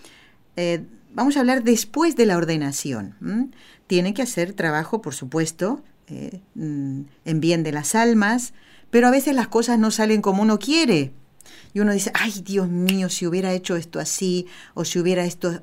eh, 0.54 0.84
vamos 1.12 1.36
a 1.36 1.40
hablar 1.40 1.64
después 1.64 2.14
de 2.14 2.26
la 2.26 2.36
ordenación. 2.36 3.52
Tiene 3.88 4.14
que 4.14 4.22
hacer 4.22 4.52
trabajo, 4.52 5.02
por 5.02 5.14
supuesto, 5.14 5.82
eh, 6.06 6.38
mm, 6.54 7.00
en 7.24 7.40
bien 7.40 7.64
de 7.64 7.72
las 7.72 7.96
almas, 7.96 8.54
pero 8.90 9.08
a 9.08 9.10
veces 9.10 9.34
las 9.34 9.48
cosas 9.48 9.78
no 9.78 9.90
salen 9.90 10.22
como 10.22 10.42
uno 10.42 10.58
quiere. 10.58 11.12
Y 11.72 11.80
uno 11.80 11.92
dice, 11.92 12.10
ay 12.14 12.42
Dios 12.44 12.68
mío, 12.68 13.08
si 13.08 13.26
hubiera 13.26 13.52
hecho 13.52 13.76
esto 13.76 13.98
así, 13.98 14.46
o 14.74 14.84
si 14.84 14.98
hubiera 14.98 15.24
esto... 15.24 15.62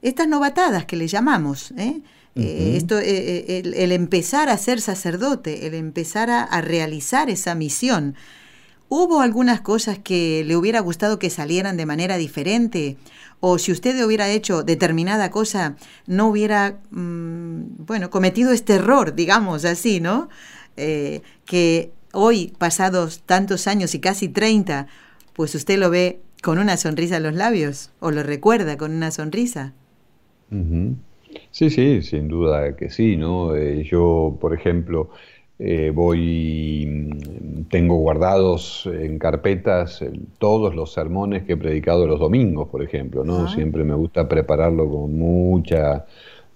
Estas 0.00 0.28
novatadas 0.28 0.86
que 0.86 0.96
le 0.96 1.08
llamamos, 1.08 1.72
¿eh? 1.76 2.00
eh 2.36 2.74
esto, 2.76 2.98
eh, 2.98 3.04
eh, 3.06 3.62
el, 3.74 3.92
empezar 3.92 4.48
a 4.48 4.56
ser 4.56 4.80
sacerdote, 4.80 5.66
el 5.66 5.74
empezar 5.74 6.30
a, 6.30 6.60
realizar 6.60 7.30
esa 7.30 7.54
misión. 7.56 8.14
¿Hubo 8.88 9.20
algunas 9.20 9.60
cosas 9.60 9.98
que 9.98 10.44
le 10.46 10.56
hubiera 10.56 10.80
gustado 10.80 11.18
que 11.18 11.30
salieran 11.30 11.76
de 11.76 11.84
manera 11.84 12.16
diferente? 12.16 12.96
O 13.40 13.58
si 13.58 13.72
usted 13.72 14.02
hubiera 14.04 14.28
hecho 14.30 14.62
determinada 14.62 15.30
cosa, 15.30 15.76
no 16.06 16.28
hubiera, 16.28 16.78
mm, 16.90 17.84
bueno, 17.84 18.08
cometido 18.08 18.52
este 18.52 18.74
error, 18.74 19.14
digamos 19.14 19.64
así, 19.64 20.00
¿no? 20.00 20.28
que 21.44 21.92
hoy, 22.12 22.52
pasados 22.58 23.20
tantos 23.20 23.66
años 23.66 23.94
y 23.94 24.00
casi 24.00 24.28
30, 24.28 24.86
pues 25.34 25.54
usted 25.54 25.78
lo 25.78 25.90
ve 25.90 26.20
con 26.42 26.58
una 26.58 26.76
sonrisa 26.76 27.16
en 27.16 27.24
los 27.24 27.34
labios 27.34 27.90
o 28.00 28.10
lo 28.10 28.22
recuerda 28.22 28.76
con 28.76 28.92
una 28.92 29.10
sonrisa. 29.10 29.74
Sí, 31.50 31.70
sí, 31.70 32.02
sin 32.02 32.28
duda 32.28 32.76
que 32.76 32.90
sí, 32.90 33.16
¿no? 33.16 33.54
Eh, 33.54 33.84
yo, 33.84 34.36
por 34.40 34.54
ejemplo, 34.54 35.10
eh, 35.58 35.90
voy, 35.94 36.86
mm, 36.86 37.64
tengo 37.64 37.96
guardados 37.96 38.88
en 38.92 39.18
carpetas 39.18 40.04
todos 40.38 40.74
los 40.74 40.92
sermones 40.92 41.42
que 41.42 41.54
he 41.54 41.56
predicado 41.56 42.06
los 42.06 42.20
domingos, 42.20 42.68
por 42.68 42.82
ejemplo, 42.82 43.24
¿no? 43.24 43.46
Ah. 43.46 43.54
Siempre 43.54 43.84
me 43.84 43.94
gusta 43.94 44.28
prepararlo 44.28 44.88
con 44.88 45.18
mucha 45.18 46.06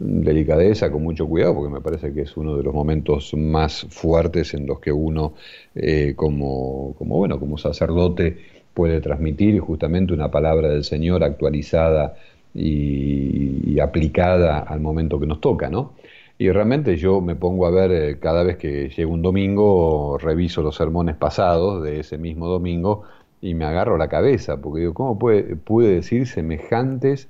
delicadeza, 0.02 0.90
con 0.90 1.02
mucho 1.02 1.26
cuidado, 1.26 1.54
porque 1.54 1.72
me 1.72 1.80
parece 1.80 2.12
que 2.12 2.22
es 2.22 2.36
uno 2.36 2.56
de 2.56 2.62
los 2.62 2.74
momentos 2.74 3.34
más 3.34 3.86
fuertes 3.90 4.54
en 4.54 4.66
los 4.66 4.80
que 4.80 4.92
uno, 4.92 5.34
eh, 5.74 6.14
como, 6.16 6.94
como, 6.98 7.16
bueno, 7.16 7.38
como 7.38 7.58
sacerdote, 7.58 8.38
puede 8.74 9.00
transmitir 9.00 9.60
justamente 9.60 10.12
una 10.12 10.30
palabra 10.30 10.68
del 10.68 10.84
Señor 10.84 11.22
actualizada 11.24 12.16
y, 12.54 13.78
aplicada 13.80 14.60
al 14.60 14.80
momento 14.80 15.18
que 15.18 15.26
nos 15.26 15.40
toca, 15.40 15.68
¿no? 15.70 15.94
Y 16.38 16.50
realmente 16.50 16.96
yo 16.96 17.20
me 17.20 17.36
pongo 17.36 17.66
a 17.66 17.70
ver, 17.70 17.92
eh, 17.92 18.18
cada 18.18 18.42
vez 18.42 18.56
que 18.56 18.88
llega 18.88 19.10
un 19.10 19.22
domingo, 19.22 20.18
reviso 20.18 20.62
los 20.62 20.76
sermones 20.76 21.16
pasados 21.16 21.82
de 21.82 22.00
ese 22.00 22.18
mismo 22.18 22.46
domingo 22.48 23.04
y 23.40 23.54
me 23.54 23.64
agarro 23.64 23.96
la 23.98 24.08
cabeza, 24.08 24.60
porque 24.60 24.80
digo, 24.80 24.94
¿cómo 24.94 25.18
puede, 25.18 25.56
pude 25.56 25.88
decir 25.94 26.26
semejantes 26.26 27.28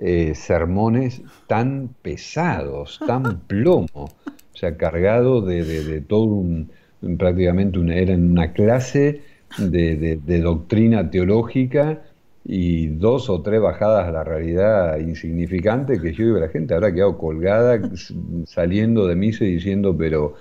eh, 0.00 0.34
sermones 0.34 1.22
tan 1.46 1.90
pesados, 2.02 2.98
tan 3.06 3.40
plomo? 3.46 3.88
O 3.94 4.56
sea, 4.56 4.76
cargado 4.76 5.42
de, 5.42 6.00
todo 6.06 6.24
un, 6.24 6.70
prácticamente 7.18 7.78
una, 7.78 7.94
era 7.96 8.14
en 8.14 8.30
una 8.30 8.52
clase 8.52 9.22
de, 9.58 10.40
doctrina 10.42 11.10
teológica 11.10 12.02
y 12.44 12.86
dos 12.86 13.28
o 13.28 13.42
tres 13.42 13.60
bajadas 13.60 14.08
a 14.08 14.12
la 14.12 14.24
realidad 14.24 14.98
insignificante 14.98 16.00
que 16.00 16.12
yo 16.12 16.24
digo, 16.24 16.38
la 16.38 16.48
gente 16.48 16.74
habrá 16.74 16.92
quedado 16.92 17.18
colgada 17.18 17.80
saliendo 18.46 19.06
de 19.06 19.16
misa 19.16 19.44
y 19.44 19.54
diciendo, 19.54 19.94
pero 19.96 20.34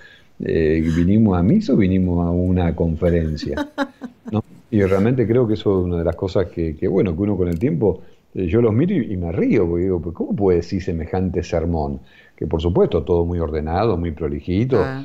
eh, 0.43 0.81
¿vinimos 0.95 1.37
a 1.37 1.43
misa 1.43 1.73
o 1.73 1.77
vinimos 1.77 2.25
a 2.25 2.31
una 2.31 2.75
conferencia? 2.75 3.69
Y 4.71 4.83
realmente 4.83 5.27
creo 5.27 5.47
que 5.47 5.55
eso 5.55 5.79
es 5.79 5.85
una 5.85 5.97
de 5.97 6.03
las 6.03 6.15
cosas 6.15 6.47
que, 6.47 6.75
bueno, 6.87 7.15
que 7.15 7.21
uno 7.21 7.35
con 7.35 7.47
el 7.47 7.57
tiempo, 7.57 8.01
yo 8.33 8.61
los 8.61 8.73
miro 8.73 8.95
y, 8.95 9.17
me 9.17 9.31
río, 9.31 9.67
porque 9.67 9.83
digo, 9.83 10.13
¿cómo 10.13 10.35
puede 10.35 10.57
decir 10.57 10.81
semejante 10.81 11.43
sermón? 11.43 11.99
Que 12.35 12.47
por 12.47 12.61
supuesto 12.61 13.03
todo 13.03 13.25
muy 13.25 13.39
ordenado, 13.39 13.97
muy 13.97 14.11
prolijito, 14.11 14.81
ah. 14.83 15.03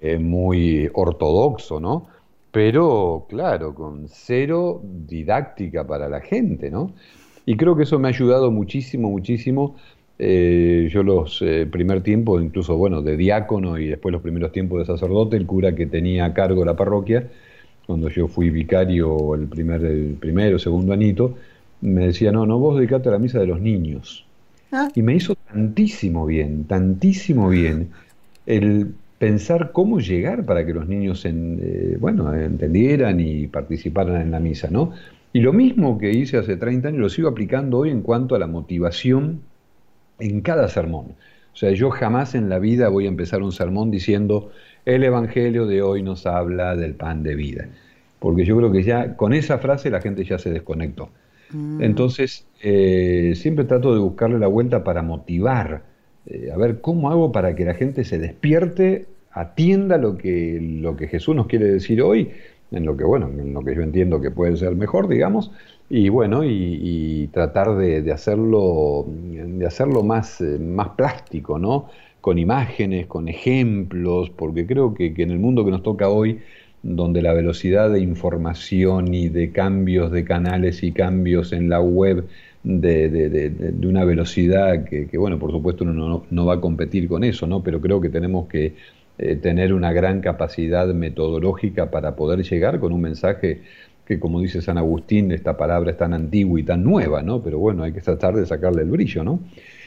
eh, 0.00 0.18
muy 0.18 0.90
ortodoxo, 0.92 1.80
¿no? 1.80 2.08
pero 2.54 3.26
claro, 3.28 3.74
con 3.74 4.06
cero 4.06 4.80
didáctica 4.84 5.84
para 5.88 6.08
la 6.08 6.20
gente, 6.20 6.70
¿no? 6.70 6.92
Y 7.44 7.56
creo 7.56 7.74
que 7.74 7.82
eso 7.82 7.98
me 7.98 8.06
ha 8.06 8.10
ayudado 8.10 8.52
muchísimo, 8.52 9.10
muchísimo. 9.10 9.74
Eh, 10.20 10.88
yo 10.88 11.02
los 11.02 11.42
eh, 11.42 11.66
primer 11.68 12.04
tiempo, 12.04 12.40
incluso 12.40 12.76
bueno, 12.76 13.02
de 13.02 13.16
diácono 13.16 13.76
y 13.76 13.88
después 13.88 14.12
los 14.12 14.22
primeros 14.22 14.52
tiempos 14.52 14.78
de 14.78 14.84
sacerdote, 14.84 15.36
el 15.36 15.46
cura 15.46 15.74
que 15.74 15.86
tenía 15.86 16.26
a 16.26 16.32
cargo 16.32 16.64
la 16.64 16.76
parroquia, 16.76 17.28
cuando 17.88 18.08
yo 18.08 18.28
fui 18.28 18.50
vicario 18.50 19.34
el 19.34 19.48
primer, 19.48 19.84
el 19.84 20.16
primero, 20.20 20.56
segundo 20.60 20.92
anito, 20.92 21.34
me 21.84 22.06
decía, 22.06 22.32
no, 22.32 22.46
no, 22.46 22.58
vos 22.58 22.76
dedicate 22.76 23.08
a 23.08 23.12
la 23.12 23.18
misa 23.18 23.38
de 23.38 23.46
los 23.46 23.60
niños. 23.60 24.26
Ah. 24.72 24.88
Y 24.94 25.02
me 25.02 25.14
hizo 25.14 25.34
tantísimo 25.34 26.26
bien, 26.26 26.64
tantísimo 26.64 27.48
bien 27.48 27.90
el 28.46 28.94
pensar 29.18 29.72
cómo 29.72 30.00
llegar 30.00 30.44
para 30.44 30.66
que 30.66 30.74
los 30.74 30.88
niños 30.88 31.24
eh, 31.24 31.96
bueno, 32.00 32.34
entendieran 32.34 33.20
y 33.20 33.46
participaran 33.46 34.20
en 34.20 34.30
la 34.30 34.40
misa, 34.40 34.68
¿no? 34.70 34.92
Y 35.32 35.40
lo 35.40 35.52
mismo 35.52 35.98
que 35.98 36.10
hice 36.10 36.38
hace 36.38 36.56
30 36.56 36.88
años 36.88 37.00
lo 37.00 37.08
sigo 37.08 37.28
aplicando 37.28 37.78
hoy 37.78 37.90
en 37.90 38.02
cuanto 38.02 38.34
a 38.34 38.38
la 38.38 38.46
motivación 38.46 39.40
en 40.18 40.40
cada 40.40 40.68
sermón. 40.68 41.06
O 41.52 41.56
sea, 41.56 41.70
yo 41.72 41.90
jamás 41.90 42.34
en 42.34 42.48
la 42.48 42.58
vida 42.58 42.88
voy 42.88 43.06
a 43.06 43.08
empezar 43.08 43.42
un 43.42 43.52
sermón 43.52 43.90
diciendo, 43.90 44.50
el 44.84 45.04
Evangelio 45.04 45.66
de 45.66 45.82
hoy 45.82 46.02
nos 46.02 46.26
habla 46.26 46.76
del 46.76 46.94
pan 46.94 47.22
de 47.22 47.34
vida. 47.34 47.68
Porque 48.18 48.44
yo 48.44 48.56
creo 48.56 48.72
que 48.72 48.82
ya 48.82 49.16
con 49.16 49.32
esa 49.32 49.58
frase 49.58 49.90
la 49.90 50.00
gente 50.00 50.24
ya 50.24 50.38
se 50.38 50.50
desconectó. 50.50 51.10
Mm. 51.50 51.82
Entonces, 51.82 52.46
eh, 52.62 53.32
siempre 53.36 53.64
trato 53.64 53.94
de 53.94 54.00
buscarle 54.00 54.38
la 54.38 54.46
vuelta 54.46 54.84
para 54.84 55.02
motivar, 55.02 55.82
eh, 56.26 56.50
a 56.52 56.56
ver 56.56 56.80
cómo 56.80 57.10
hago 57.10 57.32
para 57.32 57.54
que 57.54 57.64
la 57.64 57.74
gente 57.74 58.04
se 58.04 58.18
despierte 58.18 59.06
atienda 59.34 59.98
lo 59.98 60.16
que, 60.16 60.58
lo 60.60 60.96
que 60.96 61.08
Jesús 61.08 61.34
nos 61.34 61.46
quiere 61.46 61.66
decir 61.66 62.00
hoy, 62.00 62.30
en 62.70 62.86
lo 62.86 62.96
que, 62.96 63.04
bueno, 63.04 63.28
en 63.28 63.52
lo 63.52 63.62
que 63.62 63.74
yo 63.74 63.82
entiendo 63.82 64.20
que 64.20 64.30
puede 64.30 64.56
ser 64.56 64.74
mejor, 64.76 65.08
digamos, 65.08 65.50
y 65.90 66.08
bueno, 66.08 66.42
y, 66.44 67.28
tratar 67.32 67.76
de, 67.76 68.10
hacerlo, 68.12 69.06
de 69.08 69.66
hacerlo 69.66 70.02
más, 70.02 70.40
eh, 70.40 70.58
más 70.58 70.90
plástico, 70.90 71.58
¿no? 71.58 71.86
Con 72.20 72.38
imágenes, 72.38 73.06
con 73.06 73.28
ejemplos, 73.28 74.30
porque 74.30 74.66
creo 74.66 74.94
que, 74.94 75.12
en 75.16 75.30
el 75.30 75.38
mundo 75.38 75.64
que 75.64 75.70
nos 75.70 75.82
toca 75.82 76.08
hoy, 76.08 76.40
donde 76.84 77.22
la 77.22 77.32
velocidad 77.32 77.90
de 77.90 78.00
información 78.00 79.14
y 79.14 79.30
de 79.30 79.50
cambios 79.52 80.12
de 80.12 80.22
canales 80.24 80.82
y 80.82 80.92
cambios 80.92 81.54
en 81.54 81.70
la 81.70 81.80
web 81.80 82.26
de, 82.62 83.08
de, 83.08 83.86
una 83.86 84.04
velocidad 84.04 84.84
que, 84.84 85.08
bueno, 85.16 85.38
por 85.38 85.50
supuesto 85.50 85.84
uno 85.84 85.94
no, 85.94 86.26
no, 86.30 86.46
va 86.46 86.54
a 86.54 86.60
competir 86.60 87.08
con 87.08 87.24
eso, 87.24 87.46
¿no? 87.46 87.62
Pero 87.62 87.80
creo 87.80 88.02
que 88.02 88.10
tenemos 88.10 88.48
que 88.48 88.74
eh, 89.16 89.36
tener 89.36 89.72
una 89.72 89.92
gran 89.92 90.20
capacidad 90.20 90.86
metodológica 90.88 91.90
para 91.90 92.16
poder 92.16 92.42
llegar 92.42 92.78
con 92.80 92.92
un 92.92 93.00
mensaje 93.00 93.62
que, 94.06 94.20
como 94.20 94.40
dice 94.40 94.60
San 94.60 94.76
Agustín, 94.76 95.32
esta 95.32 95.56
palabra 95.56 95.90
es 95.90 95.96
tan 95.96 96.12
antigua 96.12 96.60
y 96.60 96.64
tan 96.64 96.84
nueva, 96.84 97.22
¿no? 97.22 97.42
Pero 97.42 97.58
bueno, 97.58 97.82
hay 97.82 97.92
que 97.92 98.02
tratar 98.02 98.34
de 98.34 98.44
sacarle 98.44 98.82
el 98.82 98.90
brillo, 98.90 99.24
¿no? 99.24 99.40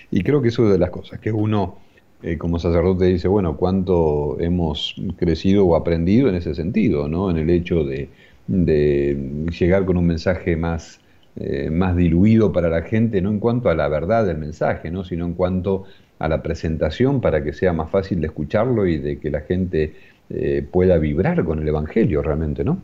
Y 0.09 0.23
creo 0.23 0.41
que 0.41 0.47
eso 0.47 0.65
es 0.65 0.71
de 0.71 0.79
las 0.79 0.89
cosas, 0.89 1.19
que 1.19 1.31
uno 1.31 1.77
eh, 2.23 2.37
como 2.37 2.57
sacerdote 2.57 3.05
dice, 3.05 3.27
bueno, 3.27 3.57
cuánto 3.57 4.37
hemos 4.39 4.95
crecido 5.17 5.65
o 5.65 5.75
aprendido 5.75 6.29
en 6.29 6.35
ese 6.35 6.55
sentido, 6.55 7.07
¿no? 7.07 7.29
En 7.29 7.37
el 7.37 7.49
hecho 7.49 7.83
de, 7.83 8.09
llegar 8.47 9.85
con 9.85 9.97
un 9.97 10.07
mensaje 10.07 10.55
más, 10.55 10.99
eh, 11.35 11.69
más 11.69 11.95
diluido 11.95 12.51
para 12.51 12.69
la 12.69 12.81
gente, 12.81 13.21
no 13.21 13.29
en 13.29 13.39
cuanto 13.39 13.69
a 13.69 13.75
la 13.75 13.87
verdad 13.87 14.25
del 14.25 14.37
mensaje, 14.37 14.89
¿no? 14.89 15.03
Sino 15.03 15.25
en 15.25 15.33
cuanto 15.33 15.83
a 16.17 16.27
la 16.27 16.41
presentación 16.41 17.21
para 17.21 17.43
que 17.43 17.53
sea 17.53 17.73
más 17.73 17.91
fácil 17.91 18.21
de 18.21 18.27
escucharlo 18.27 18.87
y 18.87 18.97
de 18.97 19.19
que 19.19 19.29
la 19.29 19.41
gente 19.41 19.93
eh, 20.29 20.65
pueda 20.71 20.97
vibrar 20.97 21.43
con 21.45 21.59
el 21.59 21.67
Evangelio 21.67 22.23
realmente, 22.23 22.63
¿no? 22.63 22.81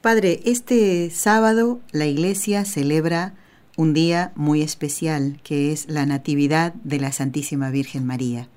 Padre, 0.00 0.40
este 0.44 1.10
sábado 1.10 1.80
la 1.92 2.06
iglesia 2.06 2.64
celebra 2.64 3.34
un 3.78 3.94
día 3.94 4.32
muy 4.34 4.62
especial, 4.62 5.38
que 5.44 5.70
es 5.70 5.88
la 5.88 6.04
Natividad 6.04 6.74
de 6.82 6.98
la 6.98 7.12
Santísima 7.12 7.70
Virgen 7.70 8.04
María. 8.04 8.48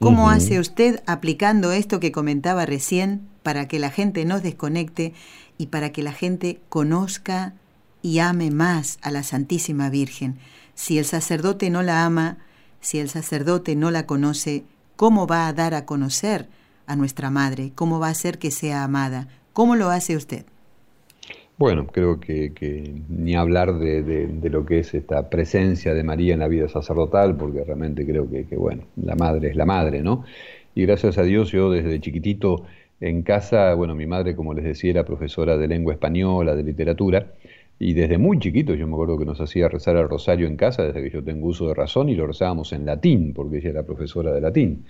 ¿Cómo 0.00 0.30
hace 0.30 0.58
usted 0.58 1.02
aplicando 1.04 1.72
esto 1.72 2.00
que 2.00 2.10
comentaba 2.10 2.64
recién 2.64 3.28
para 3.42 3.68
que 3.68 3.78
la 3.78 3.90
gente 3.90 4.24
no 4.24 4.40
desconecte 4.40 5.12
y 5.58 5.66
para 5.66 5.92
que 5.92 6.02
la 6.02 6.12
gente 6.12 6.62
conozca 6.70 7.52
y 8.00 8.20
ame 8.20 8.50
más 8.50 8.98
a 9.02 9.10
la 9.10 9.22
Santísima 9.24 9.90
Virgen? 9.90 10.38
Si 10.74 10.96
el 10.96 11.04
sacerdote 11.04 11.68
no 11.68 11.82
la 11.82 12.06
ama, 12.06 12.38
si 12.80 12.98
el 12.98 13.10
sacerdote 13.10 13.76
no 13.76 13.90
la 13.90 14.06
conoce, 14.06 14.64
¿cómo 14.96 15.26
va 15.26 15.48
a 15.48 15.52
dar 15.52 15.74
a 15.74 15.84
conocer 15.84 16.48
a 16.86 16.96
nuestra 16.96 17.28
madre? 17.28 17.72
¿Cómo 17.74 18.00
va 18.00 18.08
a 18.08 18.12
hacer 18.12 18.38
que 18.38 18.50
sea 18.50 18.84
amada? 18.84 19.28
¿Cómo 19.52 19.76
lo 19.76 19.90
hace 19.90 20.16
usted? 20.16 20.46
Bueno, 21.58 21.86
creo 21.86 22.18
que, 22.18 23.02
ni 23.08 23.36
hablar 23.36 23.78
de, 23.78 24.28
lo 24.50 24.66
que 24.66 24.80
es 24.80 24.94
esta 24.94 25.30
presencia 25.30 25.94
de 25.94 26.02
María 26.02 26.34
en 26.34 26.40
la 26.40 26.48
vida 26.48 26.68
sacerdotal, 26.68 27.36
porque 27.36 27.62
realmente 27.62 28.04
creo 28.04 28.28
que, 28.28 28.46
que, 28.46 28.56
bueno, 28.56 28.84
la 28.96 29.14
madre 29.14 29.50
es 29.50 29.56
la 29.56 29.64
madre, 29.64 30.02
¿no? 30.02 30.24
Y 30.74 30.82
gracias 30.86 31.18
a 31.18 31.22
Dios 31.22 31.52
yo 31.52 31.70
desde 31.70 32.00
chiquitito 32.00 32.64
en 33.00 33.22
casa, 33.22 33.74
bueno, 33.74 33.94
mi 33.94 34.06
madre, 34.06 34.34
como 34.34 34.54
les 34.54 34.64
decía, 34.64 34.90
era 34.90 35.04
profesora 35.04 35.56
de 35.56 35.68
lengua 35.68 35.92
española, 35.92 36.54
de 36.54 36.62
literatura, 36.62 37.32
y 37.78 37.94
desde 37.94 38.16
muy 38.18 38.38
chiquito 38.38 38.74
yo 38.74 38.86
me 38.86 38.94
acuerdo 38.94 39.18
que 39.18 39.24
nos 39.24 39.40
hacía 39.40 39.68
rezar 39.68 39.96
el 39.96 40.08
rosario 40.08 40.46
en 40.46 40.56
casa 40.56 40.84
desde 40.84 41.02
que 41.02 41.10
yo 41.10 41.22
tengo 41.24 41.48
uso 41.48 41.66
de 41.68 41.74
razón 41.74 42.08
y 42.08 42.14
lo 42.14 42.26
rezábamos 42.26 42.72
en 42.72 42.86
latín, 42.86 43.32
porque 43.34 43.58
ella 43.58 43.70
era 43.70 43.82
profesora 43.82 44.32
de 44.32 44.40
latín. 44.40 44.84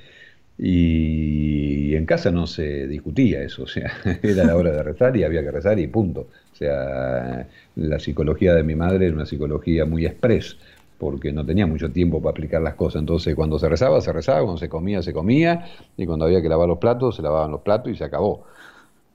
Y 0.65 1.97
en 1.97 2.07
casa 2.07 2.31
no 2.31 2.47
se 2.47 2.87
discutía 2.87 3.43
eso, 3.43 3.65
o 3.65 3.67
sea, 3.67 3.91
era 4.23 4.45
la 4.45 4.55
hora 4.55 4.71
de 4.71 4.81
rezar 4.85 5.17
y 5.17 5.25
había 5.25 5.43
que 5.43 5.51
rezar 5.51 5.77
y 5.81 5.89
punto. 5.89 6.29
O 6.53 6.57
sea, 6.57 7.49
la 7.75 7.99
psicología 7.99 8.55
de 8.55 8.63
mi 8.63 8.77
madre 8.77 9.07
era 9.07 9.17
una 9.17 9.27
psicología 9.27 9.85
muy 9.87 10.07
express, 10.07 10.57
porque 10.99 11.33
no 11.33 11.45
tenía 11.45 11.67
mucho 11.67 11.91
tiempo 11.91 12.23
para 12.23 12.31
aplicar 12.31 12.63
las 12.63 12.75
cosas. 12.75 13.01
Entonces, 13.01 13.35
cuando 13.35 13.59
se 13.59 13.69
rezaba, 13.69 14.01
se 14.01 14.13
rezaba, 14.13 14.43
cuando 14.43 14.59
se 14.59 14.69
comía, 14.69 15.03
se 15.03 15.13
comía, 15.13 15.67
y 15.97 16.07
cuando 16.07 16.27
había 16.27 16.41
que 16.41 16.49
lavar 16.49 16.69
los 16.69 16.79
platos, 16.79 17.17
se 17.17 17.23
lavaban 17.23 17.51
los 17.51 17.63
platos 17.63 17.91
y 17.93 17.97
se 17.97 18.05
acabó. 18.05 18.45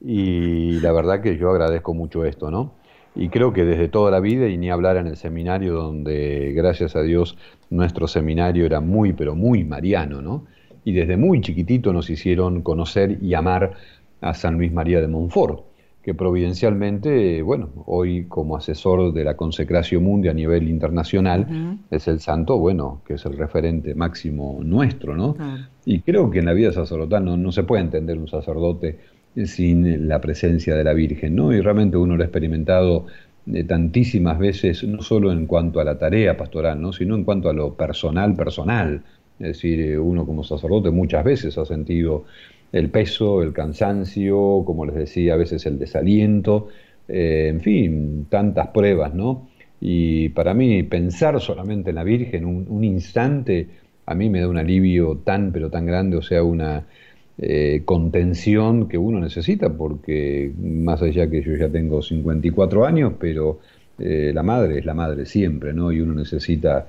Y 0.02 0.82
la 0.82 0.91
verdad 0.91 1.22
que 1.22 1.38
yo 1.38 1.50
agradezco 1.50 1.93
mucho 1.93 2.26
esto, 2.26 2.52
¿no? 2.52 2.74
y 3.16 3.30
creo 3.30 3.52
que 3.52 3.66
desde 3.66 3.88
toda 3.88 4.12
la 4.12 4.20
vida, 4.20 4.48
y 4.48 4.58
ni 4.58 4.70
hablar 4.70 4.98
en 4.98 5.08
el 5.08 5.18
seminario, 5.18 5.74
donde 5.74 6.54
gracias 6.54 6.95
a 6.95 7.02
Dios 7.02 7.36
nuestro 7.72 8.08
seminario 8.08 8.66
era 8.66 8.80
muy, 8.80 9.14
pero 9.14 9.34
muy 9.34 9.64
mariano, 9.64 10.22
¿no? 10.22 10.45
Y 10.88 10.93
desde 10.93 11.17
muy 11.17 11.41
chiquitito 11.41 11.91
nos 11.91 12.09
hicieron 12.09 12.61
conocer 12.61 13.17
y 13.21 13.33
amar 13.33 13.73
a 14.21 14.33
San 14.33 14.57
Luis 14.57 14.71
María 14.71 15.01
de 15.01 15.09
Montfort, 15.09 15.65
que 16.01 16.13
providencialmente, 16.13 17.41
bueno, 17.41 17.67
hoy 17.88 18.23
como 18.29 18.55
asesor 18.55 19.11
de 19.11 19.25
la 19.25 19.35
consecración 19.35 20.05
mundial 20.05 20.31
a 20.31 20.35
nivel 20.35 20.69
internacional, 20.69 21.77
es 21.91 22.07
el 22.07 22.21
santo, 22.21 22.57
bueno, 22.57 23.01
que 23.05 23.15
es 23.15 23.25
el 23.25 23.38
referente 23.38 23.95
máximo 23.95 24.61
nuestro, 24.63 25.17
¿no? 25.17 25.35
Y 25.83 25.99
creo 25.99 26.31
que 26.31 26.39
en 26.39 26.45
la 26.45 26.53
vida 26.53 26.71
sacerdotal 26.71 27.25
no, 27.25 27.35
no 27.35 27.51
se 27.51 27.63
puede 27.63 27.81
entender 27.81 28.17
un 28.17 28.29
sacerdote 28.29 28.97
sin 29.43 30.07
la 30.07 30.21
presencia 30.21 30.73
de 30.73 30.85
la 30.85 30.93
Virgen, 30.93 31.35
¿no? 31.35 31.51
Y 31.51 31.59
realmente 31.59 31.97
uno 31.97 32.15
lo 32.15 32.23
ha 32.23 32.27
experimentado 32.27 33.07
de 33.47 33.63
tantísimas 33.63 34.38
veces, 34.38 34.83
no 34.83 35.01
solo 35.01 35.31
en 35.31 35.47
cuanto 35.47 35.79
a 35.79 35.85
la 35.85 35.97
tarea 35.97 36.35
pastoral, 36.35 36.81
¿no? 36.81 36.91
sino 36.91 37.15
en 37.15 37.23
cuanto 37.23 37.49
a 37.49 37.53
lo 37.53 37.75
personal, 37.75 38.35
personal. 38.35 39.03
Es 39.39 39.47
decir, 39.47 39.79
eh, 39.81 39.99
uno 39.99 40.25
como 40.25 40.43
sacerdote 40.43 40.89
muchas 40.89 41.23
veces 41.23 41.57
ha 41.57 41.65
sentido 41.65 42.25
el 42.71 42.89
peso, 42.89 43.43
el 43.43 43.53
cansancio, 43.53 44.63
como 44.65 44.85
les 44.85 44.95
decía, 44.95 45.35
a 45.35 45.38
veces 45.38 45.65
el 45.65 45.79
desaliento, 45.79 46.67
eh, 47.07 47.47
en 47.49 47.61
fin, 47.61 48.25
tantas 48.29 48.69
pruebas, 48.69 49.13
¿no? 49.13 49.49
Y 49.79 50.29
para 50.29 50.53
mí 50.53 50.83
pensar 50.83 51.39
solamente 51.39 51.91
en 51.91 51.95
la 51.97 52.03
Virgen 52.03 52.45
un, 52.45 52.83
instante, 52.83 53.67
a 54.05 54.15
mí 54.15 54.29
me 54.29 54.41
da 54.41 54.49
un 54.49 54.57
alivio 54.57 55.17
tan, 55.23 55.51
pero 55.51 55.69
tan 55.69 55.85
grande, 55.85 56.17
o 56.17 56.21
sea, 56.21 56.43
una 56.43 56.88
eh, 57.38 57.83
contención 57.85 58.89
que 58.89 58.97
uno 58.97 59.19
necesita, 59.19 59.69
porque 59.69 60.51
más 60.59 61.01
allá 61.03 61.29
que 61.29 61.43
yo 61.43 61.55
ya 61.55 61.69
tengo 61.69 62.01
54 62.01 62.85
años, 62.85 63.13
pero 63.19 63.59
la 63.99 64.43
madre 64.43 64.77
es 64.77 64.85
la 64.85 64.93
madre 64.93 65.25
siempre, 65.25 65.73
¿no? 65.73 65.91
Y 65.91 66.01
uno 66.01 66.13
necesita 66.13 66.85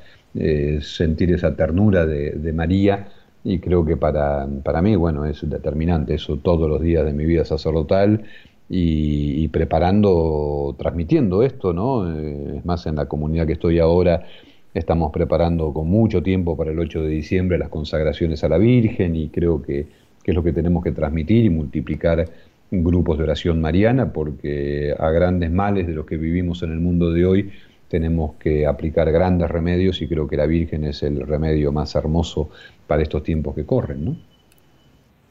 sentir 0.81 1.33
esa 1.33 1.55
ternura 1.57 2.07
de, 2.07 2.53
María 2.53 3.09
y 3.45 3.59
creo 3.61 3.85
que 3.85 3.97
para, 3.97 4.47
para 4.63 4.83
mí, 4.83 4.97
bueno, 4.97 5.25
es 5.25 5.49
determinante 5.49 6.15
eso 6.15 6.37
todos 6.37 6.69
los 6.69 6.83
días 6.83 7.05
de 7.05 7.13
mi 7.13 7.25
vida 7.25 7.45
sacerdotal 7.45 8.25
y, 8.69 9.49
preparando, 9.49 10.77
transmitiendo 10.79 11.43
esto, 11.43 11.73
¿no? 11.73 12.11
Eh, 12.13 12.59
es 12.59 12.65
más, 12.67 12.87
en 12.87 12.97
la 12.97 13.07
comunidad 13.07 13.47
que 13.47 13.55
estoy 13.55 13.79
ahora 13.79 14.27
estamos 14.75 15.11
preparando 15.11 15.73
con 15.73 15.89
mucho 15.89 16.23
tiempo 16.23 16.57
para 16.57 16.71
el 16.71 16.79
8 16.79 17.03
de 17.03 17.09
diciembre 17.09 17.59
las 17.59 17.71
consagraciones 17.71 18.45
a 18.45 18.49
la 18.49 18.59
Virgen 18.59 19.17
y 19.17 19.29
creo 19.29 19.63
que, 19.63 19.87
que 20.23 20.31
es 20.31 20.35
lo 20.35 20.43
que 20.43 20.53
tenemos 20.53 20.85
que 20.85 20.93
transmitir 20.93 21.45
y 21.47 21.51
multiplicar 21.51 22.29
grupos 22.71 23.17
de 23.17 23.25
oración 23.25 23.61
mariana 23.63 24.13
porque 24.13 24.95
a 24.99 25.11
grandes 25.11 25.51
males 25.51 25.87
de 25.87 25.95
los 25.95 26.05
que 26.05 26.19
vivimos 26.19 26.63
en 26.63 26.73
el 26.73 26.81
mundo 26.81 27.11
de 27.11 27.25
hoy 27.25 27.51
tenemos 27.89 28.37
que 28.37 28.67
aplicar 28.67 29.11
grandes 29.11 29.51
remedios 29.51 30.01
y 30.03 30.09
creo 30.09 30.29
que 30.29 30.37
la 30.37 30.47
Virgen 30.47 30.85
es 30.85 31.03
el 31.03 31.27
remedio 31.27 31.73
más 31.73 31.95
hermoso 31.95 32.51
para 32.87 33.03
estos 33.03 33.23
tiempos 33.23 33.55
que 33.55 33.65
corren. 33.65 34.05
¿no? 34.05 34.17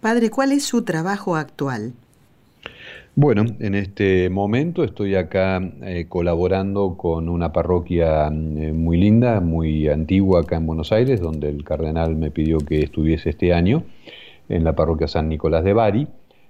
Padre, 0.01 0.29
¿cuál 0.29 0.51
es 0.51 0.63
su 0.63 0.83
trabajo 0.83 1.35
actual? 1.35 1.93
Bueno, 3.15 3.45
en 3.59 3.73
este 3.73 4.29
momento 4.29 4.83
estoy 4.83 5.15
acá 5.15 5.59
eh, 5.81 6.05
colaborando 6.07 6.97
con 6.97 7.29
una 7.29 7.51
parroquia 7.51 8.27
eh, 8.27 8.31
muy 8.31 8.97
linda, 8.97 9.39
muy 9.41 9.87
antigua 9.87 10.41
acá 10.41 10.57
en 10.57 10.67
Buenos 10.67 10.91
Aires, 10.91 11.19
donde 11.19 11.49
el 11.49 11.63
cardenal 11.63 12.15
me 12.15 12.29
pidió 12.29 12.59
que 12.59 12.83
estuviese 12.83 13.31
este 13.31 13.53
año, 13.53 13.83
en 14.49 14.63
la 14.63 14.75
parroquia 14.75 15.07
San 15.07 15.29
Nicolás 15.29 15.63
de 15.63 15.73
Bari 15.73 16.07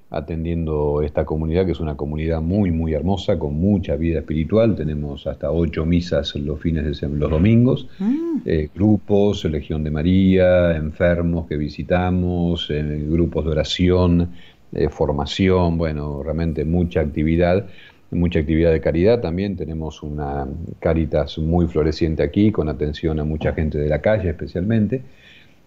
atendiendo 0.09 1.01
esta 1.01 1.25
comunidad, 1.25 1.65
que 1.65 1.73
es 1.73 1.79
una 1.79 1.97
comunidad 1.97 2.41
muy, 2.41 2.71
muy 2.71 2.93
hermosa, 2.93 3.37
con 3.37 3.55
mucha 3.55 3.95
vida 3.95 4.19
espiritual. 4.19 4.75
Tenemos 4.75 5.27
hasta 5.27 5.51
ocho 5.51 5.85
misas 5.85 6.35
los 6.35 6.59
fines 6.61 6.85
de 6.85 6.93
semana, 6.93 7.19
los 7.21 7.31
domingos, 7.31 7.87
mm. 7.99 8.37
eh, 8.45 8.69
grupos, 8.73 9.43
Legión 9.45 9.83
de 9.83 9.91
María, 9.91 10.75
enfermos 10.75 11.47
que 11.47 11.57
visitamos, 11.57 12.69
eh, 12.69 13.05
grupos 13.09 13.45
de 13.45 13.51
oración, 13.51 14.29
eh, 14.71 14.89
formación, 14.89 15.77
bueno, 15.77 16.23
realmente 16.23 16.63
mucha 16.63 17.01
actividad. 17.01 17.67
Mucha 18.09 18.39
actividad 18.39 18.71
de 18.71 18.79
caridad 18.79 19.19
también, 19.19 19.57
tenemos 19.57 20.01
una 20.01 20.47
caritas 20.79 21.37
muy 21.39 21.67
floreciente 21.67 22.23
aquí, 22.23 22.53
con 22.53 22.69
atención 22.69 23.19
a 23.19 23.25
mucha 23.25 23.51
gente 23.51 23.77
de 23.77 23.89
la 23.89 23.99
calle 23.99 24.29
especialmente. 24.29 25.01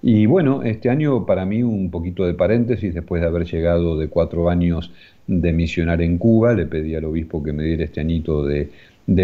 Y 0.03 0.27
bueno, 0.27 0.63
este 0.63 0.89
año 0.89 1.27
para 1.27 1.45
mí 1.45 1.63
un 1.63 1.91
poquito 1.91 2.25
de 2.25 2.35
paréntesis, 2.35 2.95
después 2.95 3.21
de 3.21 3.29
haber 3.29 3.45
llegado 3.45 3.99
de 3.99 4.09
cuatro 4.09 4.49
años 4.49 4.93
de 5.27 5.53
misionar 5.53 6.01
en 6.01 6.17
Cuba, 6.17 6.55
le 6.55 6.67
pedí 6.67 6.95
al 6.95 7.05
obispo 7.05 7.43
que 7.43 7.53
me 7.53 7.65
diera 7.65 7.85
este 7.85 8.01
añito 8.01 8.45
de, 8.45 8.71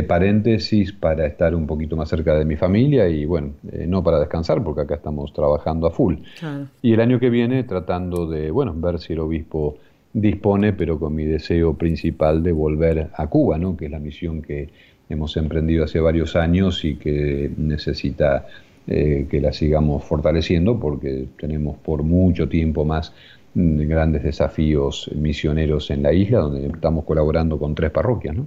paréntesis 0.06 0.92
para 0.92 1.26
estar 1.26 1.54
un 1.54 1.66
poquito 1.66 1.96
más 1.96 2.08
cerca 2.08 2.36
de 2.36 2.44
mi 2.44 2.56
familia 2.56 3.08
y 3.08 3.24
bueno, 3.24 3.52
eh, 3.72 3.86
no 3.86 4.02
para 4.02 4.18
descansar 4.18 4.62
porque 4.62 4.82
acá 4.82 4.96
estamos 4.96 5.32
trabajando 5.32 5.86
a 5.86 5.90
full. 5.90 6.16
Y 6.82 6.92
el 6.92 7.00
año 7.00 7.20
que 7.20 7.30
viene 7.30 7.62
tratando 7.62 8.26
de, 8.26 8.50
bueno, 8.50 8.74
ver 8.76 8.98
si 8.98 9.12
el 9.12 9.20
obispo 9.20 9.78
dispone, 10.12 10.72
pero 10.72 10.98
con 10.98 11.14
mi 11.14 11.24
deseo 11.24 11.74
principal 11.74 12.42
de 12.42 12.52
volver 12.52 13.10
a 13.14 13.26
Cuba, 13.28 13.58
¿no? 13.58 13.76
que 13.76 13.86
es 13.86 13.90
la 13.90 13.98
misión 14.00 14.42
que 14.42 14.70
hemos 15.08 15.36
emprendido 15.36 15.84
hace 15.84 16.00
varios 16.00 16.36
años 16.36 16.84
y 16.84 16.96
que 16.96 17.50
necesita 17.56 18.46
eh, 18.88 19.26
que 19.30 19.40
la 19.40 19.52
sigamos 19.52 20.04
fortaleciendo 20.04 20.78
porque 20.78 21.26
tenemos 21.38 21.76
por 21.76 22.02
mucho 22.02 22.48
tiempo 22.48 22.84
más 22.84 23.12
mm, 23.54 23.80
grandes 23.88 24.22
desafíos 24.22 25.10
misioneros 25.14 25.90
en 25.90 26.02
la 26.02 26.12
isla, 26.12 26.38
donde 26.38 26.66
estamos 26.66 27.04
colaborando 27.04 27.58
con 27.58 27.74
tres 27.74 27.90
parroquias. 27.90 28.36
¿no? 28.36 28.46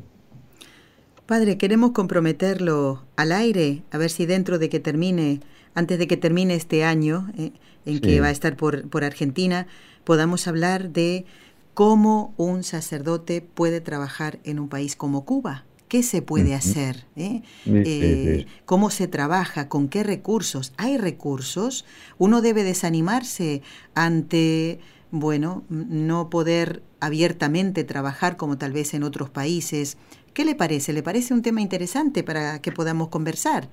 Padre, 1.26 1.58
queremos 1.58 1.92
comprometerlo 1.92 3.04
al 3.16 3.32
aire, 3.32 3.84
a 3.92 3.98
ver 3.98 4.10
si 4.10 4.26
dentro 4.26 4.60
de 4.60 4.70
que 4.70 4.80
termine, 4.80 5.42
antes 5.76 6.00
de 6.00 6.08
que 6.08 6.18
termine 6.18 6.56
este 6.56 6.84
año, 6.84 7.30
eh, 7.38 7.52
en 7.86 8.00
que 8.00 8.22
va 8.22 8.28
a 8.28 8.32
estar 8.32 8.56
por, 8.56 8.90
por 8.90 9.04
Argentina, 9.04 9.68
podamos 10.06 10.48
hablar 10.48 10.90
de 10.90 11.26
cómo 11.74 12.34
un 12.38 12.64
sacerdote 12.64 13.42
puede 13.42 13.80
trabajar 13.80 14.40
en 14.44 14.60
un 14.60 14.70
país 14.70 14.96
como 14.96 15.24
Cuba. 15.26 15.66
¿Qué 15.90 16.04
se 16.04 16.22
puede 16.22 16.54
hacer? 16.54 17.06
¿Eh? 17.16 17.42
Eh, 17.66 18.46
¿Cómo 18.66 18.92
se 18.92 19.08
trabaja? 19.08 19.68
¿Con 19.70 19.90
qué 19.90 20.04
recursos? 20.04 20.72
¿Hay 20.78 21.00
recursos? 21.00 21.84
Uno 22.20 22.42
debe 22.42 22.64
desanimarse 22.64 23.64
ante, 23.96 24.80
bueno, 25.10 25.64
no 25.70 26.30
poder 26.30 26.84
abiertamente 27.00 27.84
trabajar 27.84 28.38
como 28.38 28.60
tal 28.60 28.72
vez 28.72 28.94
en 28.94 29.02
otros 29.02 29.32
países. 29.32 29.98
¿Qué 30.36 30.46
le 30.46 30.54
parece? 30.54 30.94
¿Le 30.94 31.02
parece 31.02 31.34
un 31.34 31.42
tema 31.42 31.60
interesante 31.60 32.24
para 32.24 32.62
que 32.62 32.72
podamos 32.72 33.08
conversar? 33.08 33.68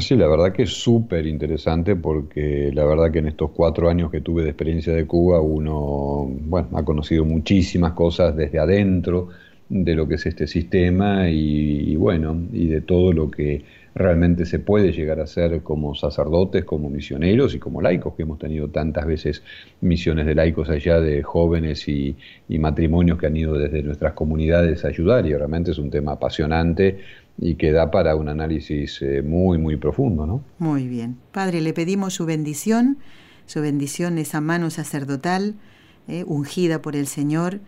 Sí, 0.00 0.16
la 0.16 0.26
verdad 0.26 0.52
que 0.52 0.64
es 0.64 0.70
súper 0.70 1.24
interesante 1.24 1.94
porque 1.94 2.72
la 2.74 2.84
verdad 2.84 3.12
que 3.12 3.20
en 3.20 3.28
estos 3.28 3.52
cuatro 3.52 3.88
años 3.88 4.10
que 4.10 4.20
tuve 4.20 4.42
de 4.42 4.48
experiencia 4.48 4.92
de 4.92 5.06
Cuba 5.06 5.40
uno 5.40 6.26
bueno, 6.40 6.68
ha 6.74 6.84
conocido 6.84 7.24
muchísimas 7.24 7.92
cosas 7.92 8.34
desde 8.34 8.58
adentro, 8.58 9.28
de 9.74 9.96
lo 9.96 10.06
que 10.06 10.14
es 10.14 10.24
este 10.24 10.46
sistema 10.46 11.28
y, 11.28 11.96
bueno, 11.96 12.40
y 12.52 12.68
de 12.68 12.80
todo 12.80 13.12
lo 13.12 13.28
que 13.28 13.64
realmente 13.92 14.46
se 14.46 14.60
puede 14.60 14.92
llegar 14.92 15.18
a 15.18 15.24
hacer 15.24 15.62
como 15.62 15.96
sacerdotes, 15.96 16.64
como 16.64 16.88
misioneros 16.88 17.56
y 17.56 17.58
como 17.58 17.82
laicos, 17.82 18.14
que 18.14 18.22
hemos 18.22 18.38
tenido 18.38 18.68
tantas 18.68 19.04
veces 19.04 19.42
misiones 19.80 20.26
de 20.26 20.36
laicos 20.36 20.70
allá 20.70 21.00
de 21.00 21.24
jóvenes 21.24 21.88
y, 21.88 22.16
matrimonios 22.48 23.18
que 23.18 23.26
han 23.26 23.36
ido 23.36 23.58
desde 23.58 23.82
nuestras 23.82 24.12
comunidades 24.12 24.84
a 24.84 24.88
ayudar 24.88 25.26
y 25.26 25.34
realmente 25.34 25.72
es 25.72 25.78
un 25.78 25.90
tema 25.90 26.12
apasionante 26.12 27.00
y 27.36 27.56
que 27.56 27.72
da 27.72 27.90
para 27.90 28.14
un 28.14 28.28
análisis 28.28 29.02
eh, 29.02 29.22
muy, 29.22 29.58
muy 29.58 29.76
profundo, 29.76 30.24
¿no? 30.24 30.44
Muy 30.58 30.86
bien. 30.86 31.16
Padre, 31.32 31.60
le 31.60 31.72
pedimos 31.72 32.14
su 32.14 32.26
bendición, 32.26 32.98
su 33.46 33.60
bendición, 33.60 34.18
esa 34.18 34.40
mano 34.40 34.70
sacerdotal, 34.70 35.56
eh, 36.06 36.22
ungida 36.28 36.80
por 36.80 36.94
el 36.94 37.08
Señor, 37.08 37.58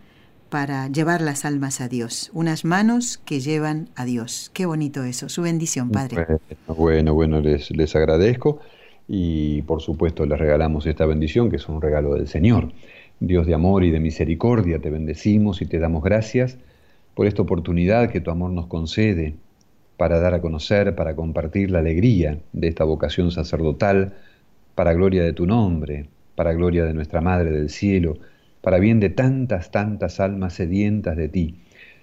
para 0.49 0.87
llevar 0.87 1.21
las 1.21 1.45
almas 1.45 1.81
a 1.81 1.87
Dios, 1.87 2.31
unas 2.33 2.65
manos 2.65 3.17
que 3.17 3.39
llevan 3.39 3.89
a 3.95 4.05
Dios. 4.05 4.51
Qué 4.53 4.65
bonito 4.65 5.03
eso, 5.03 5.29
su 5.29 5.41
bendición, 5.41 5.91
Padre. 5.91 6.25
Bueno, 6.67 7.13
bueno, 7.13 7.41
les, 7.41 7.71
les 7.71 7.95
agradezco 7.95 8.59
y 9.07 9.61
por 9.63 9.81
supuesto 9.81 10.25
les 10.25 10.37
regalamos 10.37 10.85
esta 10.85 11.05
bendición 11.05 11.49
que 11.49 11.57
es 11.57 11.67
un 11.67 11.81
regalo 11.81 12.13
del 12.13 12.27
Señor. 12.27 12.71
Dios 13.19 13.47
de 13.47 13.53
amor 13.53 13.83
y 13.83 13.91
de 13.91 13.99
misericordia, 13.99 14.79
te 14.79 14.89
bendecimos 14.89 15.61
y 15.61 15.65
te 15.65 15.79
damos 15.79 16.03
gracias 16.03 16.57
por 17.15 17.25
esta 17.25 17.41
oportunidad 17.41 18.11
que 18.11 18.21
tu 18.21 18.29
amor 18.29 18.51
nos 18.51 18.67
concede 18.67 19.35
para 19.97 20.19
dar 20.19 20.35
a 20.35 20.41
conocer, 20.41 20.95
para 20.95 21.15
compartir 21.15 21.71
la 21.71 21.79
alegría 21.79 22.37
de 22.53 22.67
esta 22.67 22.83
vocación 22.83 23.31
sacerdotal, 23.31 24.13
para 24.75 24.93
gloria 24.93 25.23
de 25.23 25.33
tu 25.33 25.47
nombre, 25.47 26.07
para 26.35 26.53
gloria 26.53 26.85
de 26.85 26.93
nuestra 26.93 27.19
Madre 27.19 27.49
del 27.49 27.69
Cielo, 27.69 28.19
para 28.67 28.79
bien 28.79 28.99
de 28.99 29.07
tantas, 29.07 29.71
tantas 29.71 30.19
almas 30.19 30.55
sedientas 30.55 31.15
de 31.15 31.29
ti. 31.29 31.55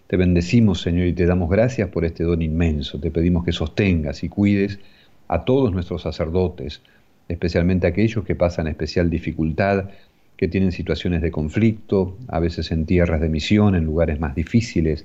Te 0.06 0.16
bendecimos, 0.16 0.80
Señor, 0.80 1.08
y 1.08 1.12
te 1.12 1.26
damos 1.26 1.50
gracias 1.50 1.90
por 1.90 2.06
este 2.06 2.24
don 2.24 2.40
inmenso. 2.40 2.98
Te 2.98 3.10
pedimos 3.10 3.44
que 3.44 3.52
sostengas 3.52 4.24
y 4.24 4.30
cuides 4.30 4.80
a 5.28 5.44
todos 5.44 5.74
nuestros 5.74 6.00
sacerdotes, 6.00 6.80
especialmente 7.28 7.86
aquellos 7.86 8.24
que 8.24 8.34
pasan 8.34 8.66
especial 8.66 9.10
dificultad, 9.10 9.90
que 10.38 10.48
tienen 10.48 10.72
situaciones 10.72 11.20
de 11.20 11.30
conflicto, 11.30 12.16
a 12.28 12.40
veces 12.40 12.72
en 12.72 12.86
tierras 12.86 13.20
de 13.20 13.28
misión, 13.28 13.74
en 13.74 13.84
lugares 13.84 14.18
más 14.18 14.34
difíciles. 14.34 15.04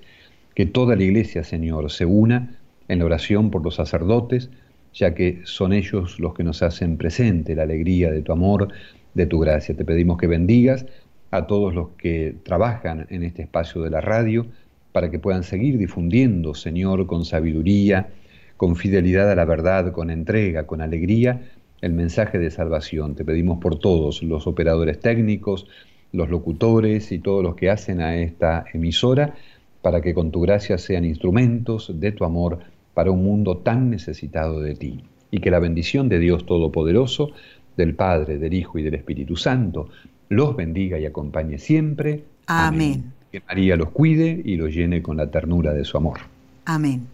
Que 0.55 0.65
toda 0.65 0.95
la 0.95 1.03
Iglesia, 1.03 1.43
Señor, 1.43 1.91
se 1.91 2.05
una 2.05 2.55
en 2.87 2.99
la 2.99 3.05
oración 3.05 3.51
por 3.51 3.65
los 3.65 3.75
sacerdotes, 3.75 4.49
ya 4.93 5.13
que 5.13 5.41
son 5.43 5.73
ellos 5.73 6.21
los 6.21 6.33
que 6.33 6.45
nos 6.45 6.63
hacen 6.63 6.95
presente 6.95 7.53
la 7.53 7.63
alegría 7.63 8.11
de 8.11 8.21
tu 8.21 8.31
amor, 8.31 8.69
de 9.13 9.25
tu 9.25 9.39
gracia. 9.39 9.75
Te 9.75 9.83
pedimos 9.83 10.17
que 10.17 10.27
bendigas 10.27 10.85
a 11.31 11.47
todos 11.47 11.73
los 11.73 11.89
que 11.97 12.35
trabajan 12.43 13.07
en 13.09 13.23
este 13.23 13.43
espacio 13.43 13.81
de 13.81 13.89
la 13.89 14.01
radio, 14.01 14.45
para 14.91 15.11
que 15.11 15.19
puedan 15.19 15.43
seguir 15.43 15.77
difundiendo, 15.77 16.55
Señor, 16.55 17.05
con 17.05 17.25
sabiduría, 17.25 18.09
con 18.57 18.75
fidelidad 18.75 19.31
a 19.31 19.35
la 19.35 19.45
verdad, 19.45 19.91
con 19.91 20.09
entrega, 20.09 20.65
con 20.65 20.81
alegría, 20.81 21.41
el 21.81 21.93
mensaje 21.93 22.39
de 22.39 22.51
salvación. 22.51 23.15
Te 23.15 23.23
pedimos 23.23 23.59
por 23.59 23.77
todos, 23.79 24.21
los 24.23 24.47
operadores 24.47 24.99
técnicos, 24.99 25.67
los 26.11 26.29
locutores 26.29 27.11
y 27.11 27.19
todos 27.19 27.43
los 27.43 27.55
que 27.55 27.69
hacen 27.69 28.01
a 28.01 28.17
esta 28.17 28.65
emisora, 28.73 29.35
para 29.81 30.01
que 30.01 30.13
con 30.13 30.31
tu 30.31 30.41
gracia 30.41 30.77
sean 30.77 31.05
instrumentos 31.05 31.91
de 31.99 32.11
tu 32.11 32.25
amor 32.25 32.59
para 32.93 33.11
un 33.11 33.23
mundo 33.23 33.57
tan 33.57 33.89
necesitado 33.89 34.59
de 34.59 34.75
ti. 34.75 35.03
Y 35.31 35.39
que 35.39 35.51
la 35.51 35.59
bendición 35.59 36.09
de 36.09 36.19
Dios 36.19 36.45
Todopoderoso, 36.45 37.31
del 37.77 37.95
Padre, 37.95 38.39
del 38.39 38.53
Hijo 38.53 38.77
y 38.79 38.83
del 38.83 38.95
Espíritu 38.95 39.37
Santo, 39.37 39.87
los 40.29 40.55
bendiga 40.55 40.97
y 40.97 41.05
acompañe 41.05 41.57
siempre. 41.57 42.23
Amén. 42.47 43.11
Que 43.31 43.41
María 43.47 43.75
los 43.75 43.89
cuide 43.89 44.41
y 44.43 44.55
los 44.55 44.73
llene 44.73 45.01
con 45.01 45.17
la 45.17 45.29
ternura 45.29 45.73
de 45.73 45.83
su 45.83 45.97
amor. 45.97 46.19
Amén. 46.65 47.07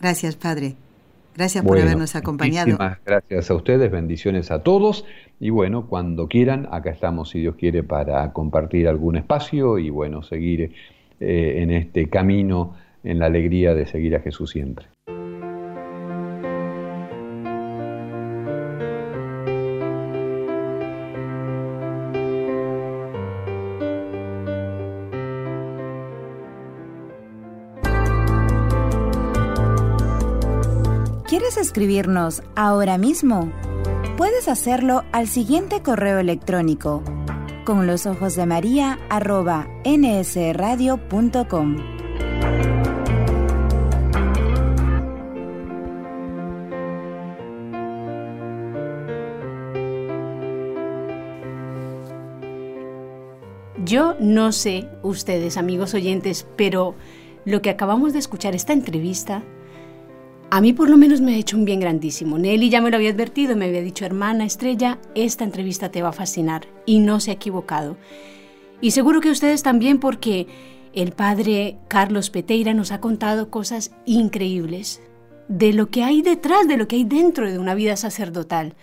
Gracias, 0.00 0.36
Padre. 0.36 0.74
Gracias 1.34 1.64
por 1.64 1.78
habernos 1.78 2.14
acompañado. 2.14 2.66
Muchísimas 2.66 2.98
gracias 3.06 3.50
a 3.50 3.54
ustedes, 3.54 3.90
bendiciones 3.90 4.50
a 4.50 4.62
todos. 4.62 5.06
Y 5.40 5.50
bueno, 5.50 5.86
cuando 5.86 6.28
quieran, 6.28 6.68
acá 6.70 6.90
estamos, 6.90 7.30
si 7.30 7.40
Dios 7.40 7.56
quiere, 7.56 7.82
para 7.82 8.32
compartir 8.32 8.86
algún 8.86 9.16
espacio 9.16 9.78
y 9.78 9.88
bueno, 9.88 10.22
seguir 10.22 10.72
eh, 11.20 11.62
en 11.62 11.70
este 11.70 12.08
camino, 12.08 12.74
en 13.02 13.18
la 13.18 13.26
alegría 13.26 13.74
de 13.74 13.86
seguir 13.86 14.14
a 14.14 14.20
Jesús 14.20 14.50
siempre. 14.50 14.86
Escribirnos 31.72 32.42
ahora 32.54 32.98
mismo? 32.98 33.50
Puedes 34.18 34.46
hacerlo 34.46 35.04
al 35.10 35.26
siguiente 35.26 35.80
correo 35.80 36.18
electrónico 36.18 37.02
con 37.64 37.86
los 37.86 38.04
ojos 38.04 38.36
de 38.36 38.44
María 38.44 38.98
arroba 39.08 39.66
nsradio.com. 39.86 41.76
Yo 53.82 54.14
no 54.20 54.52
sé, 54.52 54.90
ustedes 55.02 55.56
amigos 55.56 55.94
oyentes, 55.94 56.46
pero 56.54 56.96
lo 57.46 57.62
que 57.62 57.70
acabamos 57.70 58.12
de 58.12 58.18
escuchar, 58.18 58.54
esta 58.54 58.74
entrevista, 58.74 59.42
a 60.52 60.60
mí 60.60 60.74
por 60.74 60.90
lo 60.90 60.98
menos 60.98 61.22
me 61.22 61.34
ha 61.34 61.38
hecho 61.38 61.56
un 61.56 61.64
bien 61.64 61.80
grandísimo. 61.80 62.36
Nelly 62.36 62.68
ya 62.68 62.82
me 62.82 62.90
lo 62.90 62.98
había 62.98 63.08
advertido, 63.08 63.56
me 63.56 63.64
había 63.64 63.80
dicho, 63.80 64.04
hermana 64.04 64.44
Estrella, 64.44 64.98
esta 65.14 65.44
entrevista 65.44 65.90
te 65.90 66.02
va 66.02 66.10
a 66.10 66.12
fascinar. 66.12 66.66
Y 66.84 66.98
no 66.98 67.20
se 67.20 67.30
ha 67.30 67.34
equivocado. 67.34 67.96
Y 68.82 68.90
seguro 68.90 69.22
que 69.22 69.30
ustedes 69.30 69.62
también 69.62 69.98
porque 69.98 70.46
el 70.92 71.12
padre 71.12 71.78
Carlos 71.88 72.28
Peteira 72.28 72.74
nos 72.74 72.92
ha 72.92 73.00
contado 73.00 73.48
cosas 73.48 73.92
increíbles 74.04 75.00
de 75.48 75.72
lo 75.72 75.88
que 75.88 76.02
hay 76.04 76.20
detrás, 76.20 76.68
de 76.68 76.76
lo 76.76 76.86
que 76.86 76.96
hay 76.96 77.04
dentro 77.04 77.50
de 77.50 77.58
una 77.58 77.74
vida 77.74 77.96
sacerdotal. 77.96 78.74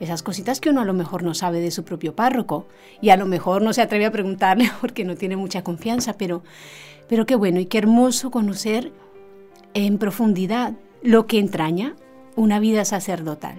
Esas 0.00 0.24
cositas 0.24 0.60
que 0.60 0.70
uno 0.70 0.80
a 0.80 0.84
lo 0.84 0.92
mejor 0.92 1.22
no 1.22 1.34
sabe 1.34 1.60
de 1.60 1.70
su 1.70 1.84
propio 1.84 2.16
párroco 2.16 2.66
y 3.00 3.10
a 3.10 3.16
lo 3.16 3.26
mejor 3.26 3.62
no 3.62 3.72
se 3.72 3.82
atreve 3.82 4.06
a 4.06 4.10
preguntarle 4.10 4.72
porque 4.80 5.04
no 5.04 5.14
tiene 5.14 5.36
mucha 5.36 5.62
confianza, 5.62 6.18
pero, 6.18 6.42
pero 7.08 7.26
qué 7.26 7.36
bueno 7.36 7.60
y 7.60 7.66
qué 7.66 7.78
hermoso 7.78 8.32
conocer 8.32 8.90
en 9.72 9.98
profundidad 9.98 10.74
lo 11.02 11.26
que 11.26 11.38
entraña 11.38 11.96
una 12.36 12.60
vida 12.60 12.84
sacerdotal. 12.84 13.56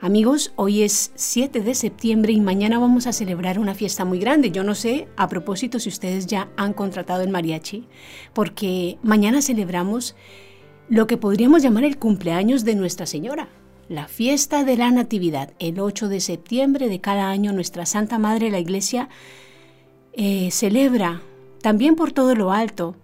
Amigos, 0.00 0.52
hoy 0.54 0.82
es 0.82 1.10
7 1.16 1.60
de 1.60 1.74
septiembre 1.74 2.32
y 2.32 2.40
mañana 2.40 2.78
vamos 2.78 3.08
a 3.08 3.12
celebrar 3.12 3.58
una 3.58 3.74
fiesta 3.74 4.04
muy 4.04 4.20
grande. 4.20 4.52
Yo 4.52 4.62
no 4.62 4.76
sé, 4.76 5.08
a 5.16 5.28
propósito, 5.28 5.80
si 5.80 5.88
ustedes 5.88 6.26
ya 6.26 6.48
han 6.56 6.72
contratado 6.72 7.22
el 7.22 7.30
mariachi, 7.30 7.88
porque 8.32 8.98
mañana 9.02 9.42
celebramos 9.42 10.14
lo 10.88 11.08
que 11.08 11.16
podríamos 11.16 11.62
llamar 11.62 11.84
el 11.84 11.98
cumpleaños 11.98 12.64
de 12.64 12.76
Nuestra 12.76 13.06
Señora, 13.06 13.48
la 13.88 14.06
fiesta 14.06 14.62
de 14.62 14.76
la 14.76 14.90
Natividad. 14.92 15.52
El 15.58 15.80
8 15.80 16.08
de 16.08 16.20
septiembre 16.20 16.88
de 16.88 17.00
cada 17.00 17.28
año 17.28 17.52
nuestra 17.52 17.84
Santa 17.84 18.18
Madre, 18.18 18.50
la 18.50 18.60
Iglesia, 18.60 19.08
eh, 20.12 20.50
celebra, 20.52 21.22
también 21.60 21.96
por 21.96 22.12
todo 22.12 22.36
lo 22.36 22.52
alto, 22.52 22.94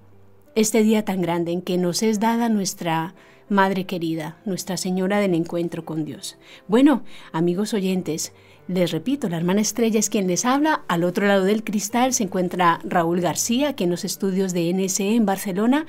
este 0.54 0.82
día 0.82 1.04
tan 1.04 1.20
grande 1.20 1.52
en 1.52 1.62
que 1.62 1.78
nos 1.78 2.02
es 2.02 2.20
dada 2.20 2.48
nuestra 2.48 3.14
Madre 3.48 3.84
querida, 3.84 4.38
Nuestra 4.46 4.78
Señora 4.78 5.20
del 5.20 5.34
Encuentro 5.34 5.84
con 5.84 6.06
Dios. 6.06 6.38
Bueno, 6.66 7.04
amigos 7.30 7.74
oyentes, 7.74 8.32
les 8.68 8.90
repito, 8.90 9.28
la 9.28 9.36
hermana 9.36 9.60
Estrella 9.60 10.00
es 10.00 10.08
quien 10.08 10.26
les 10.26 10.46
habla. 10.46 10.82
Al 10.88 11.04
otro 11.04 11.26
lado 11.26 11.44
del 11.44 11.62
cristal 11.62 12.14
se 12.14 12.22
encuentra 12.24 12.80
Raúl 12.84 13.20
García, 13.20 13.76
que 13.76 13.84
en 13.84 13.90
los 13.90 14.04
estudios 14.04 14.54
de 14.54 14.72
NSE 14.72 15.14
en 15.14 15.26
Barcelona. 15.26 15.84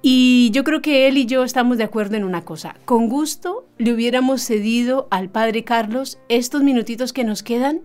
Y 0.00 0.50
yo 0.54 0.64
creo 0.64 0.80
que 0.80 1.06
él 1.06 1.18
y 1.18 1.26
yo 1.26 1.44
estamos 1.44 1.76
de 1.76 1.84
acuerdo 1.84 2.16
en 2.16 2.24
una 2.24 2.46
cosa. 2.46 2.76
Con 2.86 3.10
gusto 3.10 3.66
le 3.76 3.92
hubiéramos 3.92 4.40
cedido 4.40 5.06
al 5.10 5.28
Padre 5.28 5.64
Carlos 5.64 6.18
estos 6.30 6.62
minutitos 6.62 7.12
que 7.12 7.24
nos 7.24 7.42
quedan 7.42 7.82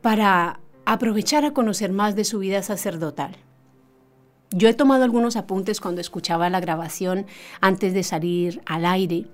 para 0.00 0.60
aprovechar 0.84 1.44
a 1.44 1.52
conocer 1.52 1.90
más 1.90 2.14
de 2.14 2.24
su 2.24 2.38
vida 2.38 2.62
sacerdotal. 2.62 3.36
Yo 4.52 4.68
he 4.68 4.74
tomado 4.74 5.04
algunos 5.04 5.36
apuntes 5.36 5.80
cuando 5.80 6.00
escuchaba 6.00 6.50
la 6.50 6.60
grabación 6.60 7.26
antes 7.60 7.94
de 7.94 8.02
salir 8.02 8.60
al 8.66 8.84
aire 8.84 9.26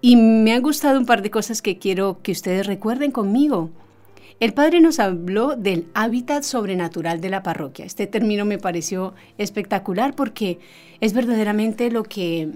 y 0.00 0.16
me 0.16 0.52
han 0.52 0.62
gustado 0.62 0.98
un 0.98 1.06
par 1.06 1.22
de 1.22 1.30
cosas 1.30 1.62
que 1.62 1.78
quiero 1.78 2.20
que 2.22 2.32
ustedes 2.32 2.66
recuerden 2.66 3.10
conmigo. 3.10 3.70
El 4.40 4.54
padre 4.54 4.80
nos 4.80 4.98
habló 4.98 5.54
del 5.54 5.86
hábitat 5.92 6.42
sobrenatural 6.42 7.20
de 7.20 7.28
la 7.28 7.42
parroquia. 7.42 7.84
Este 7.84 8.06
término 8.06 8.46
me 8.46 8.58
pareció 8.58 9.14
espectacular 9.36 10.14
porque 10.16 10.58
es 11.00 11.12
verdaderamente 11.12 11.90
lo 11.90 12.04
que, 12.04 12.48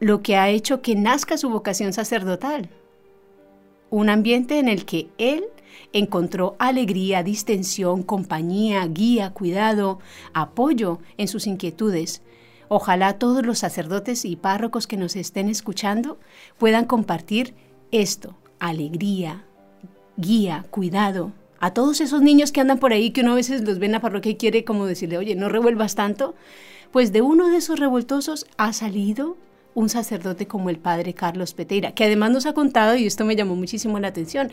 lo 0.00 0.22
que 0.22 0.36
ha 0.36 0.48
hecho 0.48 0.80
que 0.80 0.94
nazca 0.94 1.36
su 1.36 1.50
vocación 1.50 1.92
sacerdotal. 1.92 2.70
Un 3.90 4.08
ambiente 4.08 4.58
en 4.58 4.68
el 4.68 4.86
que 4.86 5.08
él 5.18 5.44
encontró 5.92 6.56
alegría, 6.58 7.22
distensión, 7.22 8.02
compañía, 8.02 8.86
guía, 8.86 9.30
cuidado, 9.30 9.98
apoyo 10.32 11.00
en 11.16 11.28
sus 11.28 11.46
inquietudes. 11.46 12.22
Ojalá 12.68 13.18
todos 13.18 13.44
los 13.46 13.58
sacerdotes 13.60 14.24
y 14.24 14.36
párrocos 14.36 14.86
que 14.86 14.96
nos 14.96 15.16
estén 15.16 15.48
escuchando 15.48 16.18
puedan 16.58 16.84
compartir 16.84 17.54
esto, 17.92 18.36
alegría, 18.58 19.44
guía, 20.16 20.66
cuidado. 20.70 21.32
A 21.60 21.72
todos 21.72 22.00
esos 22.00 22.20
niños 22.22 22.52
que 22.52 22.60
andan 22.60 22.78
por 22.78 22.92
ahí, 22.92 23.10
que 23.10 23.22
uno 23.22 23.32
a 23.32 23.36
veces 23.36 23.62
los 23.62 23.78
ve 23.78 23.86
en 23.86 23.92
la 23.92 24.00
parroquia 24.00 24.32
y 24.32 24.36
quiere 24.36 24.64
como 24.64 24.86
decirle, 24.86 25.18
oye, 25.18 25.36
no 25.36 25.48
revuelvas 25.48 25.94
tanto, 25.94 26.34
pues 26.92 27.12
de 27.12 27.22
uno 27.22 27.48
de 27.48 27.56
esos 27.56 27.78
revoltosos 27.78 28.46
ha 28.56 28.72
salido 28.72 29.36
un 29.74 29.88
sacerdote 29.90 30.46
como 30.46 30.70
el 30.70 30.78
padre 30.78 31.12
Carlos 31.12 31.52
Peteira, 31.52 31.92
que 31.92 32.04
además 32.04 32.30
nos 32.30 32.46
ha 32.46 32.54
contado, 32.54 32.96
y 32.96 33.06
esto 33.06 33.24
me 33.26 33.36
llamó 33.36 33.56
muchísimo 33.56 33.98
la 33.98 34.08
atención, 34.08 34.50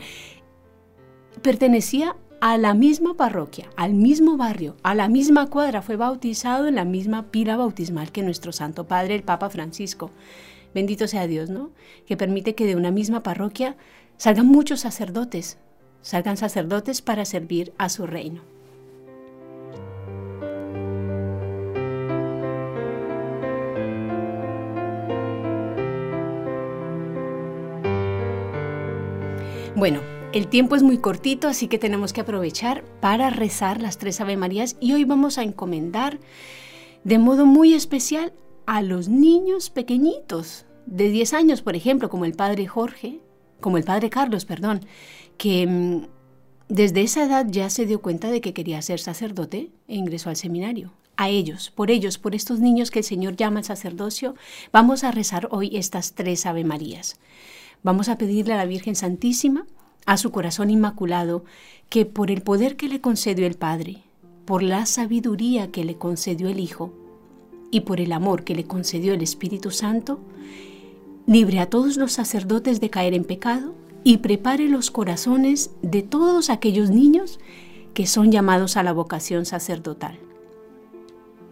pertenecía 1.42 2.16
a 2.40 2.58
la 2.58 2.74
misma 2.74 3.14
parroquia, 3.14 3.70
al 3.76 3.94
mismo 3.94 4.36
barrio, 4.36 4.76
a 4.82 4.94
la 4.94 5.08
misma 5.08 5.48
cuadra, 5.48 5.82
fue 5.82 5.96
bautizado 5.96 6.66
en 6.66 6.74
la 6.74 6.84
misma 6.84 7.30
pila 7.30 7.56
bautismal 7.56 8.12
que 8.12 8.22
nuestro 8.22 8.52
Santo 8.52 8.86
Padre, 8.86 9.14
el 9.14 9.22
Papa 9.22 9.48
Francisco. 9.48 10.10
Bendito 10.74 11.08
sea 11.08 11.26
Dios, 11.26 11.50
¿no? 11.50 11.70
Que 12.06 12.16
permite 12.16 12.54
que 12.54 12.66
de 12.66 12.76
una 12.76 12.90
misma 12.90 13.22
parroquia 13.22 13.76
salgan 14.16 14.46
muchos 14.46 14.80
sacerdotes, 14.80 15.56
salgan 16.02 16.36
sacerdotes 16.36 17.00
para 17.00 17.24
servir 17.24 17.72
a 17.78 17.88
su 17.88 18.06
reino. 18.06 18.42
Bueno, 29.76 30.00
el 30.34 30.48
tiempo 30.48 30.74
es 30.74 30.82
muy 30.82 30.98
cortito, 30.98 31.46
así 31.46 31.68
que 31.68 31.78
tenemos 31.78 32.12
que 32.12 32.20
aprovechar 32.20 32.82
para 33.00 33.30
rezar 33.30 33.80
las 33.80 33.98
tres 33.98 34.20
Ave 34.20 34.36
Marías 34.36 34.76
y 34.80 34.92
hoy 34.92 35.04
vamos 35.04 35.38
a 35.38 35.44
encomendar 35.44 36.18
de 37.04 37.20
modo 37.20 37.46
muy 37.46 37.72
especial 37.72 38.32
a 38.66 38.82
los 38.82 39.08
niños 39.08 39.70
pequeñitos 39.70 40.66
de 40.86 41.08
10 41.08 41.34
años, 41.34 41.62
por 41.62 41.76
ejemplo, 41.76 42.10
como 42.10 42.24
el 42.24 42.32
padre 42.32 42.66
Jorge, 42.66 43.20
como 43.60 43.76
el 43.76 43.84
padre 43.84 44.10
Carlos, 44.10 44.44
perdón, 44.44 44.80
que 45.38 45.68
mm, 45.68 46.06
desde 46.68 47.02
esa 47.02 47.26
edad 47.26 47.46
ya 47.48 47.70
se 47.70 47.86
dio 47.86 48.02
cuenta 48.02 48.28
de 48.28 48.40
que 48.40 48.52
quería 48.52 48.82
ser 48.82 48.98
sacerdote 48.98 49.70
e 49.86 49.94
ingresó 49.94 50.30
al 50.30 50.36
seminario. 50.36 50.94
A 51.16 51.28
ellos, 51.28 51.70
por 51.70 51.92
ellos, 51.92 52.18
por 52.18 52.34
estos 52.34 52.58
niños 52.58 52.90
que 52.90 52.98
el 52.98 53.04
Señor 53.04 53.36
llama 53.36 53.60
al 53.60 53.64
sacerdocio, 53.64 54.34
vamos 54.72 55.04
a 55.04 55.12
rezar 55.12 55.46
hoy 55.52 55.76
estas 55.76 56.14
tres 56.14 56.44
Ave 56.44 56.64
Marías. 56.64 57.20
Vamos 57.84 58.08
a 58.08 58.18
pedirle 58.18 58.54
a 58.54 58.56
la 58.56 58.66
Virgen 58.66 58.96
Santísima 58.96 59.64
a 60.06 60.16
su 60.16 60.30
corazón 60.30 60.70
inmaculado, 60.70 61.44
que 61.88 62.06
por 62.06 62.30
el 62.30 62.42
poder 62.42 62.76
que 62.76 62.88
le 62.88 63.00
concedió 63.00 63.46
el 63.46 63.54
Padre, 63.54 64.02
por 64.44 64.62
la 64.62 64.86
sabiduría 64.86 65.70
que 65.70 65.84
le 65.84 65.96
concedió 65.96 66.48
el 66.48 66.60
Hijo 66.60 66.92
y 67.70 67.80
por 67.80 68.00
el 68.00 68.12
amor 68.12 68.44
que 68.44 68.54
le 68.54 68.64
concedió 68.64 69.14
el 69.14 69.22
Espíritu 69.22 69.70
Santo, 69.70 70.20
libre 71.26 71.60
a 71.60 71.70
todos 71.70 71.96
los 71.96 72.12
sacerdotes 72.12 72.80
de 72.80 72.90
caer 72.90 73.14
en 73.14 73.24
pecado 73.24 73.74
y 74.04 74.18
prepare 74.18 74.68
los 74.68 74.90
corazones 74.90 75.70
de 75.82 76.02
todos 76.02 76.50
aquellos 76.50 76.90
niños 76.90 77.40
que 77.94 78.06
son 78.06 78.30
llamados 78.30 78.76
a 78.76 78.82
la 78.82 78.92
vocación 78.92 79.46
sacerdotal. 79.46 80.18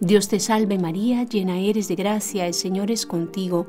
Dios 0.00 0.28
te 0.28 0.40
salve 0.40 0.78
María, 0.78 1.24
llena 1.24 1.60
eres 1.60 1.88
de 1.88 1.94
gracia, 1.94 2.46
el 2.46 2.54
Señor 2.54 2.90
es 2.90 3.06
contigo, 3.06 3.68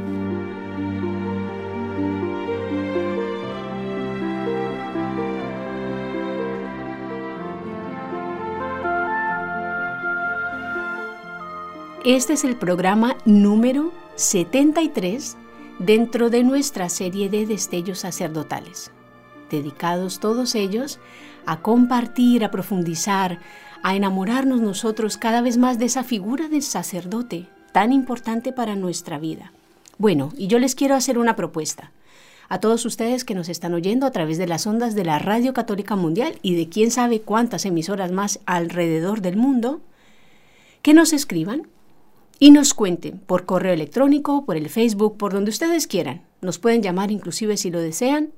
Este 12.03 12.33
es 12.33 12.43
el 12.45 12.55
programa 12.55 13.15
número 13.25 13.93
73 14.15 15.37
dentro 15.77 16.31
de 16.31 16.43
nuestra 16.43 16.89
serie 16.89 17.29
de 17.29 17.45
destellos 17.45 17.99
sacerdotales, 17.99 18.89
dedicados 19.51 20.19
todos 20.19 20.55
ellos 20.55 20.99
a 21.45 21.61
compartir, 21.61 22.43
a 22.43 22.49
profundizar, 22.49 23.37
a 23.83 23.95
enamorarnos 23.95 24.61
nosotros 24.61 25.17
cada 25.17 25.41
vez 25.41 25.59
más 25.59 25.77
de 25.77 25.85
esa 25.85 26.03
figura 26.03 26.47
del 26.47 26.63
sacerdote 26.63 27.45
tan 27.71 27.93
importante 27.93 28.51
para 28.51 28.75
nuestra 28.75 29.19
vida. 29.19 29.51
Bueno, 29.99 30.33
y 30.35 30.47
yo 30.47 30.57
les 30.57 30.73
quiero 30.73 30.95
hacer 30.95 31.19
una 31.19 31.35
propuesta 31.35 31.91
a 32.49 32.59
todos 32.59 32.83
ustedes 32.87 33.23
que 33.23 33.35
nos 33.35 33.47
están 33.47 33.75
oyendo 33.75 34.07
a 34.07 34.11
través 34.11 34.39
de 34.39 34.47
las 34.47 34.65
ondas 34.65 34.95
de 34.95 35.05
la 35.05 35.19
Radio 35.19 35.53
Católica 35.53 35.95
Mundial 35.95 36.39
y 36.41 36.55
de 36.55 36.67
quién 36.67 36.89
sabe 36.89 37.21
cuántas 37.21 37.63
emisoras 37.63 38.11
más 38.11 38.39
alrededor 38.47 39.21
del 39.21 39.37
mundo, 39.37 39.81
que 40.81 40.95
nos 40.95 41.13
escriban 41.13 41.67
y 42.41 42.49
nos 42.49 42.73
cuenten 42.73 43.19
por 43.19 43.45
correo 43.45 43.71
electrónico, 43.71 44.45
por 44.45 44.57
el 44.57 44.67
Facebook, 44.67 45.15
por 45.15 45.31
donde 45.31 45.51
ustedes 45.51 45.85
quieran. 45.85 46.23
Nos 46.41 46.57
pueden 46.57 46.81
llamar 46.81 47.11
inclusive 47.11 47.55
si 47.55 47.69
lo 47.69 47.79
desean. 47.79 48.31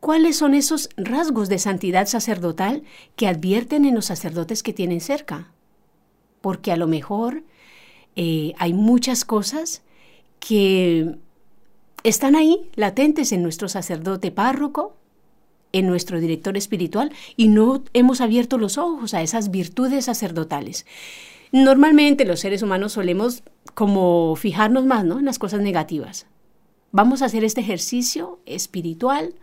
¿Cuáles 0.00 0.36
son 0.36 0.52
esos 0.52 0.90
rasgos 0.98 1.48
de 1.48 1.58
santidad 1.58 2.06
sacerdotal 2.06 2.82
que 3.16 3.26
advierten 3.26 3.86
en 3.86 3.94
los 3.94 4.04
sacerdotes 4.04 4.62
que 4.62 4.74
tienen 4.74 5.00
cerca? 5.00 5.50
Porque 6.42 6.72
a 6.72 6.76
lo 6.76 6.86
mejor 6.86 7.42
eh, 8.16 8.52
hay 8.58 8.74
muchas 8.74 9.24
cosas 9.24 9.80
que 10.38 11.16
están 12.04 12.36
ahí 12.36 12.68
latentes 12.74 13.32
en 13.32 13.42
nuestro 13.42 13.70
sacerdote 13.70 14.30
párroco, 14.30 14.94
en 15.72 15.86
nuestro 15.86 16.20
director 16.20 16.58
espiritual, 16.58 17.12
y 17.34 17.48
no 17.48 17.82
hemos 17.94 18.20
abierto 18.20 18.58
los 18.58 18.76
ojos 18.76 19.14
a 19.14 19.22
esas 19.22 19.50
virtudes 19.50 20.04
sacerdotales. 20.04 20.84
Normalmente 21.52 22.24
los 22.24 22.40
seres 22.40 22.62
humanos 22.62 22.92
solemos 22.92 23.42
como 23.74 24.34
fijarnos 24.36 24.86
más 24.86 25.04
¿no? 25.04 25.18
en 25.18 25.26
las 25.26 25.38
cosas 25.38 25.60
negativas. 25.60 26.26
Vamos 26.92 27.20
a 27.20 27.26
hacer 27.26 27.44
este 27.44 27.60
ejercicio 27.60 28.40
espiritual 28.46 29.34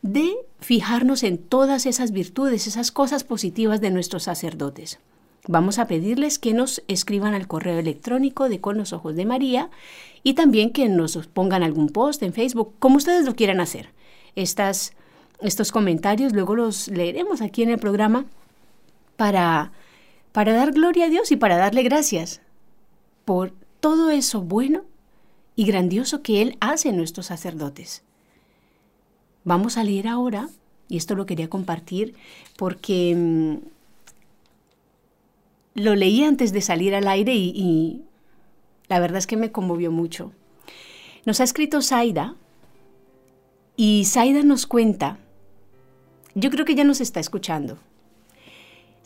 de 0.00 0.34
fijarnos 0.60 1.22
en 1.22 1.38
todas 1.38 1.84
esas 1.84 2.12
virtudes, 2.12 2.66
esas 2.66 2.90
cosas 2.90 3.22
positivas 3.22 3.80
de 3.80 3.90
nuestros 3.90 4.24
sacerdotes. 4.24 4.98
Vamos 5.46 5.78
a 5.78 5.86
pedirles 5.86 6.38
que 6.38 6.54
nos 6.54 6.82
escriban 6.88 7.34
al 7.34 7.46
correo 7.46 7.78
electrónico 7.78 8.48
de 8.48 8.60
Con 8.60 8.78
los 8.78 8.92
Ojos 8.92 9.14
de 9.14 9.26
María 9.26 9.70
y 10.22 10.34
también 10.34 10.70
que 10.70 10.88
nos 10.88 11.16
pongan 11.28 11.62
algún 11.62 11.90
post 11.90 12.22
en 12.22 12.32
Facebook, 12.32 12.72
como 12.78 12.96
ustedes 12.96 13.26
lo 13.26 13.36
quieran 13.36 13.60
hacer. 13.60 13.90
Estas, 14.34 14.92
estos 15.40 15.70
comentarios 15.70 16.32
luego 16.32 16.56
los 16.56 16.88
leeremos 16.88 17.42
aquí 17.42 17.62
en 17.62 17.70
el 17.70 17.78
programa 17.78 18.24
para 19.16 19.72
para 20.36 20.52
dar 20.52 20.72
gloria 20.72 21.06
a 21.06 21.08
Dios 21.08 21.32
y 21.32 21.36
para 21.36 21.56
darle 21.56 21.82
gracias 21.82 22.42
por 23.24 23.54
todo 23.80 24.10
eso 24.10 24.42
bueno 24.42 24.84
y 25.54 25.64
grandioso 25.64 26.22
que 26.22 26.42
Él 26.42 26.58
hace 26.60 26.90
en 26.90 26.98
nuestros 26.98 27.24
sacerdotes. 27.24 28.02
Vamos 29.44 29.78
a 29.78 29.82
leer 29.82 30.06
ahora, 30.06 30.50
y 30.90 30.98
esto 30.98 31.14
lo 31.14 31.24
quería 31.24 31.48
compartir 31.48 32.16
porque 32.58 33.14
mm, 33.16 33.54
lo 35.80 35.94
leí 35.94 36.22
antes 36.22 36.52
de 36.52 36.60
salir 36.60 36.94
al 36.94 37.08
aire 37.08 37.34
y, 37.34 37.54
y 37.56 38.02
la 38.88 39.00
verdad 39.00 39.16
es 39.16 39.26
que 39.26 39.38
me 39.38 39.52
conmovió 39.52 39.90
mucho. 39.90 40.32
Nos 41.24 41.40
ha 41.40 41.44
escrito 41.44 41.80
Zaida 41.80 42.36
y 43.74 44.04
Zaida 44.04 44.42
nos 44.42 44.66
cuenta, 44.66 45.16
yo 46.34 46.50
creo 46.50 46.66
que 46.66 46.74
ya 46.74 46.84
nos 46.84 47.00
está 47.00 47.20
escuchando, 47.20 47.78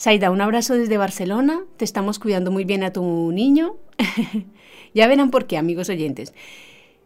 Saida, 0.01 0.31
un 0.31 0.41
abrazo 0.41 0.73
desde 0.77 0.97
Barcelona. 0.97 1.61
Te 1.77 1.85
estamos 1.85 2.19
cuidando 2.19 2.51
muy 2.51 2.65
bien 2.65 2.83
a 2.85 2.91
tu 2.91 3.33
niño. 3.33 3.77
ya 4.95 5.07
verán 5.07 5.31
por 5.31 5.47
qué, 5.47 5.59
amigos 5.59 5.91
oyentes. 5.91 6.33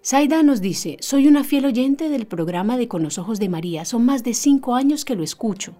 Saida 0.01 0.45
nos 0.45 0.61
dice, 0.61 0.99
soy 1.01 1.27
una 1.27 1.43
fiel 1.43 1.65
oyente 1.65 2.09
del 2.09 2.29
programa 2.29 2.77
de 2.77 2.87
Con 2.87 3.03
los 3.03 3.19
Ojos 3.19 3.41
de 3.41 3.49
María. 3.49 3.85
Son 3.85 4.05
más 4.05 4.23
de 4.23 4.33
cinco 4.33 4.77
años 4.77 5.05
que 5.05 5.17
lo 5.17 5.25
escucho. 5.25 5.75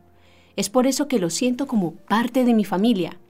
Es 0.57 0.71
por 0.71 0.89
eso 0.89 1.07
que 1.07 1.21
lo 1.21 1.31
siento 1.31 1.69
como 1.69 1.93
parte 1.93 2.45
de 2.45 2.53
mi 2.53 2.65
familia. 2.65 3.21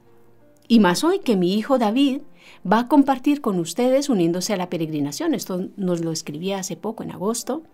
Y 0.67 0.81
más 0.81 1.05
hoy 1.05 1.19
que 1.19 1.37
mi 1.37 1.53
hijo 1.53 1.77
David 1.77 2.23
va 2.67 2.79
a 2.79 2.89
compartir 2.89 3.43
con 3.43 3.59
ustedes 3.59 4.09
uniéndose 4.09 4.55
a 4.55 4.57
la 4.57 4.71
peregrinación. 4.71 5.35
Esto 5.35 5.69
nos 5.77 6.01
lo 6.01 6.11
escribía 6.11 6.59
hace 6.59 6.77
poco, 6.77 7.03
en 7.03 7.11
agosto. 7.11 7.65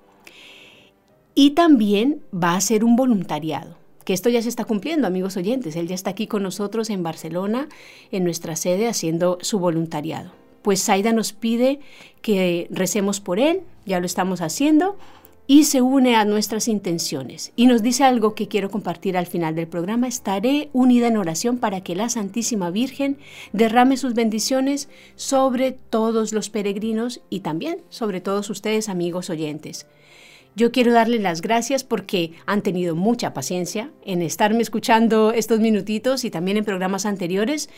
Y 1.36 1.50
también 1.50 2.20
va 2.34 2.54
a 2.54 2.56
hacer 2.56 2.82
un 2.82 2.96
voluntariado 2.96 3.79
que 4.04 4.12
esto 4.12 4.28
ya 4.28 4.42
se 4.42 4.48
está 4.48 4.64
cumpliendo, 4.64 5.06
amigos 5.06 5.36
oyentes. 5.36 5.76
Él 5.76 5.88
ya 5.88 5.94
está 5.94 6.10
aquí 6.10 6.26
con 6.26 6.42
nosotros 6.42 6.90
en 6.90 7.02
Barcelona, 7.02 7.68
en 8.10 8.24
nuestra 8.24 8.56
sede, 8.56 8.88
haciendo 8.88 9.38
su 9.40 9.58
voluntariado. 9.58 10.32
Pues 10.62 10.80
Saida 10.80 11.12
nos 11.12 11.32
pide 11.32 11.80
que 12.22 12.66
recemos 12.70 13.20
por 13.20 13.38
él, 13.40 13.62
ya 13.86 14.00
lo 14.00 14.06
estamos 14.06 14.40
haciendo, 14.40 14.96
y 15.46 15.64
se 15.64 15.82
une 15.82 16.14
a 16.14 16.24
nuestras 16.24 16.68
intenciones. 16.68 17.50
Y 17.56 17.66
nos 17.66 17.82
dice 17.82 18.04
algo 18.04 18.36
que 18.36 18.46
quiero 18.46 18.70
compartir 18.70 19.16
al 19.16 19.26
final 19.26 19.56
del 19.56 19.66
programa. 19.66 20.06
Estaré 20.06 20.68
unida 20.72 21.08
en 21.08 21.16
oración 21.16 21.58
para 21.58 21.80
que 21.80 21.96
la 21.96 22.08
Santísima 22.08 22.70
Virgen 22.70 23.18
derrame 23.52 23.96
sus 23.96 24.14
bendiciones 24.14 24.88
sobre 25.16 25.72
todos 25.72 26.32
los 26.32 26.50
peregrinos 26.50 27.20
y 27.30 27.40
también 27.40 27.78
sobre 27.88 28.20
todos 28.20 28.48
ustedes, 28.48 28.88
amigos 28.88 29.28
oyentes. 29.28 29.86
Yo 30.56 30.72
quiero 30.72 30.92
darle 30.92 31.18
las 31.18 31.42
gracias 31.42 31.84
porque 31.84 32.32
han 32.46 32.62
tenido 32.62 32.96
mucha 32.96 33.32
paciencia 33.32 33.90
en 34.04 34.22
estarme 34.22 34.62
escuchando 34.62 35.32
estos 35.32 35.60
minutitos 35.60 36.24
y 36.24 36.30
también 36.30 36.56
en 36.56 36.64
programas 36.64 37.06
anteriores. 37.06 37.70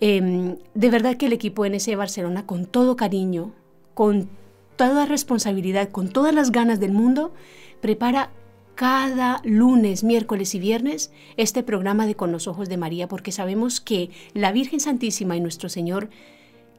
Em, 0.00 0.56
de 0.74 0.90
verdad 0.90 1.16
que 1.16 1.26
el 1.26 1.32
equipo 1.32 1.66
NS 1.66 1.94
Barcelona, 1.96 2.46
con 2.46 2.66
todo 2.66 2.96
cariño, 2.96 3.52
con 3.94 4.28
toda 4.76 5.06
responsabilidad, 5.06 5.90
con 5.90 6.08
todas 6.08 6.34
las 6.34 6.50
ganas 6.50 6.80
del 6.80 6.92
mundo, 6.92 7.34
prepara 7.80 8.30
cada 8.74 9.40
lunes, 9.44 10.04
miércoles 10.04 10.54
y 10.54 10.60
viernes 10.60 11.10
este 11.36 11.64
programa 11.64 12.06
de 12.06 12.14
Con 12.14 12.30
los 12.30 12.46
Ojos 12.46 12.68
de 12.68 12.76
María, 12.76 13.08
porque 13.08 13.32
sabemos 13.32 13.80
que 13.80 14.10
la 14.34 14.52
Virgen 14.52 14.78
Santísima 14.78 15.36
y 15.36 15.40
nuestro 15.40 15.68
Señor 15.68 16.10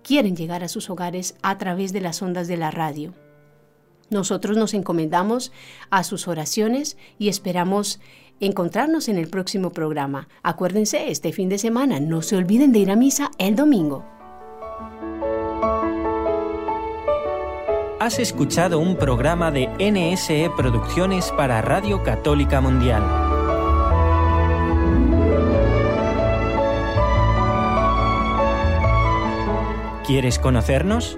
quieren 0.02 0.38
llegar 0.38 0.64
a 0.64 0.70
sus 0.70 0.90
hogares 0.90 1.36
a 1.42 1.58
través 1.58 1.92
de 1.92 2.00
las 2.00 2.22
ondas 2.22 2.48
de 2.48 2.56
la 2.56 2.72
radio. 2.72 3.14
Nosotros 4.10 4.58
nos 4.58 4.74
encomendamos 4.74 5.52
a 5.90 6.04
sus 6.04 6.28
oraciones 6.28 6.98
y 7.18 7.30
esperamos 7.30 8.00
encontrarnos 8.40 9.10
en 9.10 9.18
el 9.18 9.28
próximo 9.28 9.72
programa. 9.72 10.28
Acuérdense, 10.44 11.12
este 11.12 11.32
fin 11.32 11.50
de 11.50 11.58
semana 11.58 12.00
no 12.00 12.22
se 12.22 12.36
olviden 12.36 12.72
de 12.72 12.80
ir 12.80 12.92
a 12.92 12.96
misa 12.96 13.32
el 13.38 13.56
domingo. 13.56 14.06
Has 18.00 18.18
escuchado 18.18 18.80
un 18.80 18.96
programa 18.96 19.52
de 19.52 19.68
NSE 19.78 20.50
Producciones 20.56 21.32
para 21.34 21.62
Radio 21.62 22.02
Católica 22.02 22.62
Mundial. 22.62 23.04
¿Quieres 30.06 30.40
conocernos? 30.40 31.18